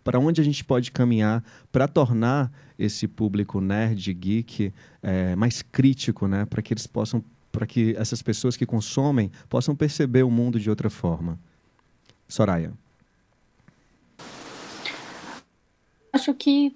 Para 0.03 0.19
onde 0.19 0.39
a 0.39 0.43
gente 0.43 0.63
pode 0.63 0.91
caminhar 0.91 1.43
para 1.71 1.87
tornar 1.87 2.51
esse 2.77 3.07
público 3.07 3.59
nerd, 3.59 4.13
geek, 4.13 4.73
é, 5.01 5.35
mais 5.35 5.61
crítico, 5.61 6.27
né? 6.27 6.45
para 6.45 6.61
que 6.61 6.73
eles 6.73 6.87
possam, 6.87 7.23
para 7.51 7.65
que 7.65 7.95
essas 7.97 8.21
pessoas 8.21 8.55
que 8.55 8.65
consomem 8.65 9.31
possam 9.49 9.75
perceber 9.75 10.23
o 10.23 10.31
mundo 10.31 10.59
de 10.59 10.69
outra 10.69 10.89
forma? 10.89 11.39
Soraya. 12.27 12.73
acho 16.23 16.33
que 16.33 16.75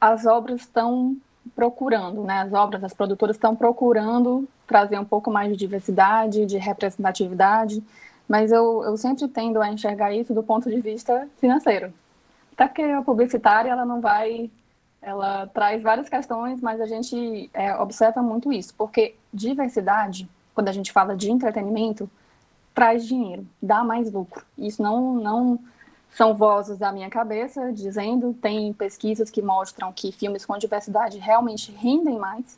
as 0.00 0.26
obras 0.26 0.62
estão 0.62 1.16
procurando, 1.54 2.22
né? 2.22 2.42
As 2.42 2.52
obras, 2.52 2.82
as 2.82 2.94
produtoras 2.94 3.36
estão 3.36 3.54
procurando 3.54 4.48
trazer 4.66 4.98
um 4.98 5.04
pouco 5.04 5.30
mais 5.30 5.52
de 5.52 5.58
diversidade, 5.58 6.46
de 6.46 6.56
representatividade, 6.56 7.82
mas 8.28 8.50
eu, 8.50 8.82
eu 8.84 8.96
sempre 8.96 9.28
tendo 9.28 9.60
a 9.60 9.70
enxergar 9.70 10.12
isso 10.12 10.32
do 10.32 10.42
ponto 10.42 10.70
de 10.70 10.80
vista 10.80 11.28
financeiro. 11.38 11.92
Até 12.52 12.66
porque 12.66 12.82
a 12.82 13.02
publicitária, 13.02 13.70
ela 13.70 13.84
não 13.84 14.00
vai... 14.00 14.50
Ela 15.02 15.46
traz 15.48 15.82
várias 15.82 16.08
questões, 16.08 16.62
mas 16.62 16.80
a 16.80 16.86
gente 16.86 17.50
é, 17.52 17.74
observa 17.76 18.22
muito 18.22 18.50
isso, 18.50 18.74
porque 18.74 19.14
diversidade, 19.30 20.26
quando 20.54 20.68
a 20.68 20.72
gente 20.72 20.90
fala 20.90 21.14
de 21.14 21.30
entretenimento, 21.30 22.08
traz 22.74 23.06
dinheiro, 23.06 23.46
dá 23.60 23.84
mais 23.84 24.10
lucro. 24.10 24.42
Isso 24.56 24.82
não, 24.82 25.12
não 25.14 25.58
são 26.14 26.32
vozes 26.32 26.78
da 26.78 26.92
minha 26.92 27.10
cabeça 27.10 27.72
dizendo, 27.72 28.32
tem 28.34 28.72
pesquisas 28.72 29.30
que 29.30 29.42
mostram 29.42 29.92
que 29.92 30.12
filmes 30.12 30.46
com 30.46 30.56
diversidade 30.56 31.18
realmente 31.18 31.72
rendem 31.72 32.18
mais. 32.18 32.56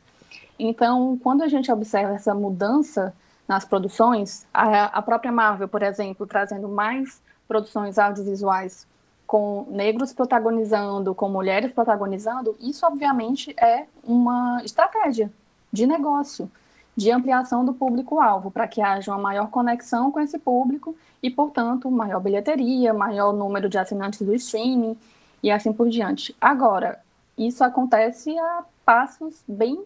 Então, 0.58 1.18
quando 1.22 1.42
a 1.42 1.48
gente 1.48 1.72
observa 1.72 2.14
essa 2.14 2.34
mudança 2.34 3.14
nas 3.48 3.64
produções, 3.64 4.46
a, 4.52 4.84
a 4.84 5.02
própria 5.02 5.32
Marvel, 5.32 5.68
por 5.68 5.82
exemplo, 5.82 6.26
trazendo 6.26 6.68
mais 6.68 7.22
produções 7.48 7.98
audiovisuais 7.98 8.86
com 9.26 9.66
negros 9.70 10.12
protagonizando, 10.12 11.14
com 11.14 11.28
mulheres 11.28 11.72
protagonizando, 11.72 12.54
isso 12.60 12.84
obviamente 12.86 13.54
é 13.58 13.86
uma 14.04 14.60
estratégia 14.64 15.32
de 15.72 15.86
negócio 15.86 16.50
de 16.96 17.10
ampliação 17.10 17.64
do 17.64 17.74
público-alvo, 17.74 18.50
para 18.50 18.66
que 18.66 18.80
haja 18.80 19.12
uma 19.12 19.20
maior 19.20 19.50
conexão 19.50 20.10
com 20.10 20.18
esse 20.18 20.38
público 20.38 20.96
e, 21.22 21.28
portanto, 21.30 21.90
maior 21.90 22.20
bilheteria, 22.20 22.94
maior 22.94 23.32
número 23.32 23.68
de 23.68 23.76
assinantes 23.76 24.22
do 24.22 24.34
streaming 24.34 24.96
e 25.42 25.50
assim 25.50 25.72
por 25.72 25.90
diante. 25.90 26.34
Agora, 26.40 26.98
isso 27.36 27.62
acontece 27.62 28.36
a 28.38 28.64
passos 28.84 29.42
bem 29.46 29.84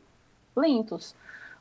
lentos, 0.55 1.16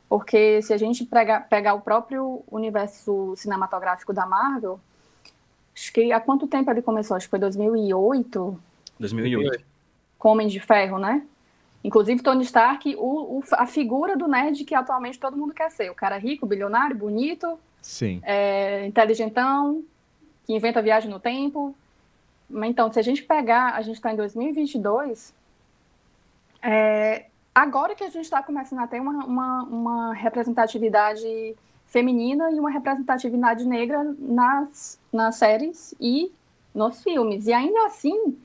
porque 0.07 0.61
se 0.61 0.71
a 0.71 0.77
gente 0.77 1.03
pegar, 1.05 1.47
pegar 1.47 1.73
o 1.73 1.81
próprio 1.81 2.43
universo 2.51 3.33
cinematográfico 3.35 4.13
da 4.13 4.25
Marvel, 4.27 4.79
acho 5.75 5.91
que 5.91 6.11
há 6.11 6.19
quanto 6.19 6.45
tempo 6.45 6.69
ele 6.69 6.81
começou? 6.81 7.17
Acho 7.17 7.25
que 7.25 7.31
foi 7.31 7.39
2008? 7.39 8.59
2008. 8.99 9.65
Com 10.19 10.29
Homem 10.29 10.47
de 10.47 10.59
Ferro, 10.59 10.99
né? 10.99 11.23
Inclusive, 11.83 12.21
Tony 12.21 12.43
Stark, 12.43 12.95
o, 12.97 13.39
o, 13.39 13.43
a 13.53 13.65
figura 13.65 14.17
do 14.17 14.27
nerd 14.27 14.65
que 14.65 14.75
atualmente 14.75 15.19
todo 15.19 15.37
mundo 15.37 15.53
quer 15.53 15.71
ser. 15.71 15.89
O 15.89 15.95
cara 15.95 16.17
rico, 16.17 16.45
bilionário, 16.45 16.95
bonito, 16.95 17.57
Sim. 17.81 18.19
É, 18.23 18.85
inteligentão, 18.85 19.83
que 20.45 20.53
inventa 20.53 20.81
viagem 20.81 21.09
no 21.09 21.19
tempo. 21.19 21.75
Então, 22.65 22.91
se 22.91 22.99
a 22.99 23.03
gente 23.03 23.23
pegar, 23.23 23.75
a 23.75 23.81
gente 23.81 23.95
está 23.95 24.11
em 24.11 24.15
2022, 24.15 25.33
é, 26.61 27.25
agora 27.53 27.95
que 27.95 28.03
a 28.03 28.09
gente 28.09 28.25
está 28.25 28.41
começando 28.41 28.79
a 28.79 28.87
ter 28.87 28.99
uma, 28.99 29.25
uma, 29.25 29.63
uma, 29.63 30.13
representatividade 30.13 31.55
feminina 31.85 32.51
e 32.51 32.59
uma 32.59 32.69
representatividade 32.69 33.65
negra 33.65 34.03
nas, 34.17 34.99
nas 35.13 35.35
séries 35.35 35.93
e 35.99 36.31
nos 36.73 37.01
filmes. 37.03 37.47
E 37.47 37.53
ainda 37.53 37.85
assim, 37.85 38.37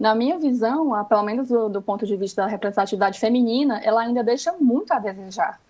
na 0.00 0.14
minha 0.14 0.38
visão, 0.38 1.04
pelo 1.04 1.22
menos 1.22 1.48
do, 1.48 1.68
do, 1.68 1.82
ponto 1.82 2.06
de 2.06 2.16
vista 2.16 2.40
da 2.40 2.48
representatividade 2.48 3.20
feminina, 3.20 3.78
ela 3.84 4.00
ainda 4.00 4.24
deixa 4.24 4.50
muito 4.58 4.90
a 4.94 4.98
desejar. 4.98 5.60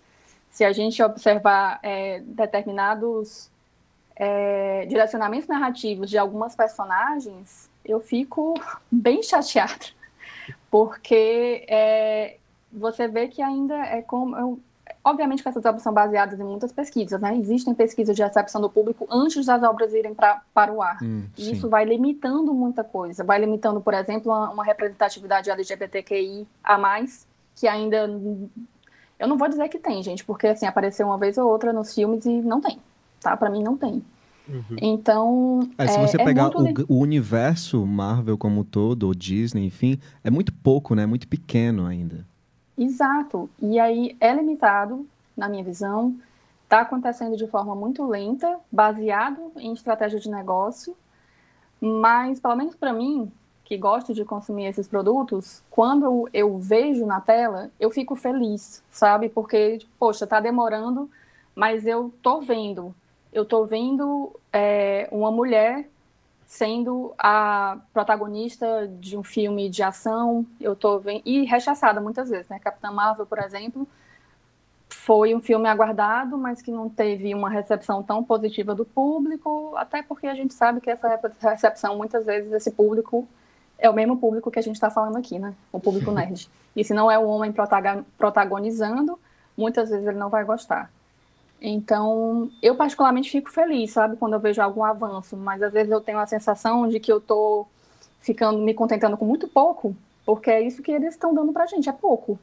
Se 0.49 0.63
a 0.63 0.71
gente 0.71 1.03
observar 1.03 1.79
é, 1.83 2.21
determinados 2.21 3.51
é, 4.15 4.85
direcionamentos 4.85 5.49
narrativos 5.49 6.09
de 6.09 6.17
algumas 6.17 6.55
personagens, 6.55 7.69
eu 7.83 7.99
fico 7.99 8.53
bem 8.89 9.21
chateada, 9.21 9.87
porque 10.69 11.65
é, 11.67 12.37
você 12.71 13.09
vê 13.09 13.27
que 13.27 13.41
ainda 13.41 13.75
é 13.75 14.01
como. 14.01 14.61
Obviamente 15.03 15.41
que 15.41 15.49
essas 15.49 15.65
obras 15.65 15.81
são 15.81 15.91
baseadas 15.91 16.39
em 16.39 16.43
muitas 16.43 16.71
pesquisas, 16.71 17.19
né? 17.19 17.35
Existem 17.35 17.73
pesquisas 17.73 18.15
de 18.15 18.21
recepção 18.21 18.61
do 18.61 18.69
público 18.69 19.07
antes 19.09 19.45
das 19.47 19.63
obras 19.63 19.93
irem 19.93 20.13
pra, 20.13 20.41
para 20.53 20.71
o 20.71 20.81
ar. 20.81 20.99
Hum, 21.01 21.25
e 21.35 21.51
isso 21.51 21.67
vai 21.67 21.85
limitando 21.85 22.53
muita 22.53 22.83
coisa. 22.83 23.23
Vai 23.23 23.39
limitando, 23.39 23.81
por 23.81 23.95
exemplo, 23.95 24.31
uma, 24.31 24.51
uma 24.51 24.63
representatividade 24.63 25.49
LGBTQI 25.49 26.47
a 26.63 26.77
mais, 26.77 27.25
que 27.55 27.67
ainda 27.67 28.07
Eu 29.17 29.27
não 29.27 29.37
vou 29.37 29.49
dizer 29.49 29.67
que 29.69 29.79
tem, 29.79 30.03
gente, 30.03 30.23
porque 30.23 30.47
assim, 30.47 30.67
apareceu 30.67 31.07
uma 31.07 31.17
vez 31.17 31.35
ou 31.37 31.49
outra 31.49 31.73
nos 31.73 31.93
filmes 31.95 32.25
e 32.25 32.41
não 32.41 32.61
tem, 32.61 32.79
tá? 33.19 33.35
Para 33.35 33.49
mim 33.49 33.63
não 33.63 33.75
tem. 33.75 34.03
Uhum. 34.47 34.77
Então. 34.81 35.69
É, 35.77 35.87
se 35.87 35.99
você 35.99 36.21
é, 36.21 36.23
pegar 36.23 36.49
o, 36.49 36.63
o, 36.87 36.99
universo 36.99 37.85
Marvel 37.85 38.37
como 38.37 38.61
um 38.61 38.63
todo, 38.63 39.03
ou 39.03 39.15
Disney, 39.15 39.65
enfim, 39.65 39.97
é 40.23 40.29
muito 40.29 40.53
pouco, 40.53 40.93
né? 40.93 41.05
Muito 41.05 41.27
pequeno 41.27 41.85
ainda. 41.85 42.29
Exato. 42.81 43.47
E 43.61 43.79
aí 43.79 44.17
é 44.19 44.33
limitado, 44.33 45.07
na 45.37 45.47
minha 45.47 45.63
visão, 45.63 46.15
está 46.63 46.81
acontecendo 46.81 47.37
de 47.37 47.45
forma 47.45 47.75
muito 47.75 48.03
lenta, 48.07 48.59
baseado 48.71 49.51
em 49.57 49.71
estratégia 49.71 50.19
de 50.19 50.27
negócio, 50.27 50.97
mas, 51.79 52.39
pelo 52.39 52.55
menos 52.55 52.75
para 52.75 52.91
mim, 52.91 53.31
que 53.63 53.77
gosto 53.77 54.15
de 54.15 54.25
consumir 54.25 54.65
esses 54.65 54.87
produtos, 54.87 55.61
quando 55.69 56.27
eu 56.33 56.57
vejo 56.57 57.05
na 57.05 57.21
tela, 57.21 57.69
eu 57.79 57.91
fico 57.91 58.15
feliz, 58.15 58.83
sabe? 58.89 59.29
Porque, 59.29 59.79
poxa, 59.99 60.25
tá 60.25 60.39
demorando, 60.39 61.07
mas 61.53 61.85
eu 61.85 62.11
tô 62.19 62.41
vendo. 62.41 62.95
Eu 63.31 63.45
tô 63.45 63.63
vendo 63.63 64.35
é, 64.51 65.07
uma 65.11 65.29
mulher 65.29 65.87
sendo 66.51 67.13
a 67.17 67.77
protagonista 67.93 68.85
de 68.99 69.17
um 69.17 69.23
filme 69.23 69.69
de 69.69 69.81
ação, 69.81 70.45
eu 70.59 70.75
tô 70.75 70.99
vendo, 70.99 71.21
e 71.25 71.45
rechaçada 71.45 72.01
muitas 72.01 72.29
vezes, 72.29 72.49
né? 72.49 72.59
Capitã 72.59 72.91
Marvel, 72.91 73.25
por 73.25 73.39
exemplo, 73.39 73.87
foi 74.89 75.33
um 75.33 75.39
filme 75.39 75.69
aguardado, 75.69 76.37
mas 76.37 76.61
que 76.61 76.69
não 76.69 76.89
teve 76.89 77.33
uma 77.33 77.49
recepção 77.49 78.03
tão 78.03 78.21
positiva 78.21 78.75
do 78.75 78.83
público, 78.83 79.73
até 79.77 80.03
porque 80.03 80.27
a 80.27 80.35
gente 80.35 80.53
sabe 80.53 80.81
que 80.81 80.91
essa 80.91 81.31
recepção, 81.39 81.97
muitas 81.97 82.25
vezes, 82.25 82.51
esse 82.51 82.71
público 82.71 83.25
é 83.79 83.89
o 83.89 83.93
mesmo 83.93 84.17
público 84.17 84.51
que 84.51 84.59
a 84.59 84.61
gente 84.61 84.75
está 84.75 84.89
falando 84.89 85.15
aqui, 85.15 85.39
né? 85.39 85.53
O 85.71 85.79
público 85.79 86.11
nerd. 86.11 86.49
E 86.75 86.83
se 86.83 86.93
não 86.93 87.09
é 87.09 87.17
o 87.17 87.27
homem 87.27 87.53
protagonizando, 88.17 89.17
muitas 89.55 89.89
vezes 89.89 90.05
ele 90.05 90.19
não 90.19 90.29
vai 90.29 90.43
gostar. 90.43 90.91
Então, 91.61 92.49
eu 92.59 92.75
particularmente 92.75 93.29
fico 93.29 93.51
feliz, 93.51 93.91
sabe, 93.91 94.17
quando 94.17 94.33
eu 94.33 94.39
vejo 94.39 94.59
algum 94.59 94.83
avanço, 94.83 95.37
mas 95.37 95.61
às 95.61 95.71
vezes 95.71 95.91
eu 95.91 96.01
tenho 96.01 96.17
a 96.17 96.25
sensação 96.25 96.87
de 96.87 96.99
que 96.99 97.11
eu 97.11 97.21
tô 97.21 97.67
ficando 98.19 98.57
me 98.57 98.73
contentando 98.73 99.15
com 99.15 99.25
muito 99.25 99.47
pouco, 99.47 99.95
porque 100.25 100.49
é 100.49 100.61
isso 100.61 100.81
que 100.81 100.91
eles 100.91 101.13
estão 101.13 101.35
dando 101.35 101.53
pra 101.53 101.67
gente, 101.67 101.87
é 101.87 101.91
pouco, 101.91 102.39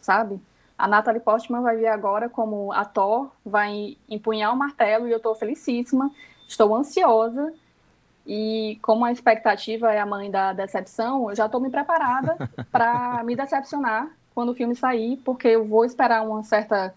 sabe? 0.00 0.40
A 0.76 0.88
Natalie 0.88 1.20
Portman 1.20 1.62
vai 1.62 1.76
vir 1.76 1.86
agora 1.86 2.28
como 2.28 2.72
ator, 2.72 3.30
vai 3.46 3.96
empunhar 4.08 4.52
o 4.52 4.56
martelo 4.56 5.06
e 5.06 5.12
eu 5.12 5.20
tô 5.20 5.34
felicíssima, 5.36 6.10
estou 6.48 6.74
ansiosa 6.74 7.52
e 8.26 8.78
como 8.82 9.04
a 9.04 9.12
expectativa 9.12 9.92
é 9.92 10.00
a 10.00 10.06
mãe 10.06 10.30
da 10.30 10.52
decepção, 10.52 11.30
eu 11.30 11.36
já 11.36 11.46
estou 11.46 11.60
me 11.60 11.70
preparada 11.70 12.36
para 12.72 13.22
me 13.24 13.36
decepcionar 13.36 14.10
quando 14.34 14.50
o 14.50 14.54
filme 14.54 14.74
sair, 14.74 15.16
porque 15.18 15.48
eu 15.48 15.64
vou 15.64 15.84
esperar 15.84 16.22
uma 16.22 16.42
certa 16.42 16.92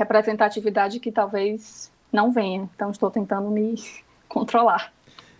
representatividade 0.00 0.98
que 0.98 1.12
talvez 1.12 1.92
não 2.12 2.32
venha. 2.32 2.68
Então 2.74 2.90
estou 2.90 3.10
tentando 3.10 3.50
me 3.50 3.74
controlar. 4.28 4.92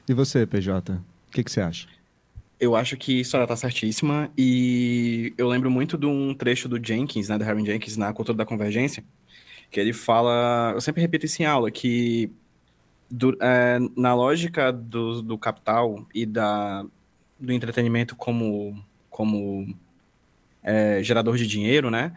E 0.08 0.14
você, 0.14 0.46
PJ? 0.46 0.92
O 0.92 1.30
que, 1.30 1.42
que 1.42 1.50
você 1.50 1.60
acha? 1.60 1.88
Eu 2.58 2.76
acho 2.76 2.96
que 2.96 3.20
isso 3.20 3.36
ela 3.36 3.46
tá 3.46 3.56
certíssima 3.56 4.30
e 4.36 5.32
eu 5.38 5.48
lembro 5.48 5.70
muito 5.70 5.96
de 5.96 6.06
um 6.06 6.34
trecho 6.34 6.68
do 6.68 6.84
Jenkins, 6.84 7.28
né, 7.28 7.38
do 7.38 7.44
Harry 7.44 7.64
Jenkins 7.64 7.96
na 7.96 8.12
Cultura 8.12 8.36
da 8.36 8.44
Convergência, 8.44 9.02
que 9.70 9.80
ele 9.80 9.94
fala, 9.94 10.72
eu 10.74 10.80
sempre 10.80 11.00
repito 11.00 11.24
isso 11.24 11.40
em 11.40 11.46
aula, 11.46 11.70
que 11.70 12.30
do, 13.10 13.34
é, 13.40 13.78
na 13.96 14.14
lógica 14.14 14.70
do, 14.70 15.22
do 15.22 15.38
capital 15.38 16.06
e 16.14 16.26
da, 16.26 16.84
do 17.38 17.50
entretenimento 17.50 18.14
como, 18.14 18.78
como 19.08 19.74
é, 20.62 21.02
gerador 21.02 21.38
de 21.38 21.46
dinheiro, 21.46 21.90
né? 21.90 22.12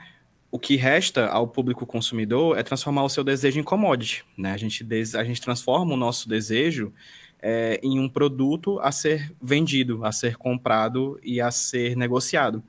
O 0.53 0.59
que 0.59 0.75
resta 0.75 1.29
ao 1.29 1.47
público 1.47 1.83
consumidor 1.83 2.55
é 2.55 2.61
transformar 2.61 3.03
o 3.03 3.09
seu 3.09 3.23
desejo 3.23 3.59
em 3.59 3.63
commodity, 3.63 4.23
né? 4.37 4.51
A 4.51 4.57
gente, 4.57 4.85
a 5.17 5.23
gente 5.23 5.41
transforma 5.41 5.95
o 5.95 5.97
nosso 5.97 6.29
desejo 6.29 6.93
é, 7.41 7.79
em 7.81 7.99
um 7.99 8.07
produto 8.07 8.79
a 8.79 8.91
ser 8.91 9.33
vendido, 9.41 10.05
a 10.05 10.11
ser 10.11 10.37
comprado 10.37 11.19
e 11.23 11.41
a 11.41 11.49
ser 11.49 11.97
negociado. 11.97 12.61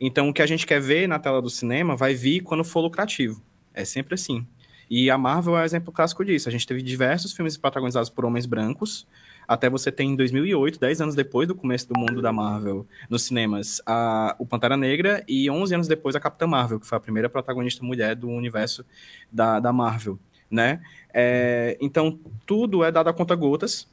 Então, 0.00 0.30
o 0.30 0.32
que 0.32 0.40
a 0.40 0.46
gente 0.46 0.66
quer 0.66 0.80
ver 0.80 1.06
na 1.06 1.18
tela 1.18 1.42
do 1.42 1.50
cinema 1.50 1.94
vai 1.94 2.14
vir 2.14 2.40
quando 2.40 2.64
for 2.64 2.80
lucrativo. 2.80 3.42
É 3.74 3.84
sempre 3.84 4.14
assim. 4.14 4.46
E 4.88 5.10
a 5.10 5.18
Marvel 5.18 5.54
é 5.58 5.60
um 5.60 5.64
exemplo 5.64 5.92
clássico 5.92 6.24
disso. 6.24 6.48
A 6.48 6.52
gente 6.52 6.66
teve 6.66 6.80
diversos 6.80 7.34
filmes 7.34 7.58
protagonizados 7.58 8.08
por 8.08 8.24
homens 8.24 8.46
brancos, 8.46 9.06
até 9.48 9.70
você 9.70 9.90
ter 9.90 10.04
em 10.04 10.14
2008, 10.14 10.78
10 10.78 11.00
anos 11.00 11.14
depois 11.14 11.48
do 11.48 11.54
começo 11.54 11.88
do 11.88 11.98
mundo 11.98 12.20
da 12.20 12.30
Marvel, 12.30 12.86
nos 13.08 13.22
cinemas, 13.22 13.80
a, 13.86 14.36
o 14.38 14.44
Pantera 14.44 14.76
Negra 14.76 15.24
e 15.26 15.48
11 15.48 15.74
anos 15.74 15.88
depois 15.88 16.14
a 16.14 16.20
Capitã 16.20 16.46
Marvel, 16.46 16.78
que 16.78 16.86
foi 16.86 16.98
a 16.98 17.00
primeira 17.00 17.30
protagonista 17.30 17.82
mulher 17.82 18.14
do 18.14 18.28
universo 18.28 18.84
da, 19.32 19.58
da 19.58 19.72
Marvel, 19.72 20.18
né? 20.50 20.82
É, 21.14 21.78
então, 21.80 22.18
tudo 22.44 22.84
é 22.84 22.92
dado 22.92 23.08
a 23.08 23.12
conta 23.14 23.34
gotas, 23.34 23.88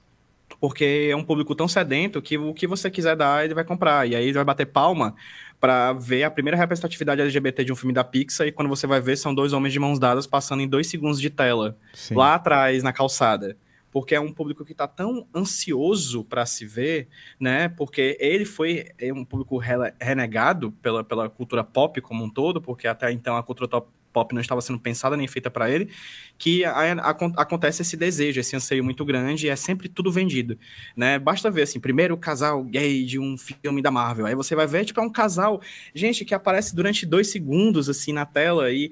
porque 0.60 1.08
é 1.10 1.16
um 1.16 1.24
público 1.24 1.56
tão 1.56 1.70
sedento 1.70 2.22
que 2.22 2.38
o 2.38 2.54
que 2.54 2.68
você 2.68 2.92
quiser 2.92 3.16
dar, 3.16 3.46
ele 3.46 3.54
vai 3.54 3.64
comprar. 3.64 4.08
E 4.08 4.16
aí 4.16 4.26
ele 4.26 4.34
vai 4.34 4.44
bater 4.44 4.66
palma 4.66 5.16
para 5.60 5.94
ver 5.94 6.24
a 6.24 6.30
primeira 6.30 6.58
representatividade 6.58 7.22
LGBT 7.22 7.64
de 7.64 7.72
um 7.72 7.76
filme 7.76 7.94
da 7.94 8.04
Pixar, 8.04 8.46
e 8.46 8.52
quando 8.52 8.68
você 8.68 8.86
vai 8.86 9.00
ver, 9.00 9.16
são 9.16 9.34
dois 9.34 9.54
homens 9.54 9.72
de 9.72 9.80
mãos 9.80 9.98
dadas 9.98 10.28
passando 10.28 10.62
em 10.62 10.68
dois 10.68 10.88
segundos 10.88 11.20
de 11.20 11.30
tela, 11.30 11.78
Sim. 11.94 12.16
lá 12.16 12.36
atrás, 12.36 12.84
na 12.84 12.92
calçada. 12.92 13.56
Porque 13.96 14.14
é 14.14 14.20
um 14.20 14.34
público 14.34 14.66
que 14.66 14.74
está 14.74 14.90
tão 14.90 15.26
ansioso 15.34 16.26
para 16.26 16.46
se 16.46 16.66
ver, 16.66 17.08
né? 17.40 17.70
Porque 17.70 18.18
ele 18.20 18.44
foi 18.44 18.88
é 18.98 19.14
um 19.14 19.24
público 19.24 19.58
renegado 19.58 20.74
pela, 20.82 21.02
pela 21.02 21.30
cultura 21.30 21.64
pop 21.64 22.02
como 22.02 22.26
um 22.26 22.30
todo, 22.30 22.62
porque 22.62 22.90
até 22.90 23.10
então 23.10 23.38
a 23.38 23.42
cultura 23.42 23.70
pop 24.16 24.34
não 24.34 24.42
estava 24.42 24.60
sendo 24.60 24.80
pensada 24.80 25.16
nem 25.16 25.28
feita 25.30 25.50
para 25.50 25.70
ele, 25.70 25.90
que 26.38 26.66
a, 26.66 26.72
a, 26.74 27.10
acontece 27.10 27.84
esse 27.84 27.96
desejo, 27.96 28.38
esse 28.38 28.54
anseio 28.54 28.84
muito 28.84 29.06
grande, 29.06 29.48
e 29.48 29.50
é 29.50 29.56
sempre 29.56 29.88
tudo 29.88 30.12
vendido, 30.12 30.58
né? 30.96 31.18
Basta 31.18 31.50
ver, 31.50 31.62
assim, 31.62 31.80
primeiro 31.80 32.16
o 32.16 32.18
casal 32.18 32.66
gay 32.66 33.06
de 33.06 33.18
um 33.18 33.38
filme 33.38 33.82
da 33.82 33.92
Marvel, 33.92 34.26
aí 34.26 34.36
você 34.36 34.56
vai 34.56 34.68
ver, 34.68 34.84
tipo, 34.84 35.00
é 35.00 35.04
um 35.04 35.10
casal, 35.10 35.62
gente, 35.94 36.26
que 36.26 36.34
aparece 36.34 36.76
durante 36.76 37.06
dois 37.06 37.30
segundos, 37.32 37.90
assim, 37.90 38.12
na 38.12 38.26
tela, 38.26 38.72
e 38.72 38.92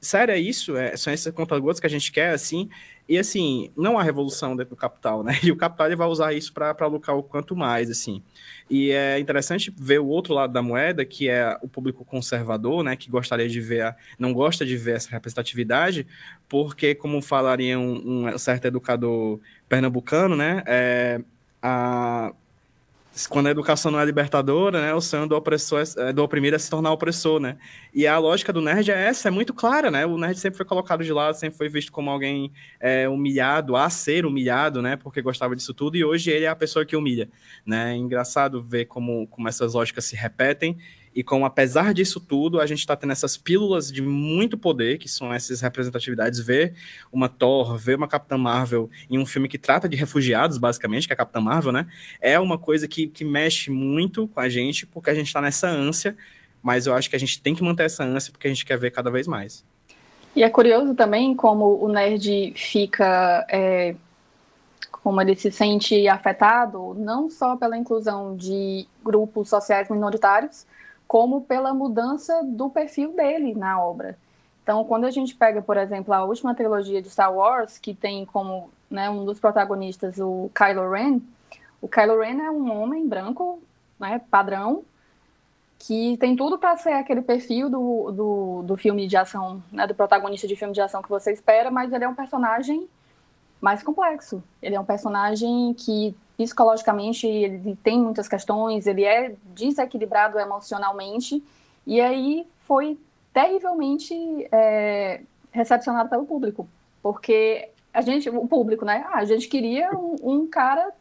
sério, 0.00 0.32
é 0.32 0.38
isso? 0.38 0.76
É, 0.76 0.96
são 0.96 1.12
esses 1.12 1.32
conta-gotas 1.32 1.80
que 1.80 1.86
a 1.86 1.90
gente 1.90 2.12
quer, 2.12 2.30
assim, 2.30 2.68
e 3.08 3.16
assim, 3.16 3.70
não 3.74 3.98
há 3.98 4.02
revolução 4.02 4.54
dentro 4.54 4.70
do 4.70 4.76
capital, 4.76 5.22
né? 5.22 5.38
E 5.42 5.50
o 5.50 5.56
capital 5.56 5.86
ele 5.86 5.96
vai 5.96 6.06
usar 6.06 6.34
isso 6.34 6.52
para 6.52 6.86
lucrar 6.86 7.16
o 7.16 7.22
quanto 7.22 7.56
mais, 7.56 7.90
assim. 7.90 8.22
E 8.68 8.90
é 8.90 9.18
interessante 9.18 9.72
ver 9.74 9.98
o 9.98 10.06
outro 10.06 10.34
lado 10.34 10.52
da 10.52 10.60
moeda, 10.60 11.04
que 11.04 11.28
é 11.28 11.56
o 11.62 11.68
público 11.68 12.04
conservador, 12.04 12.84
né? 12.84 12.96
Que 12.96 13.10
gostaria 13.10 13.48
de 13.48 13.60
ver, 13.60 13.96
não 14.18 14.32
gosta 14.34 14.64
de 14.66 14.76
ver 14.76 14.96
essa 14.96 15.10
representatividade, 15.10 16.06
porque, 16.48 16.94
como 16.94 17.22
falaria 17.22 17.78
um, 17.78 18.26
um 18.26 18.38
certo 18.38 18.66
educador 18.66 19.40
pernambucano, 19.68 20.36
né? 20.36 20.62
É, 20.66 21.20
a, 21.62 22.32
quando 23.26 23.46
a 23.46 23.50
educação 23.50 23.90
não 23.90 23.98
é 23.98 24.04
libertadora, 24.04 24.80
né, 24.80 24.94
o 24.94 25.00
sonho 25.00 25.26
do 25.26 25.34
opressor 25.34 25.82
é, 25.96 26.12
do 26.12 26.22
oprimido 26.22 26.54
é 26.54 26.58
se 26.58 26.70
tornar 26.70 26.92
opressor, 26.92 27.40
né? 27.40 27.56
E 27.92 28.06
a 28.06 28.18
lógica 28.18 28.52
do 28.52 28.60
nerd 28.60 28.90
é 28.90 29.06
essa, 29.06 29.28
é 29.28 29.30
muito 29.30 29.52
clara, 29.52 29.90
né? 29.90 30.06
O 30.06 30.16
nerd 30.16 30.38
sempre 30.38 30.56
foi 30.56 30.66
colocado 30.66 31.02
de 31.02 31.12
lado, 31.12 31.34
sempre 31.34 31.56
foi 31.56 31.68
visto 31.68 31.90
como 31.90 32.10
alguém 32.10 32.52
é, 32.78 33.08
humilhado, 33.08 33.76
a 33.76 33.88
ser 33.90 34.26
humilhado, 34.26 34.80
né? 34.82 34.96
Porque 34.96 35.22
gostava 35.22 35.56
disso 35.56 35.74
tudo, 35.74 35.96
e 35.96 36.04
hoje 36.04 36.30
ele 36.30 36.44
é 36.44 36.48
a 36.48 36.56
pessoa 36.56 36.84
que 36.84 36.96
humilha, 36.96 37.28
né? 37.64 37.92
É 37.92 37.96
engraçado 37.96 38.60
ver 38.60 38.84
como, 38.84 39.26
como 39.28 39.48
essas 39.48 39.74
lógicas 39.74 40.04
se 40.04 40.14
repetem 40.14 40.76
e 41.18 41.22
como, 41.24 41.44
apesar 41.44 41.92
disso 41.92 42.20
tudo, 42.20 42.60
a 42.60 42.66
gente 42.66 42.78
está 42.78 42.94
tendo 42.94 43.10
essas 43.10 43.36
pílulas 43.36 43.90
de 43.90 44.00
muito 44.00 44.56
poder, 44.56 44.98
que 44.98 45.08
são 45.08 45.34
essas 45.34 45.60
representatividades, 45.60 46.38
ver 46.38 46.74
uma 47.10 47.28
Thor, 47.28 47.76
ver 47.76 47.96
uma 47.96 48.06
Capitã 48.06 48.38
Marvel 48.38 48.88
em 49.10 49.18
um 49.18 49.26
filme 49.26 49.48
que 49.48 49.58
trata 49.58 49.88
de 49.88 49.96
refugiados, 49.96 50.58
basicamente, 50.58 51.08
que 51.08 51.12
é 51.12 51.14
a 51.14 51.16
Capitã 51.16 51.40
Marvel, 51.40 51.72
né? 51.72 51.88
É 52.20 52.38
uma 52.38 52.56
coisa 52.56 52.86
que, 52.86 53.08
que 53.08 53.24
mexe 53.24 53.68
muito 53.68 54.28
com 54.28 54.38
a 54.38 54.48
gente, 54.48 54.86
porque 54.86 55.10
a 55.10 55.14
gente 55.14 55.26
está 55.26 55.40
nessa 55.40 55.68
ânsia, 55.68 56.16
mas 56.62 56.86
eu 56.86 56.94
acho 56.94 57.10
que 57.10 57.16
a 57.16 57.18
gente 57.18 57.42
tem 57.42 57.52
que 57.52 57.64
manter 57.64 57.86
essa 57.86 58.04
ânsia, 58.04 58.30
porque 58.30 58.46
a 58.46 58.50
gente 58.50 58.64
quer 58.64 58.78
ver 58.78 58.92
cada 58.92 59.10
vez 59.10 59.26
mais. 59.26 59.64
E 60.36 60.44
é 60.44 60.48
curioso 60.48 60.94
também 60.94 61.34
como 61.34 61.84
o 61.84 61.88
nerd 61.88 62.52
fica... 62.54 63.44
É 63.50 63.96
como 65.02 65.20
ele 65.22 65.34
se 65.34 65.50
sente 65.50 66.06
afetado, 66.06 66.94
não 66.94 67.30
só 67.30 67.56
pela 67.56 67.78
inclusão 67.78 68.36
de 68.36 68.86
grupos 69.02 69.48
sociais 69.48 69.88
minoritários, 69.88 70.66
como 71.08 71.40
pela 71.40 71.72
mudança 71.72 72.42
do 72.44 72.68
perfil 72.68 73.14
dele 73.14 73.54
na 73.54 73.82
obra. 73.82 74.16
Então, 74.62 74.84
quando 74.84 75.06
a 75.06 75.10
gente 75.10 75.34
pega, 75.34 75.62
por 75.62 75.78
exemplo, 75.78 76.12
a 76.12 76.22
última 76.22 76.54
trilogia 76.54 77.00
de 77.00 77.08
Star 77.08 77.34
Wars, 77.34 77.78
que 77.78 77.94
tem 77.94 78.26
como 78.26 78.70
né, 78.90 79.08
um 79.08 79.24
dos 79.24 79.40
protagonistas 79.40 80.18
o 80.18 80.50
Kylo 80.54 80.90
Ren, 80.90 81.20
o 81.80 81.88
Kylo 81.88 82.20
Ren 82.20 82.42
é 82.42 82.50
um 82.50 82.70
homem 82.78 83.08
branco, 83.08 83.58
né, 83.98 84.20
padrão, 84.30 84.84
que 85.78 86.18
tem 86.18 86.36
tudo 86.36 86.58
para 86.58 86.76
ser 86.76 86.92
aquele 86.92 87.22
perfil 87.22 87.70
do, 87.70 88.10
do, 88.10 88.62
do 88.64 88.76
filme 88.76 89.06
de 89.06 89.16
ação, 89.16 89.62
né, 89.72 89.86
do 89.86 89.94
protagonista 89.94 90.46
de 90.46 90.56
filme 90.56 90.74
de 90.74 90.80
ação 90.82 91.00
que 91.00 91.08
você 91.08 91.32
espera, 91.32 91.70
mas 91.70 91.90
ele 91.90 92.04
é 92.04 92.08
um 92.08 92.14
personagem 92.14 92.86
mais 93.60 93.82
complexo. 93.82 94.42
Ele 94.60 94.74
é 94.74 94.80
um 94.80 94.84
personagem 94.84 95.72
que 95.72 96.14
psicologicamente 96.38 97.26
ele 97.26 97.76
tem 97.82 98.00
muitas 98.00 98.28
questões, 98.28 98.86
ele 98.86 99.04
é 99.04 99.34
desequilibrado 99.54 100.38
emocionalmente, 100.38 101.44
e 101.84 102.00
aí 102.00 102.46
foi 102.60 102.96
terrivelmente 103.34 104.14
é, 104.50 105.20
recepcionado 105.50 106.08
pelo 106.08 106.24
público, 106.24 106.66
porque 107.02 107.68
a 107.92 108.00
gente, 108.00 108.30
o 108.30 108.46
público, 108.46 108.84
né? 108.84 109.04
Ah, 109.08 109.18
a 109.18 109.24
gente 109.24 109.48
queria 109.48 109.90
um, 109.92 110.16
um 110.22 110.46
cara 110.46 110.92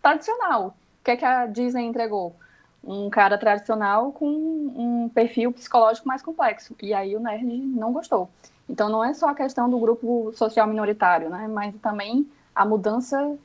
tradicional. 0.00 0.68
O 1.00 1.04
que 1.04 1.10
é 1.10 1.16
que 1.16 1.24
a 1.24 1.46
Disney 1.46 1.84
entregou? 1.84 2.34
Um 2.82 3.10
cara 3.10 3.36
tradicional 3.36 4.12
com 4.12 4.26
um 4.28 5.10
perfil 5.12 5.50
psicológico 5.52 6.06
mais 6.06 6.22
complexo. 6.22 6.76
E 6.80 6.94
aí 6.94 7.16
o 7.16 7.20
nerd 7.20 7.44
não 7.44 7.92
gostou. 7.92 8.28
Então 8.68 8.88
não 8.88 9.02
é 9.02 9.12
só 9.14 9.30
a 9.30 9.34
questão 9.34 9.68
do 9.68 9.78
grupo 9.78 10.32
social 10.34 10.66
minoritário, 10.66 11.28
né? 11.28 11.48
Mas 11.48 11.74
também 11.82 12.30
a 12.54 12.64
mudança 12.64 13.36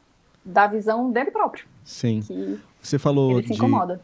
da 0.49 0.67
visão 0.67 1.11
dele 1.11 1.31
próprio. 1.31 1.65
Sim. 1.83 2.21
Você 2.81 2.97
falou, 2.97 3.41
de, 3.41 3.49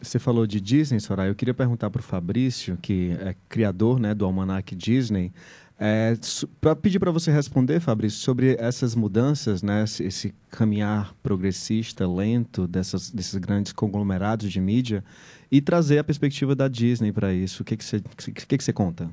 você 0.02 0.18
falou 0.18 0.46
de 0.46 0.60
Disney, 0.60 1.00
Soraya. 1.00 1.30
Eu 1.30 1.34
queria 1.34 1.54
perguntar 1.54 1.88
para 1.90 2.00
o 2.00 2.02
Fabrício, 2.02 2.76
que 2.82 3.16
é 3.20 3.34
criador 3.48 3.98
né, 3.98 4.14
do 4.14 4.24
Almanac 4.24 4.74
Disney, 4.74 5.32
é, 5.78 6.14
para 6.60 6.74
pedir 6.74 6.98
para 6.98 7.10
você 7.10 7.30
responder, 7.30 7.80
Fabrício, 7.80 8.18
sobre 8.18 8.56
essas 8.58 8.94
mudanças, 8.94 9.62
né, 9.62 9.84
esse, 9.84 10.34
caminhar 10.50 11.14
progressista, 11.22 12.08
lento 12.08 12.66
dessas, 12.66 13.10
desses 13.10 13.36
grandes 13.36 13.72
conglomerados 13.72 14.50
de 14.50 14.60
mídia 14.60 15.04
e 15.50 15.60
trazer 15.60 15.98
a 15.98 16.04
perspectiva 16.04 16.54
da 16.54 16.66
Disney 16.66 17.12
para 17.12 17.32
isso. 17.32 17.62
O 17.62 17.64
que, 17.64 17.76
que, 17.76 17.84
você, 17.84 18.00
que, 18.00 18.58
que 18.58 18.64
você 18.64 18.72
conta? 18.72 19.10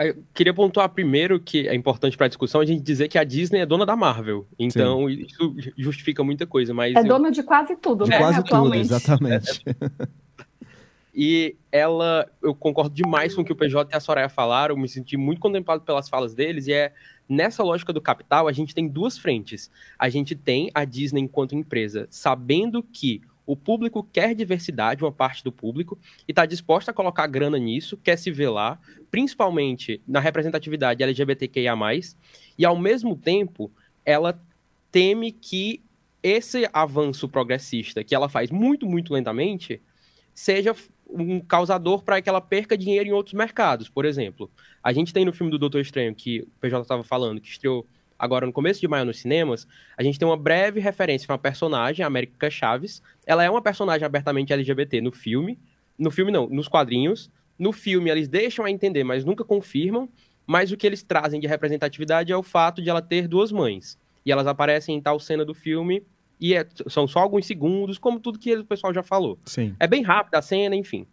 Eu 0.00 0.24
queria 0.32 0.54
pontuar 0.54 0.88
primeiro 0.88 1.38
que 1.38 1.68
é 1.68 1.74
importante 1.74 2.16
para 2.16 2.26
a 2.26 2.28
discussão 2.28 2.60
a 2.60 2.64
gente 2.64 2.82
dizer 2.82 3.08
que 3.08 3.18
a 3.18 3.24
Disney 3.24 3.60
é 3.60 3.66
dona 3.66 3.84
da 3.84 3.94
Marvel. 3.94 4.46
Então, 4.58 5.08
Sim. 5.08 5.26
isso 5.26 5.56
justifica 5.76 6.24
muita 6.24 6.46
coisa. 6.46 6.72
Mas 6.72 6.94
é 6.94 7.00
eu... 7.00 7.04
dona 7.04 7.30
de 7.30 7.42
quase 7.42 7.76
tudo, 7.76 8.04
de 8.04 8.10
né? 8.10 8.18
Quase 8.18 8.42
tudo, 8.42 8.74
exatamente. 8.74 9.62
E 11.12 11.56
ela, 11.72 12.30
eu 12.40 12.54
concordo 12.54 12.94
demais 12.94 13.34
com 13.34 13.42
o 13.42 13.44
que 13.44 13.52
o 13.52 13.56
PJ 13.56 13.92
e 13.92 13.96
a 13.96 14.00
Soraya 14.00 14.28
falaram, 14.28 14.76
me 14.76 14.88
senti 14.88 15.16
muito 15.16 15.40
contemplado 15.40 15.82
pelas 15.82 16.08
falas 16.08 16.34
deles, 16.34 16.68
e 16.68 16.72
é 16.72 16.92
nessa 17.28 17.62
lógica 17.62 17.92
do 17.92 18.00
capital, 18.00 18.46
a 18.46 18.52
gente 18.52 18.74
tem 18.74 18.88
duas 18.88 19.18
frentes. 19.18 19.70
A 19.98 20.08
gente 20.08 20.34
tem 20.34 20.70
a 20.72 20.84
Disney 20.84 21.20
enquanto 21.20 21.54
empresa, 21.54 22.06
sabendo 22.10 22.82
que 22.82 23.20
o 23.50 23.56
público 23.56 24.06
quer 24.12 24.32
diversidade, 24.32 25.02
uma 25.02 25.10
parte 25.10 25.42
do 25.42 25.50
público, 25.50 25.98
e 26.28 26.30
está 26.30 26.46
disposta 26.46 26.92
a 26.92 26.94
colocar 26.94 27.26
grana 27.26 27.58
nisso, 27.58 27.96
quer 27.96 28.16
se 28.16 28.30
ver 28.30 28.48
lá, 28.48 28.78
principalmente 29.10 30.00
na 30.06 30.20
representatividade 30.20 31.02
LGBTQIA+, 31.02 31.74
e 32.56 32.64
ao 32.64 32.78
mesmo 32.78 33.16
tempo, 33.16 33.68
ela 34.04 34.40
teme 34.92 35.32
que 35.32 35.82
esse 36.22 36.68
avanço 36.72 37.28
progressista, 37.28 38.04
que 38.04 38.14
ela 38.14 38.28
faz 38.28 38.52
muito, 38.52 38.86
muito 38.86 39.12
lentamente, 39.12 39.82
seja 40.32 40.72
um 41.08 41.40
causador 41.40 42.04
para 42.04 42.22
que 42.22 42.28
ela 42.28 42.40
perca 42.40 42.78
dinheiro 42.78 43.08
em 43.08 43.12
outros 43.12 43.34
mercados. 43.34 43.88
Por 43.88 44.04
exemplo, 44.04 44.48
a 44.80 44.92
gente 44.92 45.12
tem 45.12 45.24
no 45.24 45.32
filme 45.32 45.50
do 45.50 45.58
Doutor 45.58 45.80
Estranho, 45.80 46.14
que 46.14 46.42
o 46.42 46.48
PJ 46.60 46.82
estava 46.82 47.02
falando, 47.02 47.40
que 47.40 47.48
estreou 47.48 47.84
agora 48.20 48.46
no 48.46 48.52
começo 48.52 48.80
de 48.80 48.86
maio 48.86 49.06
nos 49.06 49.18
cinemas, 49.18 49.66
a 49.96 50.02
gente 50.02 50.18
tem 50.18 50.28
uma 50.28 50.36
breve 50.36 50.78
referência 50.78 51.26
a 51.28 51.32
uma 51.32 51.38
personagem, 51.38 52.04
a 52.04 52.06
América 52.06 52.50
Chaves. 52.50 53.02
Ela 53.26 53.42
é 53.42 53.50
uma 53.50 53.62
personagem 53.62 54.04
abertamente 54.04 54.52
LGBT 54.52 55.00
no 55.00 55.10
filme. 55.10 55.58
No 55.98 56.10
filme, 56.10 56.30
não, 56.30 56.46
nos 56.46 56.68
quadrinhos. 56.68 57.30
No 57.58 57.72
filme, 57.72 58.10
eles 58.10 58.28
deixam 58.28 58.64
a 58.64 58.70
entender, 58.70 59.02
mas 59.02 59.24
nunca 59.24 59.42
confirmam. 59.42 60.08
Mas 60.46 60.70
o 60.70 60.76
que 60.76 60.86
eles 60.86 61.02
trazem 61.02 61.40
de 61.40 61.46
representatividade 61.46 62.30
é 62.30 62.36
o 62.36 62.42
fato 62.42 62.82
de 62.82 62.90
ela 62.90 63.00
ter 63.00 63.26
duas 63.26 63.50
mães. 63.50 63.98
E 64.24 64.30
elas 64.30 64.46
aparecem 64.46 64.96
em 64.96 65.00
tal 65.00 65.18
cena 65.18 65.44
do 65.44 65.54
filme 65.54 66.04
e 66.40 66.54
é, 66.54 66.66
são 66.88 67.06
só 67.06 67.20
alguns 67.20 67.46
segundos, 67.46 67.98
como 67.98 68.18
tudo 68.18 68.38
que 68.38 68.54
o 68.54 68.64
pessoal 68.64 68.94
já 68.94 69.02
falou. 69.02 69.38
Sim. 69.44 69.74
É 69.78 69.86
bem 69.86 70.02
rápida 70.02 70.38
a 70.38 70.42
cena, 70.42 70.74
enfim. 70.74 71.06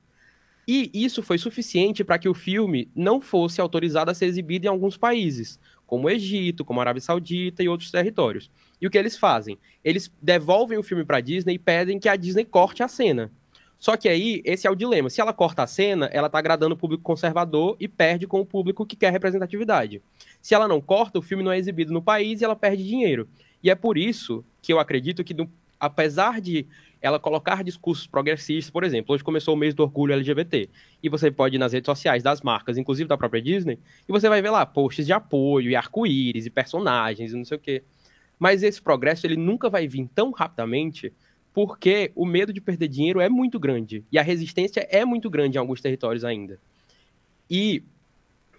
E 0.68 0.92
isso 0.94 1.24
foi 1.24 1.38
suficiente 1.38 2.04
para 2.04 2.20
que 2.20 2.28
o 2.28 2.34
filme 2.34 2.90
não 2.94 3.22
fosse 3.22 3.62
autorizado 3.62 4.12
a 4.12 4.14
ser 4.14 4.26
exibido 4.26 4.66
em 4.66 4.70
alguns 4.70 4.98
países, 4.98 5.58
como 5.88 6.08
o 6.08 6.10
Egito, 6.10 6.64
como 6.64 6.80
a 6.80 6.84
Arábia 6.84 7.02
Saudita 7.02 7.64
e 7.64 7.70
outros 7.70 7.90
territórios. 7.90 8.52
E 8.80 8.86
o 8.86 8.92
que 8.92 8.98
eles 8.98 9.18
fazem? 9.18 9.58
Eles 9.84 10.12
devolvem 10.22 10.78
o 10.78 10.84
filme 10.84 11.04
para 11.04 11.18
a 11.18 11.22
Disney 11.22 11.56
e 11.56 11.60
pedem 11.60 11.98
que 11.98 12.10
a 12.10 12.16
Disney 12.16 12.46
corte 12.46 12.84
a 12.84 12.88
cena. 12.88 13.32
Só 13.80 13.96
que 13.96 14.10
aí, 14.10 14.42
esse 14.44 14.68
é 14.68 14.72
o 14.72 14.76
dilema. 14.76 15.10
Se 15.10 15.22
ela 15.22 15.32
corta 15.32 15.64
a 15.64 15.68
cena, 15.68 16.10
ela 16.12 16.28
está 16.28 16.40
agradando 16.40 16.74
o 16.74 16.78
público 16.78 17.04
conservador 17.04 17.78
e 17.80 17.88
perde 17.88 18.28
com 18.28 18.42
o 18.42 18.46
público 18.46 18.86
que 18.86 18.96
quer 18.96 19.12
representatividade. 19.12 20.02
Se 20.42 20.56
ela 20.56 20.68
não 20.68 20.82
corta, 20.82 21.20
o 21.20 21.22
filme 21.22 21.44
não 21.44 21.52
é 21.52 21.58
exibido 21.58 21.94
no 21.94 22.02
país 22.02 22.42
e 22.42 22.44
ela 22.44 22.56
perde 22.56 22.84
dinheiro. 22.84 23.28
E 23.64 23.70
é 23.70 23.76
por 23.76 23.98
isso 23.98 24.44
que 24.62 24.74
eu 24.74 24.80
acredito 24.80 25.24
que, 25.24 25.36
apesar 25.80 26.42
de 26.42 26.66
ela 27.02 27.20
colocar 27.20 27.64
discursos 27.64 28.08
progressistas, 28.08 28.72
por 28.72 28.84
exemplo, 28.84 29.14
hoje 29.14 29.24
começou 29.24 29.54
o 29.54 29.58
mês 29.58 29.74
do 29.74 29.84
orgulho 29.84 30.14
LGBT, 30.14 30.70
e 31.02 31.10
você 31.10 31.30
pode 31.30 31.56
ir 31.56 31.60
nas 31.60 31.74
redes 31.74 31.86
sociais 31.86 32.24
das 32.24 32.42
marcas, 32.42 32.78
inclusive 32.78 33.08
da 33.08 33.18
própria 33.18 33.42
Disney, 33.42 33.80
e 34.08 34.12
você 34.12 34.28
vai 34.28 34.42
ver 34.42 34.50
lá 34.50 34.66
posts 34.66 35.06
de 35.06 35.14
apoio, 35.14 35.70
e 35.70 35.76
arco-íris, 35.76 36.46
e 36.46 36.50
personagens, 36.50 37.32
e 37.32 37.36
não 37.36 37.46
sei 37.46 37.58
o 37.58 37.60
quê. 37.60 37.84
Mas 38.40 38.64
esse 38.64 38.82
progresso, 38.82 39.26
ele 39.26 39.36
nunca 39.36 39.70
vai 39.70 39.88
vir 39.88 40.08
tão 40.14 40.32
rapidamente, 40.32 41.14
porque 41.54 42.12
o 42.16 42.26
medo 42.26 42.54
de 42.54 42.62
perder 42.62 42.88
dinheiro 42.88 43.20
é 43.20 43.30
muito 43.30 43.60
grande, 43.60 44.04
e 44.12 44.18
a 44.18 44.22
resistência 44.22 44.88
é 44.90 45.06
muito 45.06 45.30
grande 45.30 45.58
em 45.58 45.60
alguns 45.60 45.82
territórios 45.82 46.24
ainda. 46.24 46.60
E, 47.50 47.84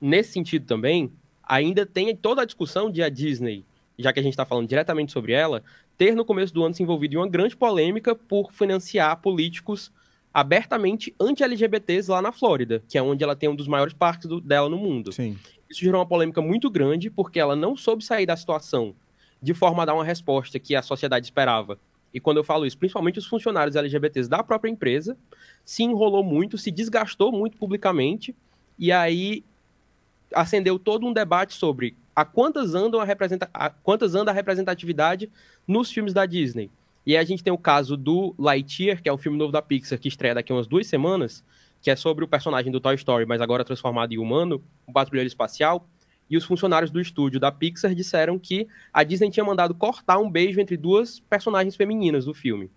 nesse 0.00 0.32
sentido 0.32 0.66
também, 0.66 1.12
ainda 1.42 1.84
tem 1.84 2.14
toda 2.16 2.42
a 2.42 2.44
discussão 2.44 2.90
de 2.90 3.02
a 3.02 3.08
Disney 3.08 3.64
já 3.98 4.12
que 4.12 4.20
a 4.20 4.22
gente 4.22 4.32
está 4.32 4.46
falando 4.46 4.68
diretamente 4.68 5.12
sobre 5.12 5.32
ela, 5.32 5.62
ter 5.98 6.14
no 6.14 6.24
começo 6.24 6.54
do 6.54 6.64
ano 6.64 6.74
se 6.74 6.82
envolvido 6.82 7.14
em 7.14 7.18
uma 7.18 7.28
grande 7.28 7.56
polêmica 7.56 8.14
por 8.14 8.52
financiar 8.52 9.20
políticos 9.20 9.92
abertamente 10.32 11.12
anti-LGBTs 11.18 12.08
lá 12.08 12.22
na 12.22 12.30
Flórida, 12.30 12.82
que 12.88 12.96
é 12.96 13.02
onde 13.02 13.24
ela 13.24 13.34
tem 13.34 13.48
um 13.48 13.56
dos 13.56 13.66
maiores 13.66 13.92
parques 13.92 14.28
do, 14.28 14.40
dela 14.40 14.68
no 14.68 14.78
mundo. 14.78 15.12
Sim. 15.12 15.36
Isso 15.68 15.80
gerou 15.80 16.00
uma 16.00 16.06
polêmica 16.06 16.40
muito 16.40 16.70
grande, 16.70 17.10
porque 17.10 17.40
ela 17.40 17.56
não 17.56 17.76
soube 17.76 18.04
sair 18.04 18.24
da 18.24 18.36
situação 18.36 18.94
de 19.42 19.52
forma 19.52 19.82
a 19.82 19.86
dar 19.86 19.94
uma 19.94 20.04
resposta 20.04 20.58
que 20.58 20.74
a 20.74 20.82
sociedade 20.82 21.26
esperava. 21.26 21.78
E 22.14 22.20
quando 22.20 22.38
eu 22.38 22.44
falo 22.44 22.64
isso, 22.64 22.78
principalmente 22.78 23.18
os 23.18 23.26
funcionários 23.26 23.76
LGBTs 23.76 24.28
da 24.28 24.42
própria 24.42 24.70
empresa, 24.70 25.16
se 25.64 25.82
enrolou 25.82 26.24
muito, 26.24 26.56
se 26.56 26.70
desgastou 26.70 27.30
muito 27.32 27.56
publicamente, 27.56 28.34
e 28.78 28.90
aí 28.90 29.44
acendeu 30.34 30.78
todo 30.78 31.06
um 31.06 31.12
debate 31.12 31.54
sobre 31.54 31.96
a 32.14 32.24
quantas, 32.24 32.74
andam 32.74 33.00
a, 33.00 33.04
representa 33.04 33.48
a 33.54 33.70
quantas 33.70 34.14
anda 34.14 34.30
a 34.30 34.34
representatividade 34.34 35.30
nos 35.66 35.90
filmes 35.90 36.12
da 36.12 36.26
Disney. 36.26 36.70
E 37.06 37.16
aí 37.16 37.22
a 37.22 37.26
gente 37.26 37.42
tem 37.42 37.52
o 37.52 37.58
caso 37.58 37.96
do 37.96 38.34
Lightyear, 38.38 39.00
que 39.02 39.08
é 39.08 39.12
um 39.12 39.16
filme 39.16 39.38
novo 39.38 39.52
da 39.52 39.62
Pixar, 39.62 39.98
que 39.98 40.08
estreia 40.08 40.34
daqui 40.34 40.52
a 40.52 40.54
umas 40.54 40.66
duas 40.66 40.86
semanas, 40.86 41.42
que 41.80 41.90
é 41.90 41.96
sobre 41.96 42.24
o 42.24 42.28
personagem 42.28 42.70
do 42.70 42.80
Toy 42.80 42.94
Story, 42.96 43.24
mas 43.24 43.40
agora 43.40 43.64
transformado 43.64 44.12
em 44.12 44.18
humano, 44.18 44.62
um 44.86 44.92
patrulheiro 44.92 45.26
espacial. 45.26 45.88
E 46.28 46.36
os 46.36 46.44
funcionários 46.44 46.90
do 46.90 47.00
estúdio 47.00 47.40
da 47.40 47.50
Pixar 47.50 47.94
disseram 47.94 48.38
que 48.38 48.68
a 48.92 49.02
Disney 49.02 49.30
tinha 49.30 49.44
mandado 49.44 49.74
cortar 49.74 50.18
um 50.18 50.30
beijo 50.30 50.60
entre 50.60 50.76
duas 50.76 51.20
personagens 51.20 51.76
femininas 51.76 52.26
do 52.26 52.34
filme. 52.34 52.70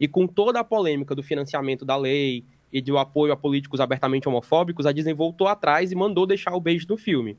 E 0.00 0.08
com 0.08 0.26
toda 0.26 0.60
a 0.60 0.64
polêmica 0.64 1.14
do 1.14 1.22
financiamento 1.22 1.84
da 1.84 1.96
lei 1.96 2.44
e 2.74 2.82
do 2.82 2.98
apoio 2.98 3.32
a 3.32 3.36
políticos 3.36 3.78
abertamente 3.78 4.28
homofóbicos, 4.28 4.84
a 4.84 4.90
Disney 4.90 5.14
voltou 5.14 5.46
atrás 5.46 5.92
e 5.92 5.94
mandou 5.94 6.26
deixar 6.26 6.56
o 6.56 6.60
beijo 6.60 6.86
no 6.88 6.96
filme. 6.96 7.38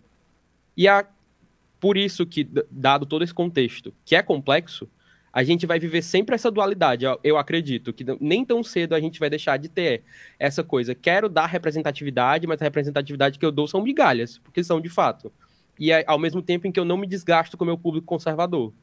E 0.78 0.88
a 0.88 1.06
por 1.78 1.98
isso 1.98 2.26
que, 2.26 2.48
dado 2.72 3.06
todo 3.06 3.22
esse 3.22 3.34
contexto, 3.34 3.94
que 4.06 4.16
é 4.16 4.24
complexo, 4.24 4.90
a 5.32 5.44
gente 5.44 5.66
vai 5.66 5.78
viver 5.78 6.02
sempre 6.02 6.34
essa 6.34 6.50
dualidade. 6.50 7.04
Eu 7.22 7.38
acredito 7.38 7.92
que 7.92 8.06
nem 8.22 8.46
tão 8.46 8.64
cedo 8.64 8.96
a 8.96 9.00
gente 9.00 9.20
vai 9.20 9.30
deixar 9.30 9.58
de 9.58 9.68
ter 9.68 10.04
essa 10.40 10.64
coisa. 10.64 10.96
Quero 10.96 11.28
dar 11.28 11.48
representatividade, 11.48 12.48
mas 12.48 12.62
a 12.62 12.64
representatividade 12.64 13.38
que 13.38 13.46
eu 13.46 13.52
dou 13.52 13.68
são 13.68 13.82
migalhas, 13.82 14.38
porque 14.38 14.64
são 14.64 14.80
de 14.80 14.88
fato. 14.88 15.30
E 15.78 15.92
é 15.92 16.06
ao 16.08 16.18
mesmo 16.18 16.42
tempo 16.42 16.66
em 16.66 16.72
que 16.72 16.80
eu 16.80 16.86
não 16.86 16.96
me 16.96 17.06
desgasto 17.06 17.58
com 17.58 17.66
o 17.66 17.68
meu 17.68 17.78
público 17.78 18.08
conservador. 18.08 18.74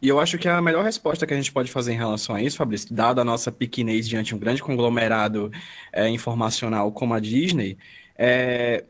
E 0.00 0.08
eu 0.08 0.18
acho 0.18 0.38
que 0.38 0.48
a 0.48 0.60
melhor 0.60 0.84
resposta 0.84 1.26
que 1.26 1.32
a 1.32 1.36
gente 1.36 1.52
pode 1.52 1.70
fazer 1.70 1.92
em 1.92 1.96
relação 1.96 2.34
a 2.34 2.42
isso, 2.42 2.56
Fabrício, 2.56 2.94
dada 2.94 3.20
a 3.20 3.24
nossa 3.24 3.52
pequenez 3.52 4.08
diante 4.08 4.28
de 4.28 4.34
um 4.34 4.38
grande 4.38 4.62
conglomerado 4.62 5.50
é, 5.92 6.08
informacional 6.08 6.90
como 6.92 7.14
a 7.14 7.20
Disney, 7.20 7.78
é 8.16 8.84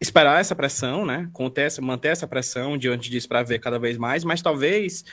esperar 0.00 0.40
essa 0.40 0.54
pressão, 0.54 1.06
né? 1.06 1.28
Conter, 1.32 1.70
manter 1.80 2.08
essa 2.08 2.26
pressão 2.26 2.76
diante 2.76 3.10
disso 3.10 3.28
para 3.28 3.42
ver 3.42 3.58
cada 3.58 3.78
vez 3.78 3.96
mais, 3.96 4.22
mas 4.24 4.42
talvez 4.42 5.04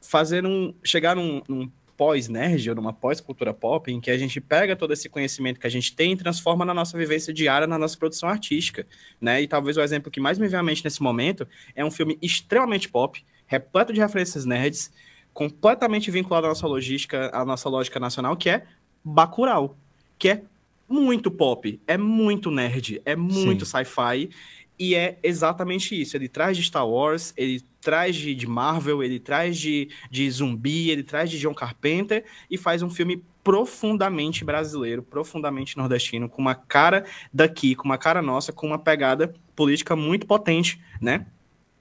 fazer 0.00 0.46
um 0.46 0.74
chegar 0.82 1.14
num, 1.14 1.42
num 1.46 1.70
pós-nerd 2.00 2.70
ou 2.70 2.74
numa 2.74 2.94
pós-cultura 2.94 3.52
pop 3.52 3.92
em 3.92 4.00
que 4.00 4.10
a 4.10 4.16
gente 4.16 4.40
pega 4.40 4.74
todo 4.74 4.94
esse 4.94 5.06
conhecimento 5.06 5.60
que 5.60 5.66
a 5.66 5.70
gente 5.70 5.94
tem 5.94 6.12
e 6.12 6.16
transforma 6.16 6.64
na 6.64 6.72
nossa 6.72 6.96
vivência 6.96 7.30
diária, 7.30 7.66
na 7.66 7.76
nossa 7.78 7.94
produção 7.98 8.26
artística, 8.26 8.86
né? 9.20 9.42
E 9.42 9.46
talvez 9.46 9.76
o 9.76 9.82
exemplo 9.82 10.10
que 10.10 10.18
mais 10.18 10.38
me 10.38 10.48
vem 10.48 10.58
à 10.58 10.62
mente 10.62 10.82
nesse 10.82 11.02
momento 11.02 11.46
é 11.76 11.84
um 11.84 11.90
filme 11.90 12.18
extremamente 12.22 12.88
pop, 12.88 13.22
repleto 13.50 13.92
de 13.92 14.00
referências 14.00 14.44
nerds, 14.46 14.92
completamente 15.34 16.08
vinculado 16.08 16.46
à 16.46 16.50
nossa 16.50 16.68
logística, 16.68 17.30
à 17.34 17.44
nossa 17.44 17.68
lógica 17.68 17.98
nacional, 17.98 18.36
que 18.36 18.48
é 18.48 18.64
Bacurau, 19.04 19.76
que 20.16 20.28
é 20.28 20.42
muito 20.88 21.32
pop, 21.32 21.80
é 21.84 21.98
muito 21.98 22.50
nerd, 22.50 23.02
é 23.04 23.16
muito 23.16 23.66
sci-fi. 23.66 24.30
e 24.78 24.94
é 24.94 25.18
exatamente 25.22 26.00
isso. 26.00 26.16
Ele 26.16 26.28
traz 26.28 26.56
de 26.56 26.62
Star 26.62 26.88
Wars, 26.88 27.34
ele 27.36 27.60
traz 27.80 28.14
de, 28.14 28.34
de, 28.34 28.46
Marvel, 28.46 29.02
ele 29.02 29.18
traz 29.18 29.58
de, 29.58 29.90
de 30.10 30.30
zumbi, 30.30 30.88
ele 30.88 31.02
traz 31.02 31.28
de 31.28 31.38
John 31.38 31.52
Carpenter 31.52 32.24
e 32.48 32.56
faz 32.56 32.82
um 32.82 32.88
filme 32.88 33.22
profundamente 33.42 34.44
brasileiro, 34.44 35.02
profundamente 35.02 35.76
nordestino, 35.76 36.28
com 36.28 36.40
uma 36.40 36.54
cara 36.54 37.04
daqui, 37.32 37.74
com 37.74 37.84
uma 37.84 37.98
cara 37.98 38.22
nossa, 38.22 38.52
com 38.52 38.66
uma 38.66 38.78
pegada 38.78 39.34
política 39.56 39.96
muito 39.96 40.26
potente, 40.26 40.80
né? 41.00 41.26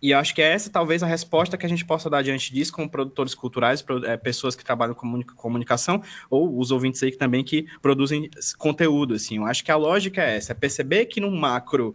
E 0.01 0.13
acho 0.13 0.33
que 0.33 0.41
é 0.41 0.53
essa 0.53 0.69
talvez 0.69 1.03
a 1.03 1.07
resposta 1.07 1.57
que 1.57 1.65
a 1.65 1.69
gente 1.69 1.85
possa 1.85 2.09
dar 2.09 2.21
diante 2.21 2.53
disso 2.53 2.71
com 2.71 2.87
produtores 2.87 3.35
culturais, 3.35 3.83
é, 4.05 4.15
pessoas 4.17 4.55
que 4.55 4.63
trabalham 4.63 4.93
com 4.93 5.21
comunicação, 5.35 6.01
ou 6.29 6.57
os 6.57 6.71
ouvintes 6.71 7.01
aí 7.03 7.11
que 7.11 7.17
também 7.17 7.43
que 7.43 7.67
produzem 7.81 8.29
conteúdo, 8.57 9.13
assim. 9.13 9.37
Eu 9.37 9.45
acho 9.45 9.63
que 9.63 9.71
a 9.71 9.75
lógica 9.75 10.21
é 10.23 10.37
essa, 10.37 10.53
é 10.53 10.55
perceber 10.55 11.05
que 11.05 11.19
no 11.19 11.29
macro 11.31 11.93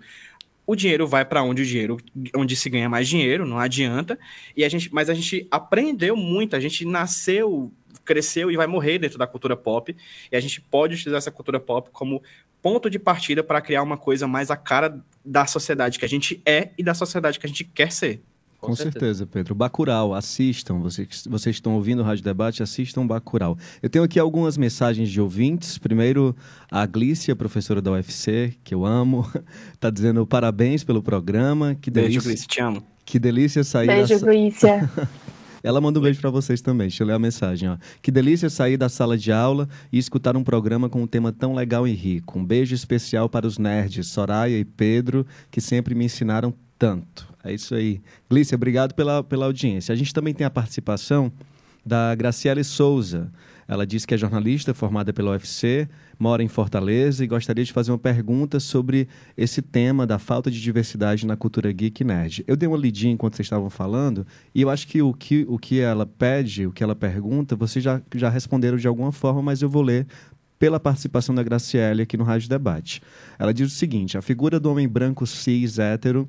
o 0.67 0.75
dinheiro 0.75 1.07
vai 1.07 1.25
para 1.25 1.43
onde 1.43 1.63
o 1.63 1.67
dinheiro, 1.67 1.99
onde 2.35 2.57
se 2.57 2.71
ganha 2.71 2.89
mais 2.89 3.09
dinheiro, 3.09 3.47
não 3.47 3.59
adianta. 3.59 4.19
E 4.57 4.65
a 4.65 4.69
gente, 4.69 4.93
mas 4.93 5.11
a 5.11 5.15
gente 5.15 5.47
aprendeu 5.51 6.17
muito, 6.17 6.57
a 6.57 6.61
gente 6.61 6.85
nasceu, 6.87 7.71
cresceu 8.05 8.51
e 8.51 8.57
vai 8.57 8.67
morrer 8.67 8.99
dentro 8.99 9.19
da 9.19 9.27
cultura 9.27 9.57
pop, 9.57 9.95
e 10.31 10.37
a 10.37 10.41
gente 10.41 10.61
pode 10.61 10.95
utilizar 10.95 11.19
essa 11.19 11.31
cultura 11.31 11.61
pop 11.61 11.91
como 11.93 12.23
ponto 12.65 12.89
de 12.89 12.99
partida 12.99 13.45
para 13.45 13.61
criar 13.61 13.83
uma 13.83 13.99
coisa 13.99 14.27
mais 14.27 14.51
a 14.51 14.57
cara 14.57 14.99
da 15.23 15.45
sociedade 15.45 15.99
que 15.99 16.05
a 16.07 16.09
gente 16.09 16.41
é 16.47 16.71
e 16.79 16.83
da 16.83 16.95
sociedade 16.95 17.39
que 17.39 17.45
a 17.45 17.49
gente 17.49 17.63
quer 17.63 17.93
ser. 17.93 18.23
Com, 18.59 18.69
Com 18.69 18.75
certeza. 18.77 18.93
certeza. 18.93 19.27
Pedro. 19.27 19.55
Bacurau, 19.55 20.15
assistam. 20.15 20.79
Vocês, 20.79 21.25
vocês 21.29 21.57
estão 21.57 21.75
ouvindo 21.75 22.01
o 22.01 22.03
Rádio 22.03 22.25
Debate, 22.25 22.63
assistam 22.63 23.07
Bacurau. 23.07 23.59
Eu 23.83 23.91
tenho 23.91 24.03
aqui 24.03 24.19
algumas 24.19 24.57
mensagens 24.57 25.11
de 25.11 25.21
ouvintes. 25.21 25.77
Primeiro, 25.77 26.35
a 26.71 26.87
Glícia, 26.87 27.37
professora 27.37 27.83
da 27.83 27.91
UFC, 27.91 28.55
que 28.65 28.75
eu 28.75 28.87
amo, 28.87 29.31
está 29.75 29.91
dizendo 29.93 30.27
parabéns 30.27 30.83
pelo 30.83 31.03
programa. 31.03 31.75
Que 31.75 31.91
delícia, 31.91 32.13
Beijo, 32.13 32.29
Glícia, 32.31 32.49
te 32.49 32.63
amo. 32.63 32.83
Que 33.05 33.19
delícia 33.19 33.63
sair 33.63 33.89
Beijo, 33.89 34.19
da... 34.19 34.27
Glícia. 34.27 34.91
Ela 35.65 35.81
manda 35.81 35.99
um 35.99 36.03
beijo 36.03 36.21
para 36.21 36.29
vocês 36.29 36.61
também. 36.61 36.89
Deixa 36.89 37.03
eu 37.03 37.07
ler 37.07 37.15
a 37.15 37.19
mensagem. 37.19 37.71
Ó. 37.71 37.79
Que 38.03 38.11
delícia 38.11 38.51
sair 38.51 38.77
da 38.77 38.91
sala 38.91 39.17
de 39.17 39.33
aula 39.33 39.67
e 39.91 39.99
escutar 39.99 40.37
um 40.37 40.45
programa 40.45 40.91
com 40.91 41.03
um 41.03 41.07
tema 41.07 41.33
tão 41.33 41.55
legal 41.55 41.89
e 41.89 41.93
rico. 41.93 42.39
Um 42.39 42.45
beijo 42.45 42.75
especial 42.75 43.31
para 43.31 43.47
os 43.47 43.57
nerds, 43.57 44.07
Soraya 44.09 44.59
e 44.59 44.65
Pedro, 44.65 45.27
que 45.51 45.63
sempre 45.63 45.95
me 45.95 46.05
ensinaram 46.05 46.53
tanto. 46.79 47.27
É 47.43 47.53
isso 47.53 47.75
aí. 47.75 48.03
Glícia, 48.29 48.57
obrigado 48.57 48.93
pela, 48.95 49.25
pela 49.25 49.47
audiência. 49.47 49.93
A 49.93 49.97
gente 49.97 50.13
também 50.13 50.35
tem 50.35 50.47
a 50.47 50.51
participação 50.51 51.33
da 51.85 52.15
Graciele 52.15 52.63
Souza. 52.63 53.33
Ela 53.67 53.87
diz 53.87 54.05
que 54.05 54.13
é 54.13 54.19
jornalista 54.19 54.75
formada 54.75 55.15
pela 55.15 55.31
UFC, 55.31 55.89
mora 56.19 56.43
em 56.43 56.49
Fortaleza 56.49 57.25
e 57.25 57.27
gostaria 57.27 57.65
de 57.65 57.73
fazer 57.73 57.91
uma 57.93 57.99
pergunta 57.99 58.61
sobre 58.61 59.09
esse 59.37 59.61
tema 59.61 60.07
da 60.07 60.19
falta 60.19 60.51
de 60.51 60.61
diversidade 60.61 61.27
na 61.27 61.37
cultura 61.37 61.71
geek 61.73 62.05
nerd. 62.05 62.45
Eu 62.47 62.57
dei 62.57 62.69
uma 62.69 62.79
lidinha 62.79 63.13
enquanto 63.13 63.37
vocês 63.37 63.47
estavam 63.47 63.71
falando 63.71 64.27
e 64.55 64.63
eu 64.63 64.71
acho 64.71 64.87
que 64.87 65.03
o 65.03 65.13
que, 65.13 65.45
o 65.49 65.59
que 65.59 65.81
ela 65.81 66.07
pede, 66.07 66.67
o 66.67 66.73
que 66.73 66.83
ela 66.83 66.95
pergunta, 66.95 67.57
vocês 67.57 67.85
já, 67.85 68.01
já 68.15 68.29
responderam 68.29 68.77
de 68.77 68.87
alguma 68.87 69.13
forma, 69.13 69.43
mas 69.43 69.63
eu 69.63 69.69
vou 69.69 69.83
ler 69.83 70.07
pela 70.59 70.81
participação 70.81 71.35
da 71.35 71.43
Graciele 71.43 72.03
aqui 72.03 72.17
no 72.17 72.25
Rádio 72.25 72.49
Debate. 72.49 73.03
Ela 73.39 73.53
diz 73.53 73.73
o 73.73 73.75
seguinte: 73.75 74.17
a 74.17 74.23
figura 74.23 74.59
do 74.59 74.71
homem 74.71 74.89
branco 74.89 75.27
cis 75.27 75.79
hétero 75.79 76.29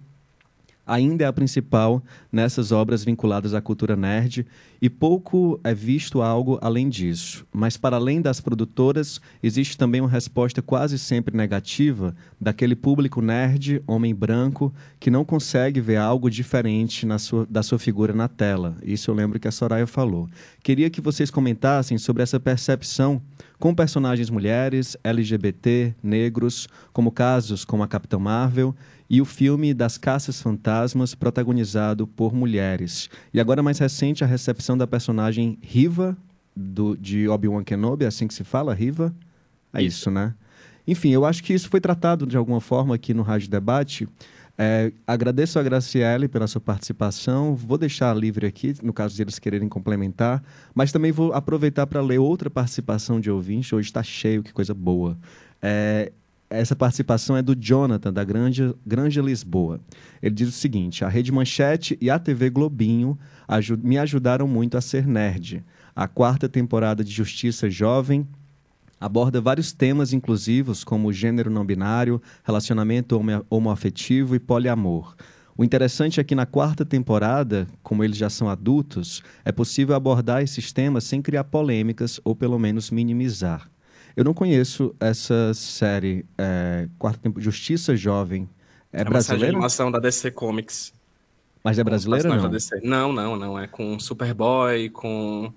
ainda 0.86 1.24
é 1.24 1.28
a 1.28 1.34
principal 1.34 2.04
nessas 2.32 2.72
obras 2.72 3.04
vinculadas 3.04 3.54
à 3.54 3.62
cultura 3.62 3.96
nerd 3.96 4.46
e 4.82 4.90
pouco 4.90 5.60
é 5.64 5.74
visto 5.74 6.22
algo 6.22 6.60
além 6.62 6.90
disso. 6.90 7.46
Mas, 7.52 7.78
para 7.78 7.96
além 7.96 8.22
das 8.22 8.40
produtoras, 8.40 9.20
existe 9.42 9.78
também 9.78 10.02
uma 10.02 10.10
resposta 10.10 10.62
quase 10.62 11.00
sempre 11.00 11.36
negativa 11.36 12.16
daquele 12.40 12.76
público 12.76 13.22
nerd, 13.22 13.82
homem 13.88 14.14
branco, 14.14 14.74
que 15.00 15.10
não 15.10 15.26
consegue 15.26 15.82
ver 15.82 15.98
algo 15.98 16.30
diferente 16.30 17.08
sua, 17.18 17.46
da 17.50 17.64
sua 17.64 17.80
figura 17.80 18.14
na 18.14 18.28
tela. 18.28 18.76
Isso 18.84 19.10
eu 19.10 19.16
lembro 19.16 19.40
que 19.40 19.48
a 19.48 19.52
Soraya 19.52 19.88
falou. 19.88 20.30
Queria 20.64 20.90
que 20.90 21.02
vocês 21.02 21.32
comentassem 21.32 21.98
sobre 21.98 22.22
essa 22.22 22.40
percepção 22.40 23.22
com 23.60 23.74
personagens 23.74 24.30
mulheres, 24.30 24.98
LGBT, 25.04 25.96
negros, 26.04 26.68
como 26.92 27.12
casos 27.12 27.64
como 27.64 27.84
a 27.84 27.88
Capitã 27.88 28.20
Marvel 28.20 28.76
e 29.10 29.22
o 29.22 29.26
filme 29.26 29.74
das 29.74 29.97
Caças 29.97 30.41
Fantasmas, 30.41 31.14
protagonizado 31.14 32.08
por 32.08 32.34
mulheres. 32.34 33.10
E 33.34 33.39
agora, 33.39 33.62
mais 33.62 33.80
recente, 33.80 34.24
a 34.24 34.28
recepção 34.28 34.78
da 34.78 34.88
personagem 34.88 35.58
Riva, 35.62 36.18
do, 36.56 36.95
de 36.97 37.28
Obi-Wan 37.28 37.64
Kenobi, 37.64 38.06
é 38.06 38.08
assim 38.08 38.28
que 38.28 38.34
se 38.34 38.43
fala, 38.43 38.74
Riva? 38.74 39.14
É 39.74 39.82
isso. 39.82 39.99
isso, 39.99 40.12
né? 40.12 40.34
Enfim, 40.88 41.10
eu 41.10 41.26
acho 41.26 41.43
que 41.43 41.53
isso 41.53 41.70
foi 41.70 41.82
tratado 41.82 42.26
de 42.26 42.38
alguma 42.38 42.62
forma 42.62 42.95
aqui 42.95 43.14
no 43.14 43.24
Rádio 43.24 43.49
Debate. 43.49 44.08
É, 44.58 44.93
agradeço 45.06 45.60
a 45.60 45.64
Graciele 45.64 46.28
pela 46.28 46.47
sua 46.47 46.62
participação. 46.62 47.56
Vou 47.56 47.78
deixar 47.78 48.16
livre 48.16 48.45
aqui, 48.45 48.74
no 48.82 48.93
caso 48.93 49.16
de 49.16 49.22
eles 49.22 49.38
quererem 49.38 49.68
complementar, 49.68 50.41
mas 50.74 50.91
também 50.91 51.12
vou 51.12 51.34
aproveitar 51.34 51.86
para 51.88 52.01
ler 52.01 52.20
outra 52.20 52.49
participação 52.49 53.20
de 53.20 53.30
ouvinte. 53.30 53.76
Hoje 53.76 53.89
está 53.89 54.01
cheio, 54.01 54.43
que 54.43 54.53
coisa 54.53 54.74
boa. 54.74 55.18
É, 55.62 56.12
essa 56.50 56.76
participação 56.76 57.36
é 57.36 57.41
do 57.41 57.56
Jonathan, 57.56 58.14
da 58.14 58.24
Grande, 58.24 58.74
Grande 58.86 59.22
Lisboa. 59.22 59.80
Ele 60.22 60.36
diz 60.36 60.50
o 60.50 60.52
seguinte: 60.52 61.04
a 61.04 61.10
Rede 61.10 61.32
Manchete 61.32 61.98
e 62.00 62.10
a 62.10 62.20
TV 62.20 62.50
Globinho 62.50 63.18
me 63.84 63.98
ajudaram 63.98 64.48
muito 64.48 64.78
a 64.78 64.82
ser 64.82 65.08
nerd. 65.08 65.64
A 65.96 66.08
quarta 66.08 66.48
temporada 66.48 67.04
de 67.04 67.12
Justiça 67.12 67.70
Jovem 67.70 68.28
aborda 69.00 69.41
vários 69.41 69.72
temas 69.72 70.14
inclusivos, 70.14 70.84
como 70.84 71.12
gênero 71.12 71.50
não 71.50 71.66
binário, 71.66 72.22
relacionamento 72.43 73.20
homoafetivo 73.50 74.36
e 74.36 74.39
poliamor. 74.39 75.16
O 75.58 75.64
interessante 75.64 76.20
é 76.20 76.24
que 76.24 76.36
na 76.36 76.46
quarta 76.46 76.84
temporada, 76.84 77.66
como 77.82 78.04
eles 78.04 78.18
já 78.18 78.30
são 78.30 78.50
adultos, 78.50 79.24
é 79.46 79.54
possível 79.54 79.96
abordar 79.96 80.41
esses 80.41 80.74
temas 80.74 81.06
sem 81.06 81.22
criar 81.22 81.46
polêmicas 81.46 82.20
ou 82.26 82.36
pelo 82.36 82.60
menos 82.60 82.91
minimizar. 82.91 83.70
Eu 84.16 84.24
não 84.24 84.34
conheço 84.34 84.95
essa 84.99 85.53
série, 85.53 86.26
é, 86.38 86.88
quarto 86.97 87.20
tempo, 87.20 87.41
Justiça 87.41 87.95
Jovem. 87.95 88.49
É, 88.91 89.01
é 89.01 89.03
brasileira? 89.03 89.47
É 89.47 89.49
uma 89.49 89.57
animação 89.57 89.91
da 89.91 89.99
DC 89.99 90.32
Comics. 90.32 90.93
Mas 91.63 91.80
é 91.80 91.84
brasileira 91.84 92.30
não? 92.30 92.49
Não, 92.84 93.11
não, 93.11 93.36
não. 93.36 93.59
É 93.59 93.68
com 93.68 93.99
Superboy, 93.99 94.89
com 94.89 95.51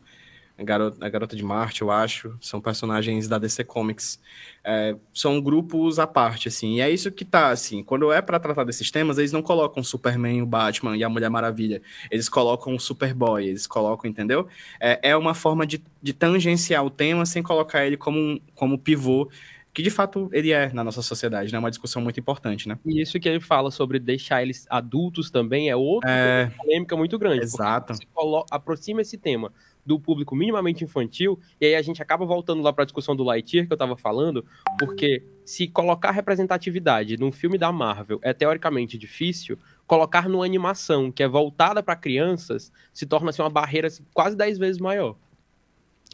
a 0.59 0.65
garota, 0.65 1.07
a 1.07 1.09
garota 1.09 1.37
de 1.37 1.45
Marte, 1.45 1.83
eu 1.83 1.91
acho, 1.91 2.37
são 2.41 2.61
personagens 2.61 3.29
da 3.29 3.39
DC 3.39 3.63
Comics. 3.63 4.21
É, 4.65 4.97
são 5.15 5.41
grupos 5.41 6.01
à 6.01 6.07
parte, 6.07 6.49
assim, 6.49 6.75
e 6.75 6.81
é 6.81 6.91
isso 6.91 7.13
que 7.13 7.25
tá, 7.25 7.51
assim, 7.51 7.83
quando 7.83 8.13
é 8.13 8.21
para 8.21 8.41
tratar 8.41 8.65
desses 8.65 8.91
temas, 8.91 9.17
eles 9.17 9.31
não 9.31 9.41
colocam 9.41 9.81
o 9.81 9.85
Superman, 9.85 10.43
o 10.43 10.47
Batman 10.47 10.97
e 10.97 11.05
a 11.05 11.09
Mulher 11.09 11.31
Maravilha, 11.31 11.81
eles 12.11 12.29
colocam 12.29 12.75
o 12.75 12.81
Superboy, 12.81 13.47
eles 13.47 13.67
colocam, 13.69 14.11
entendeu? 14.11 14.49
É, 14.81 15.11
é 15.11 15.17
uma 15.17 15.33
forma 15.33 15.65
de, 15.65 15.81
de 16.03 16.13
tangenciar 16.13 16.85
o 16.85 16.91
tema 16.91 17.25
sem 17.25 17.43
colocar 17.43 17.87
ele 17.87 17.97
como, 17.97 18.41
como 18.55 18.79
pivô 18.79 19.31
que 19.73 19.83
de 19.83 19.91
fato 19.91 20.29
ele 20.33 20.51
é 20.51 20.73
na 20.73 20.83
nossa 20.83 21.03
sociedade, 21.03 21.53
né? 21.53 21.57
É 21.57 21.61
uma 21.61 21.71
discussão 21.71 22.03
muito 22.03 22.19
importante, 22.19 22.67
né? 22.67 22.77
E 22.85 23.01
isso 23.01 23.21
que 23.21 23.29
ele 23.29 23.39
fala 23.39 23.71
sobre 23.71 24.01
deixar 24.01 24.43
eles 24.43 24.67
adultos 24.69 25.31
também 25.31 25.71
é 25.71 25.77
outra 25.77 26.11
é... 26.11 26.47
polêmica 26.57 26.97
muito 26.97 27.17
grande. 27.17 27.45
Exato. 27.45 27.95
Você 27.95 28.03
aproxima 28.51 29.03
esse 29.03 29.17
tema 29.17 29.53
do 29.89 29.99
público 29.99 30.37
minimamente 30.37 30.85
infantil, 30.85 31.41
e 31.59 31.65
aí 31.65 31.75
a 31.75 31.81
gente 31.81 32.03
acaba 32.03 32.27
voltando 32.27 32.63
lá 32.63 32.71
para 32.71 32.83
a 32.83 32.85
discussão 32.85 33.17
do 33.17 33.25
Lightyear 33.25 33.67
que 33.67 33.73
eu 33.73 33.77
estava 33.77 33.97
falando, 33.97 34.45
porque 34.79 35.25
se 35.47 35.67
colocar 35.67 36.11
representatividade 36.11 37.17
num 37.17 37.33
filme 37.33 37.57
da 37.57 37.73
Marvel 37.73 38.21
é 38.23 38.35
teoricamente 38.35 38.99
difícil, 38.99 39.59
colocar 39.87 40.29
numa 40.29 40.45
animação 40.45 41.11
que 41.11 41.23
é 41.23 41.29
voltada 41.29 41.83
para 41.83 41.97
crianças 41.97 42.71
se 42.93 43.07
torna 43.07 43.31
assim, 43.31 43.41
uma 43.41 43.49
barreira 43.49 43.89
assim, 43.89 44.05
quase 44.13 44.37
10 44.37 44.59
vezes 44.59 44.79
maior. 44.79 45.17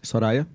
Soraya? 0.01 0.47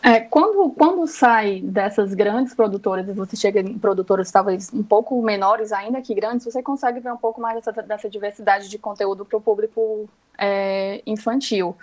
É, 0.00 0.20
quando, 0.20 0.70
quando 0.74 1.06
sai 1.06 1.62
dessas 1.62 2.12
grandes 2.14 2.54
produtoras 2.54 3.08
e 3.08 3.12
você 3.12 3.36
chega 3.36 3.60
em 3.60 3.78
produtoras 3.78 4.30
talvez 4.30 4.70
um 4.72 4.82
pouco 4.82 5.20
menores 5.22 5.72
ainda 5.72 6.00
que 6.02 6.14
grandes, 6.14 6.44
você 6.44 6.62
consegue 6.62 7.00
ver 7.00 7.10
um 7.10 7.16
pouco 7.16 7.40
mais 7.40 7.56
dessa, 7.56 7.72
dessa 7.82 8.08
diversidade 8.08 8.68
de 8.68 8.78
conteúdo 8.78 9.24
para 9.24 9.38
o 9.38 9.40
público 9.40 10.06
é, 10.38 11.02
infantil. 11.06 11.74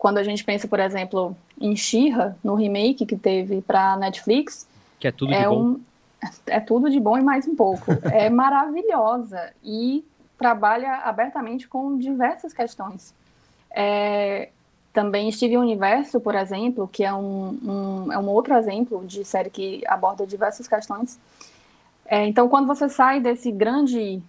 Quando 0.00 0.16
a 0.16 0.22
gente 0.22 0.42
pensa, 0.42 0.66
por 0.66 0.80
exemplo, 0.80 1.36
em 1.60 1.76
She-Ra, 1.76 2.34
no 2.42 2.54
remake 2.54 3.04
que 3.04 3.16
teve 3.16 3.60
para 3.60 3.98
Netflix, 3.98 4.66
que 4.98 5.06
é 5.06 5.12
tudo 5.12 5.34
é 5.34 5.42
de 5.42 5.46
bom. 5.46 5.62
Um, 5.62 5.80
é 6.46 6.58
tudo 6.58 6.88
de 6.88 6.98
bom 6.98 7.18
e 7.18 7.22
mais 7.22 7.46
um 7.46 7.54
pouco. 7.54 7.84
é 8.10 8.30
maravilhosa 8.30 9.52
e 9.62 10.02
trabalha 10.38 11.02
abertamente 11.04 11.68
com 11.68 11.98
diversas 11.98 12.54
questões. 12.54 13.12
É, 13.70 14.48
também 14.90 15.30
Steven 15.30 15.58
Universo, 15.58 16.18
por 16.18 16.34
exemplo, 16.34 16.88
que 16.88 17.04
é 17.04 17.12
um, 17.12 17.58
um, 17.62 18.10
é 18.10 18.18
um 18.18 18.28
outro 18.30 18.54
exemplo 18.54 19.04
de 19.04 19.22
série 19.22 19.50
que 19.50 19.82
aborda 19.86 20.26
diversas 20.26 20.66
questões. 20.66 21.20
É, 22.06 22.26
então, 22.26 22.48
quando 22.48 22.66
você 22.66 22.88
sai 22.88 23.20
desse 23.20 23.52
grande 23.52 24.22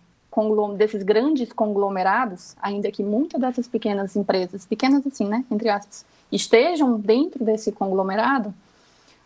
desses 0.78 1.04
grandes 1.04 1.52
conglomerados, 1.52 2.56
ainda 2.62 2.92
que 2.92 3.04
muitas 3.04 3.40
dessas 3.40 3.68
pequenas 3.68 4.16
empresas, 4.16 4.66
pequenas 4.66 5.06
assim, 5.06 5.28
né, 5.28 5.44
entre 5.52 5.70
aspas, 5.70 6.06
estejam 6.32 6.98
dentro 6.98 7.44
desse 7.44 7.72
conglomerado, 7.72 8.54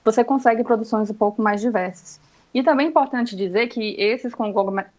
você 0.03 0.23
consegue 0.23 0.63
produções 0.63 1.09
um 1.09 1.13
pouco 1.13 1.41
mais 1.41 1.61
diversas. 1.61 2.19
E 2.53 2.63
também 2.63 2.85
é 2.85 2.89
importante 2.89 3.35
dizer 3.35 3.67
que 3.67 3.95
esses 3.99 4.33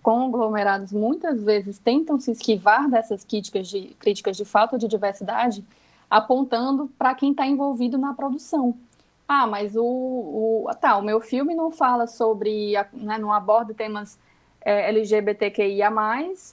conglomerados 0.03 0.93
muitas 0.93 1.43
vezes 1.43 1.79
tentam 1.79 2.21
se 2.21 2.31
esquivar 2.31 2.89
dessas 2.91 3.25
críticas 3.25 3.67
de, 3.69 3.97
críticas 3.99 4.37
de 4.37 4.45
falta 4.45 4.77
de 4.77 4.87
diversidade, 4.87 5.65
apontando 6.09 6.91
para 6.99 7.15
quem 7.15 7.31
está 7.31 7.47
envolvido 7.47 7.97
na 7.97 8.13
produção. 8.13 8.77
Ah, 9.27 9.47
mas 9.47 9.75
o, 9.75 9.83
o, 9.83 10.71
tá, 10.81 10.97
o 10.99 11.03
meu 11.03 11.21
filme 11.21 11.55
não 11.55 11.71
fala 11.71 12.07
sobre, 12.07 12.75
né, 12.93 13.19
não 13.19 13.33
aborda 13.33 13.75
temas 13.75 14.19
é, 14.67 14.89
LGBTQIA+, 14.89 15.89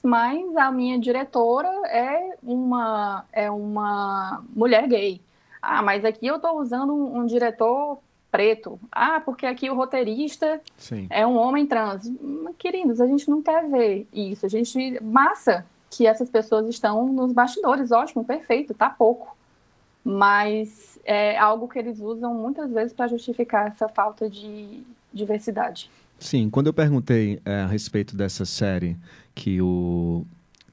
a 0.56 0.70
minha 0.70 0.96
diretora 1.00 1.68
é 1.88 2.36
uma, 2.44 3.24
é 3.32 3.50
uma 3.50 4.44
mulher 4.54 4.86
gay. 4.86 5.20
Ah, 5.60 5.82
mas 5.82 6.04
aqui 6.04 6.24
eu 6.24 6.36
estou 6.36 6.60
usando 6.60 6.94
um, 6.94 7.18
um 7.18 7.26
diretor 7.26 7.98
preto. 8.30 8.78
Ah, 8.92 9.20
porque 9.20 9.44
aqui 9.44 9.68
o 9.68 9.74
roteirista 9.74 10.60
Sim. 10.76 11.08
é 11.10 11.26
um 11.26 11.36
homem 11.36 11.66
trans. 11.66 12.08
Queridos, 12.56 13.00
a 13.00 13.06
gente 13.08 13.28
não 13.28 13.42
quer 13.42 13.68
ver 13.68 14.06
isso. 14.12 14.46
A 14.46 14.48
gente. 14.48 15.02
Massa 15.02 15.66
que 15.90 16.06
essas 16.06 16.30
pessoas 16.30 16.68
estão 16.68 17.12
nos 17.12 17.32
bastidores, 17.32 17.90
ótimo, 17.90 18.24
perfeito, 18.24 18.74
tá 18.74 18.90
pouco. 18.90 19.36
Mas 20.04 21.00
é 21.04 21.36
algo 21.36 21.66
que 21.66 21.80
eles 21.80 21.98
usam 21.98 22.32
muitas 22.34 22.70
vezes 22.70 22.92
para 22.92 23.08
justificar 23.08 23.68
essa 23.68 23.88
falta 23.88 24.30
de 24.30 24.84
diversidade. 25.12 25.90
Sim, 26.18 26.48
quando 26.48 26.68
eu 26.68 26.72
perguntei 26.72 27.40
é, 27.44 27.60
a 27.60 27.66
respeito 27.66 28.16
dessa 28.16 28.44
série 28.44 28.96
que 29.34 29.60
o 29.60 30.24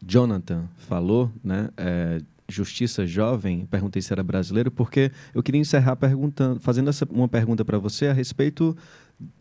Jonathan 0.05 0.67
falou, 0.77 1.31
né, 1.43 1.69
é, 1.75 2.21
Justiça 2.47 3.07
Jovem, 3.07 3.65
perguntei 3.65 4.01
se 4.01 4.11
era 4.11 4.21
brasileiro, 4.21 4.69
porque 4.69 5.11
eu 5.33 5.41
queria 5.41 5.61
encerrar 5.61 5.95
perguntando, 5.95 6.59
fazendo 6.59 6.89
essa, 6.89 7.07
uma 7.09 7.27
pergunta 7.27 7.63
para 7.63 7.77
você 7.77 8.07
a 8.07 8.13
respeito 8.13 8.75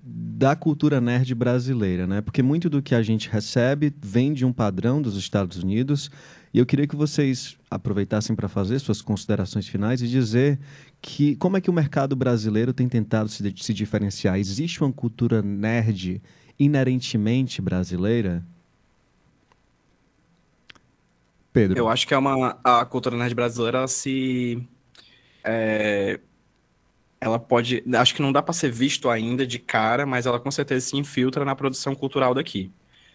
da 0.02 0.54
cultura 0.54 1.00
nerd 1.00 1.34
brasileira, 1.34 2.06
né? 2.06 2.20
Porque 2.20 2.42
muito 2.42 2.68
do 2.68 2.82
que 2.82 2.94
a 2.94 3.02
gente 3.02 3.28
recebe 3.30 3.92
vem 4.02 4.32
de 4.32 4.44
um 4.44 4.52
padrão 4.52 5.00
dos 5.00 5.16
Estados 5.16 5.62
Unidos, 5.62 6.10
e 6.52 6.58
eu 6.58 6.66
queria 6.66 6.86
que 6.86 6.96
vocês 6.96 7.56
aproveitassem 7.70 8.34
para 8.34 8.48
fazer 8.48 8.78
suas 8.80 9.00
considerações 9.00 9.68
finais 9.68 10.02
e 10.02 10.08
dizer 10.08 10.58
que 11.00 11.36
como 11.36 11.56
é 11.56 11.60
que 11.60 11.70
o 11.70 11.72
mercado 11.72 12.16
brasileiro 12.16 12.72
tem 12.72 12.88
tentado 12.88 13.28
se, 13.28 13.54
se 13.56 13.72
diferenciar? 13.72 14.38
Existe 14.38 14.82
uma 14.82 14.92
cultura 14.92 15.40
nerd 15.42 16.20
inerentemente 16.58 17.62
brasileira? 17.62 18.44
Pedro. 21.52 21.78
Eu 21.78 21.88
acho 21.88 22.06
que 22.06 22.14
é 22.14 22.18
uma 22.18 22.58
a 22.64 22.84
cultura 22.84 23.16
nerd 23.16 23.34
brasileira 23.34 23.86
se 23.86 24.66
é, 25.44 26.18
ela 27.20 27.38
pode, 27.38 27.84
acho 27.94 28.14
que 28.14 28.22
não 28.22 28.32
dá 28.32 28.42
para 28.42 28.54
ser 28.54 28.72
visto 28.72 29.08
ainda 29.08 29.46
de 29.46 29.58
cara, 29.58 30.04
mas 30.04 30.26
ela 30.26 30.40
com 30.40 30.50
certeza 30.50 30.86
se 30.86 30.96
infiltra 30.96 31.44
na 31.44 31.54
produção 31.54 31.94
cultural 31.94 32.34
daqui. 32.34 32.72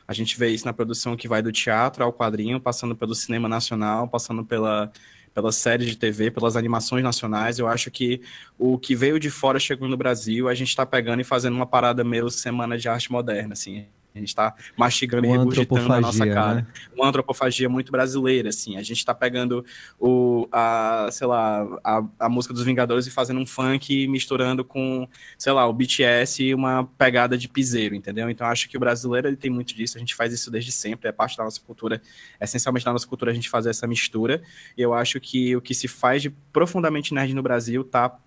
A 0.08 0.14
gente 0.14 0.38
vê 0.38 0.50
isso 0.50 0.66
na 0.66 0.74
produção 0.74 1.16
que 1.16 1.28
vai 1.28 1.42
do 1.42 1.52
teatro 1.52 2.04
ao 2.04 2.14
quadrinho, 2.14 2.60
passando 2.60 2.96
pelo 2.96 3.16
cinema 3.16 3.50
nacional, 3.50 4.08
passando 4.08 4.46
pela 4.46 4.92
pelas 5.36 5.58
séries 5.58 5.90
de 5.90 5.98
TV, 5.98 6.32
pelas 6.32 6.56
animações 6.56 7.04
nacionais. 7.04 7.60
Eu 7.60 7.68
acho 7.68 7.92
que 7.92 8.22
o 8.58 8.80
que 8.80 8.96
veio 8.96 9.20
de 9.20 9.30
fora 9.30 9.60
chegou 9.60 9.88
no 9.90 9.98
Brasil, 9.98 10.48
a 10.48 10.56
gente 10.56 10.70
está 10.70 10.86
pegando 10.86 11.20
e 11.20 11.26
fazendo 11.26 11.56
uma 11.56 11.66
parada 11.68 12.06
meio 12.06 12.30
semana 12.30 12.78
de 12.78 12.88
arte 12.88 13.12
moderna, 13.12 13.52
assim. 13.52 13.86
A 14.16 14.20
gente 14.20 14.30
está 14.30 14.56
mastigando 14.78 15.28
uma 15.28 15.36
e 15.36 15.38
regurgitando 15.38 15.90
na 15.90 16.00
nossa 16.00 16.26
cara. 16.26 16.56
Né? 16.56 16.68
Uma 16.96 17.10
antropofagia 17.10 17.68
muito 17.68 17.92
brasileira, 17.92 18.48
assim. 18.48 18.78
A 18.78 18.82
gente 18.82 19.00
está 19.00 19.14
pegando 19.14 19.66
o, 20.00 20.48
a, 20.54 21.10
sei 21.12 21.28
lá, 21.28 21.68
a, 21.84 22.02
a 22.20 22.30
música 22.30 22.54
dos 22.54 22.64
Vingadores 22.64 23.06
e 23.08 23.12
fazendo 23.12 23.42
um 23.42 23.46
funk 23.46 24.08
misturando 24.08 24.64
com, 24.64 25.06
sei 25.38 25.52
lá, 25.52 25.68
o 25.68 25.74
BTS 25.74 26.44
e 26.44 26.56
uma 26.56 26.86
pegada 26.98 27.38
de 27.38 27.50
piseiro, 27.50 27.94
entendeu? 27.94 28.30
Então 28.30 28.48
acho 28.48 28.70
que 28.70 28.78
o 28.78 28.80
brasileiro 28.80 29.28
ele 29.28 29.36
tem 29.36 29.52
muito 29.52 29.76
disso. 29.76 29.98
A 29.98 30.00
gente 30.00 30.16
faz 30.16 30.32
isso 30.32 30.50
desde 30.50 30.72
sempre, 30.72 31.10
é 31.10 31.12
parte 31.12 31.36
da 31.36 31.44
nossa 31.44 31.60
cultura. 31.60 32.02
Essencialmente 32.40 32.86
da 32.86 32.94
nossa 32.94 33.06
cultura 33.06 33.32
a 33.32 33.34
gente 33.34 33.50
fazer 33.50 33.70
essa 33.70 33.86
mistura. 33.86 34.42
E 34.78 34.82
eu 34.82 34.94
acho 34.94 35.20
que 35.20 35.54
o 35.58 35.62
que 35.62 35.76
se 35.76 35.90
faz 35.90 36.22
de 36.22 36.30
profundamente 36.30 37.14
nerd 37.14 37.34
no 37.34 37.44
Brasil 37.44 37.84
tá 37.84 38.18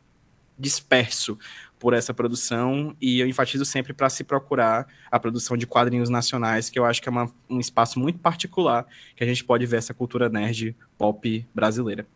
disperso 0.59 1.39
por 1.79 1.95
essa 1.95 2.13
produção 2.13 2.95
e 3.01 3.21
eu 3.21 3.27
enfatizo 3.27 3.65
sempre 3.65 3.93
para 3.93 4.11
se 4.11 4.25
procurar 4.25 4.87
a 5.11 5.19
produção 5.19 5.57
de 5.57 5.67
quadrinhos 5.67 6.09
nacionais, 6.09 6.69
que 6.69 6.79
eu 6.79 6.85
acho 6.85 7.01
que 7.01 7.09
é 7.09 7.13
uma, 7.13 7.31
um 7.49 7.61
espaço 7.61 7.99
muito 7.99 8.19
particular 8.19 8.87
que 9.15 9.23
a 9.23 9.27
gente 9.27 9.45
pode 9.45 9.65
ver 9.67 9.77
essa 9.77 9.95
cultura 9.95 10.29
nerd 10.29 10.77
pop 10.97 11.47
brasileira. 11.55 12.07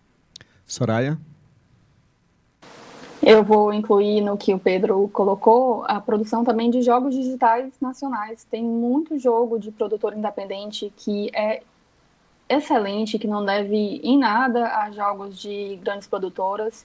Soraya? 0.66 1.18
Eu 3.22 3.44
vou 3.44 3.72
incluir 3.72 4.20
no 4.20 4.36
que 4.36 4.52
o 4.52 4.58
Pedro 4.58 5.08
colocou 5.12 5.84
a 5.86 6.00
produção 6.00 6.44
também 6.44 6.70
de 6.70 6.82
jogos 6.82 7.14
digitais 7.14 7.72
nacionais. 7.80 8.44
Tem 8.50 8.64
muito 8.64 9.16
jogo 9.16 9.60
de 9.60 9.70
produtor 9.70 10.12
independente 10.12 10.92
que 10.96 11.30
é 11.32 11.62
excelente, 12.48 13.20
que 13.20 13.28
não 13.28 13.44
deve 13.44 14.00
em 14.02 14.18
nada 14.18 14.76
a 14.76 14.90
jogos 14.90 15.38
de 15.38 15.78
grandes 15.82 16.08
produtoras 16.08 16.84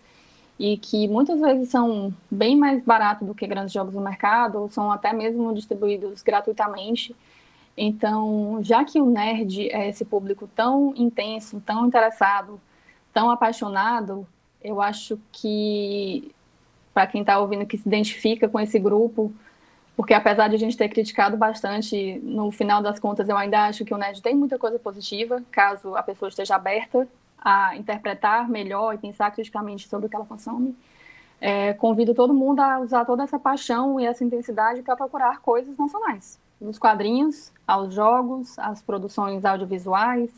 e 0.60 0.78
que 0.78 1.08
muitas 1.08 1.40
vezes 1.40 1.70
são 1.70 2.14
bem 2.32 2.56
mais 2.56 2.84
baratos 2.84 3.28
do 3.28 3.36
que 3.36 3.46
grandes 3.46 3.72
jogos 3.72 3.94
no 3.94 4.02
mercado, 4.02 4.60
ou 4.62 4.70
são 4.70 4.92
até 4.92 5.14
mesmo 5.14 5.54
distribuídos 5.54 6.22
gratuitamente. 6.24 7.16
Então, 7.76 8.60
já 8.64 8.84
que 8.84 9.00
o 9.00 9.06
nerd 9.06 9.70
é 9.70 9.88
esse 9.88 10.04
público 10.04 10.50
tão 10.56 10.94
intenso, 10.96 11.62
tão 11.64 11.86
interessado, 11.86 12.60
tão 13.14 13.30
apaixonado, 13.30 14.28
eu 14.64 14.82
acho 14.82 15.20
que 15.32 16.32
para 16.92 17.06
quem 17.06 17.22
está 17.22 17.38
ouvindo 17.38 17.68
que 17.68 17.78
se 17.78 17.88
identifica 17.88 18.50
com 18.50 18.60
esse 18.60 18.80
grupo, 18.80 19.32
porque 19.96 20.16
apesar 20.16 20.48
de 20.48 20.56
a 20.56 20.60
gente 20.60 20.76
ter 20.76 20.90
criticado 20.90 21.38
bastante, 21.38 22.20
no 22.24 22.52
final 22.52 22.82
das 22.82 23.00
contas 23.00 23.30
eu 23.30 23.38
ainda 23.38 23.66
acho 23.66 23.86
que 23.86 23.94
o 23.94 23.98
nerd 23.98 24.22
tem 24.24 24.36
muita 24.36 24.58
coisa 24.58 24.80
positiva, 24.80 25.44
caso 25.52 25.96
a 25.96 26.02
pessoa 26.02 26.30
esteja 26.30 26.56
aberta 26.56 27.08
a 27.38 27.76
interpretar 27.76 28.50
melhor 28.50 28.96
e 28.96 28.98
pensar 28.98 29.32
criticamente 29.32 29.88
sobre 29.88 30.08
o 30.08 30.10
que 30.10 30.16
ela 30.16 30.26
consome, 30.26 30.76
é, 31.40 31.74
convido 31.74 32.14
todo 32.14 32.34
mundo 32.34 32.60
a 32.60 32.80
usar 32.80 33.06
toda 33.06 33.24
essa 33.24 33.38
paixão 33.38 34.00
e 34.00 34.06
essa 34.06 34.24
intensidade 34.24 34.82
para 34.82 34.96
procurar 34.96 35.40
coisas 35.40 35.78
nacionais, 35.78 36.40
nos 36.60 36.80
quadrinhos, 36.80 37.52
aos 37.68 37.94
jogos, 37.94 38.58
às 38.58 38.82
produções 38.82 39.46
audiovisuais 39.46 40.32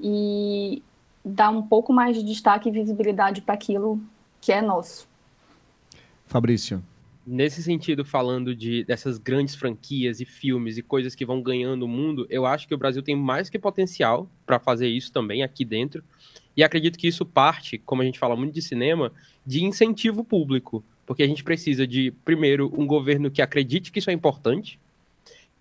e 0.00 0.82
dar 1.24 1.50
um 1.50 1.62
pouco 1.62 1.92
mais 1.92 2.16
de 2.16 2.22
destaque 2.22 2.68
e 2.68 2.72
visibilidade 2.72 3.40
para 3.40 3.54
aquilo 3.54 4.00
que 4.40 4.52
é 4.52 4.60
nosso. 4.60 5.08
Fabrício. 6.26 6.82
Nesse 7.28 7.60
sentido, 7.60 8.04
falando 8.04 8.54
de 8.54 8.84
dessas 8.84 9.18
grandes 9.18 9.56
franquias 9.56 10.20
e 10.20 10.24
filmes 10.24 10.78
e 10.78 10.82
coisas 10.82 11.12
que 11.12 11.26
vão 11.26 11.42
ganhando 11.42 11.82
o 11.82 11.88
mundo, 11.88 12.24
eu 12.30 12.46
acho 12.46 12.68
que 12.68 12.74
o 12.74 12.78
Brasil 12.78 13.02
tem 13.02 13.16
mais 13.16 13.50
que 13.50 13.58
potencial 13.58 14.30
para 14.46 14.60
fazer 14.60 14.86
isso 14.86 15.12
também 15.12 15.42
aqui 15.42 15.64
dentro. 15.64 16.04
E 16.56 16.62
acredito 16.62 16.96
que 16.96 17.08
isso 17.08 17.26
parte, 17.26 17.78
como 17.78 18.00
a 18.00 18.04
gente 18.04 18.18
fala 18.18 18.36
muito 18.36 18.54
de 18.54 18.62
cinema, 18.62 19.12
de 19.44 19.64
incentivo 19.64 20.22
público. 20.22 20.84
Porque 21.04 21.24
a 21.24 21.26
gente 21.26 21.42
precisa 21.42 21.84
de, 21.84 22.12
primeiro, 22.24 22.72
um 22.78 22.86
governo 22.86 23.28
que 23.28 23.42
acredite 23.42 23.90
que 23.90 23.98
isso 23.98 24.10
é 24.10 24.12
importante. 24.12 24.78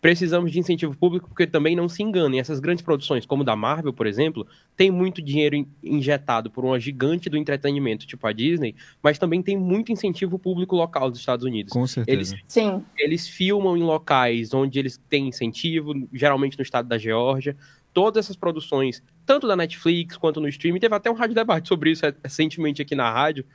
Precisamos 0.01 0.51
de 0.51 0.59
incentivo 0.59 0.95
público 0.95 1.27
porque 1.27 1.47
também 1.47 1.75
não 1.75 1.89
se 1.89 2.03
enganem. 2.03 2.39
Essas 2.39 2.59
grandes 2.59 2.83
produções, 2.83 3.25
como 3.25 3.43
da 3.43 3.55
Marvel, 3.55 3.91
por 3.91 4.05
exemplo, 4.05 4.45
tem 4.77 4.91
muito 4.91 5.21
dinheiro 5.21 5.65
injetado 5.83 6.51
por 6.51 6.63
uma 6.63 6.79
gigante 6.79 7.29
do 7.29 7.37
entretenimento, 7.37 8.05
tipo 8.05 8.27
a 8.27 8.31
Disney, 8.31 8.75
mas 9.01 9.17
também 9.17 9.41
tem 9.41 9.57
muito 9.57 9.91
incentivo 9.91 10.37
público 10.37 10.75
local 10.75 11.09
dos 11.09 11.19
Estados 11.19 11.43
Unidos. 11.43 11.73
Com 11.73 11.87
certeza. 11.87 12.35
Eles, 12.35 12.43
Sim. 12.47 12.83
eles 12.97 13.27
filmam 13.27 13.75
em 13.75 13.83
locais 13.83 14.53
onde 14.53 14.77
eles 14.77 15.01
têm 15.09 15.29
incentivo, 15.29 15.93
geralmente 16.13 16.57
no 16.57 16.61
estado 16.61 16.87
da 16.87 16.97
Geórgia 16.97 17.55
todas 17.95 18.25
essas 18.25 18.35
produções, 18.35 19.01
tanto 19.25 19.47
da 19.47 19.55
Netflix 19.55 20.17
quanto 20.17 20.41
no 20.41 20.49
streaming, 20.49 20.81
teve 20.81 20.93
até 20.93 21.09
um 21.09 21.13
rádio 21.13 21.33
debate 21.33 21.69
sobre 21.69 21.91
isso 21.91 22.03
recentemente 22.21 22.81
aqui 22.81 22.93
na 22.93 23.09
rádio, 23.09 23.45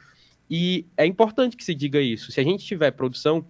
e 0.51 0.87
é 0.97 1.05
importante 1.05 1.57
que 1.59 1.63
se 1.63 1.75
diga 1.75 2.01
isso. 2.01 2.33
Se 2.33 2.41
a 2.41 2.43
gente 2.43 2.65
tiver 2.65 2.91
produção, 2.91 3.45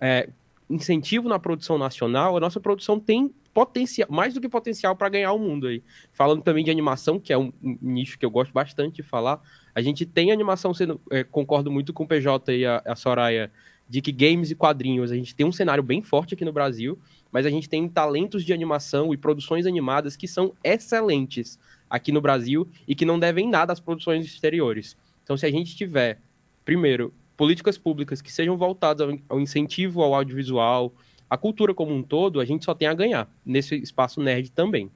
é, 0.00 0.30
incentivo 0.68 1.28
na 1.28 1.38
produção 1.38 1.78
nacional, 1.78 2.36
a 2.36 2.40
nossa 2.40 2.60
produção 2.60 3.00
tem 3.00 3.32
potencial, 3.54 4.08
mais 4.10 4.34
do 4.34 4.40
que 4.40 4.48
potencial 4.48 4.94
para 4.94 5.08
ganhar 5.08 5.32
o 5.32 5.38
mundo 5.38 5.66
aí. 5.66 5.82
Falando 6.12 6.42
também 6.42 6.64
de 6.64 6.70
animação, 6.70 7.18
que 7.18 7.32
é 7.32 7.38
um, 7.38 7.52
nicho 7.60 8.18
que 8.18 8.24
eu 8.24 8.30
gosto 8.30 8.52
bastante 8.52 8.96
de 8.96 9.02
falar, 9.02 9.40
a 9.74 9.80
gente 9.80 10.06
tem 10.06 10.30
animação 10.30 10.72
sendo, 10.72 11.00
é, 11.10 11.24
concordo 11.24 11.70
muito 11.70 11.92
com 11.92 12.04
o 12.04 12.06
PJ 12.06 12.54
e 12.54 12.66
a, 12.66 12.82
a 12.84 12.94
Soraya, 12.94 13.50
de 13.88 14.02
que 14.02 14.12
games 14.12 14.50
e 14.50 14.54
quadrinhos, 14.54 15.10
a 15.10 15.16
gente 15.16 15.34
tem 15.34 15.46
um 15.46 15.52
cenário 15.52 15.82
bem 15.82 16.02
forte 16.02 16.34
aqui 16.34 16.44
no 16.44 16.52
Brasil, 16.52 16.98
mas 17.32 17.46
a 17.46 17.50
gente 17.50 17.68
tem 17.68 17.88
talentos 17.88 18.44
de 18.44 18.52
animação 18.52 19.14
e 19.14 19.16
produções 19.16 19.66
animadas 19.66 20.14
que 20.16 20.28
são 20.28 20.52
excelentes 20.62 21.58
aqui 21.88 22.12
no 22.12 22.20
Brasil 22.20 22.68
e 22.86 22.94
que 22.94 23.06
não 23.06 23.18
devem 23.18 23.48
nada 23.48 23.72
às 23.72 23.80
produções 23.80 24.26
exteriores. 24.26 24.96
Então, 25.24 25.36
se 25.36 25.46
a 25.46 25.50
gente 25.50 25.74
tiver, 25.74 26.20
primeiro, 26.64 27.14
políticas 27.38 27.78
públicas 27.78 28.20
que 28.20 28.32
sejam 28.32 28.56
voltadas 28.58 29.16
ao 29.28 29.40
incentivo 29.40 30.02
ao 30.02 30.12
audiovisual, 30.12 30.92
à 31.30 31.38
cultura 31.38 31.72
como 31.72 31.94
um 31.94 32.02
todo, 32.02 32.40
a 32.40 32.44
gente 32.44 32.64
só 32.64 32.74
tem 32.74 32.88
a 32.88 32.92
ganhar 32.92 33.30
nesse 33.46 33.76
espaço 33.76 34.20
nerd 34.20 34.50
também. 34.50 34.90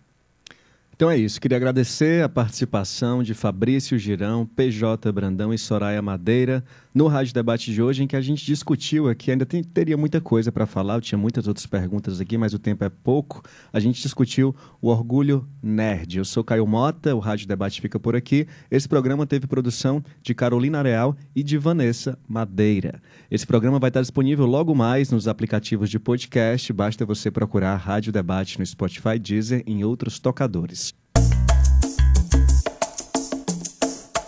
Então 0.95 1.09
é 1.11 1.17
isso. 1.17 1.41
Queria 1.41 1.57
agradecer 1.57 2.23
a 2.23 2.29
participação 2.29 3.23
de 3.23 3.33
Fabrício 3.33 3.97
Girão, 3.97 4.45
PJ 4.45 5.11
Brandão 5.13 5.55
e 5.55 5.59
Soraya 5.59 6.03
Madeira 6.03 6.65
no 6.95 7.07
Rádio 7.07 7.33
Debate 7.33 7.73
de 7.73 7.83
hoje, 7.83 8.03
em 8.03 8.07
que 8.07 8.17
a 8.17 8.21
gente 8.21 8.45
discutiu 8.45 9.09
aqui, 9.09 9.31
ainda 9.31 9.47
tem, 9.47 9.63
teria 9.63 9.97
muita 9.97 10.21
coisa 10.21 10.53
para 10.53 10.67
falar, 10.67 10.97
eu 10.97 11.01
tinha 11.01 11.19
muitas 11.19 11.47
outras 11.47 11.67
perguntas 11.67 12.21
aqui, 12.21 12.37
mas 12.37 12.53
o 12.53 12.59
tempo 12.59 12.85
é 12.85 12.89
pouco. 12.89 13.43
A 13.73 13.81
gente 13.81 14.03
discutiu 14.03 14.55
o 14.81 14.89
orgulho 14.89 15.49
nerd. 15.63 16.19
Eu 16.19 16.25
sou 16.25 16.45
Caio 16.45 16.67
Mota, 16.67 17.15
o 17.15 17.19
Rádio 17.19 17.49
Debate 17.49 17.81
fica 17.81 17.99
por 17.99 18.15
aqui. 18.15 18.47
Esse 18.71 18.89
programa 18.89 19.27
teve 19.27 19.47
produção 19.47 20.05
de 20.23 20.35
Carolina 20.35 20.83
Real 20.83 21.17
e 21.35 21.43
de 21.43 21.57
Vanessa 21.57 22.19
Madeira. 22.29 23.01
Esse 23.31 23.47
programa 23.47 23.79
vai 23.79 23.89
estar 23.89 24.01
disponível 24.01 24.47
logo 24.47 24.75
mais 24.75 25.11
nos 25.11 25.27
aplicativos 25.27 25.89
de 25.89 25.99
podcast, 25.99 26.73
basta 26.73 27.07
você 27.07 27.31
procurar 27.31 27.77
Rádio 27.77 28.13
Debate 28.13 28.59
no 28.59 28.67
Spotify, 28.67 29.19
Deezer 29.19 29.63
e 29.67 29.73
em 29.73 29.85
outros 29.85 30.19
tocadores. 30.19 30.95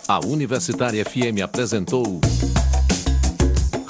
A 0.07 0.19
Universitária 0.19 1.03
FM 1.03 1.41
apresentou 1.43 2.21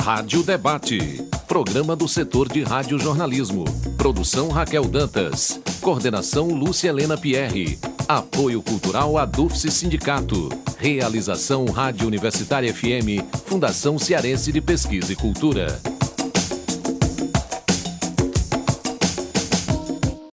Rádio 0.06 0.44
Debate, 0.44 1.00
programa 1.48 1.96
do 1.96 2.08
setor 2.08 2.48
de 2.48 2.62
radiojornalismo. 2.62 3.66
Produção 3.98 4.50
Raquel 4.50 4.84
Dantas. 4.84 5.60
Coordenação 5.82 6.50
Lúcia 6.50 6.90
Helena 6.90 7.18
Pierre. 7.18 7.80
Apoio 8.08 8.62
Cultural 8.62 9.18
Adufse 9.18 9.72
Sindicato. 9.72 10.50
Realização 10.78 11.66
Rádio 11.66 12.06
Universitária 12.06 12.72
FM, 12.72 13.26
Fundação 13.48 13.98
Cearense 13.98 14.52
de 14.52 14.62
Pesquisa 14.62 15.12
e 15.12 15.16
Cultura. 15.16 15.82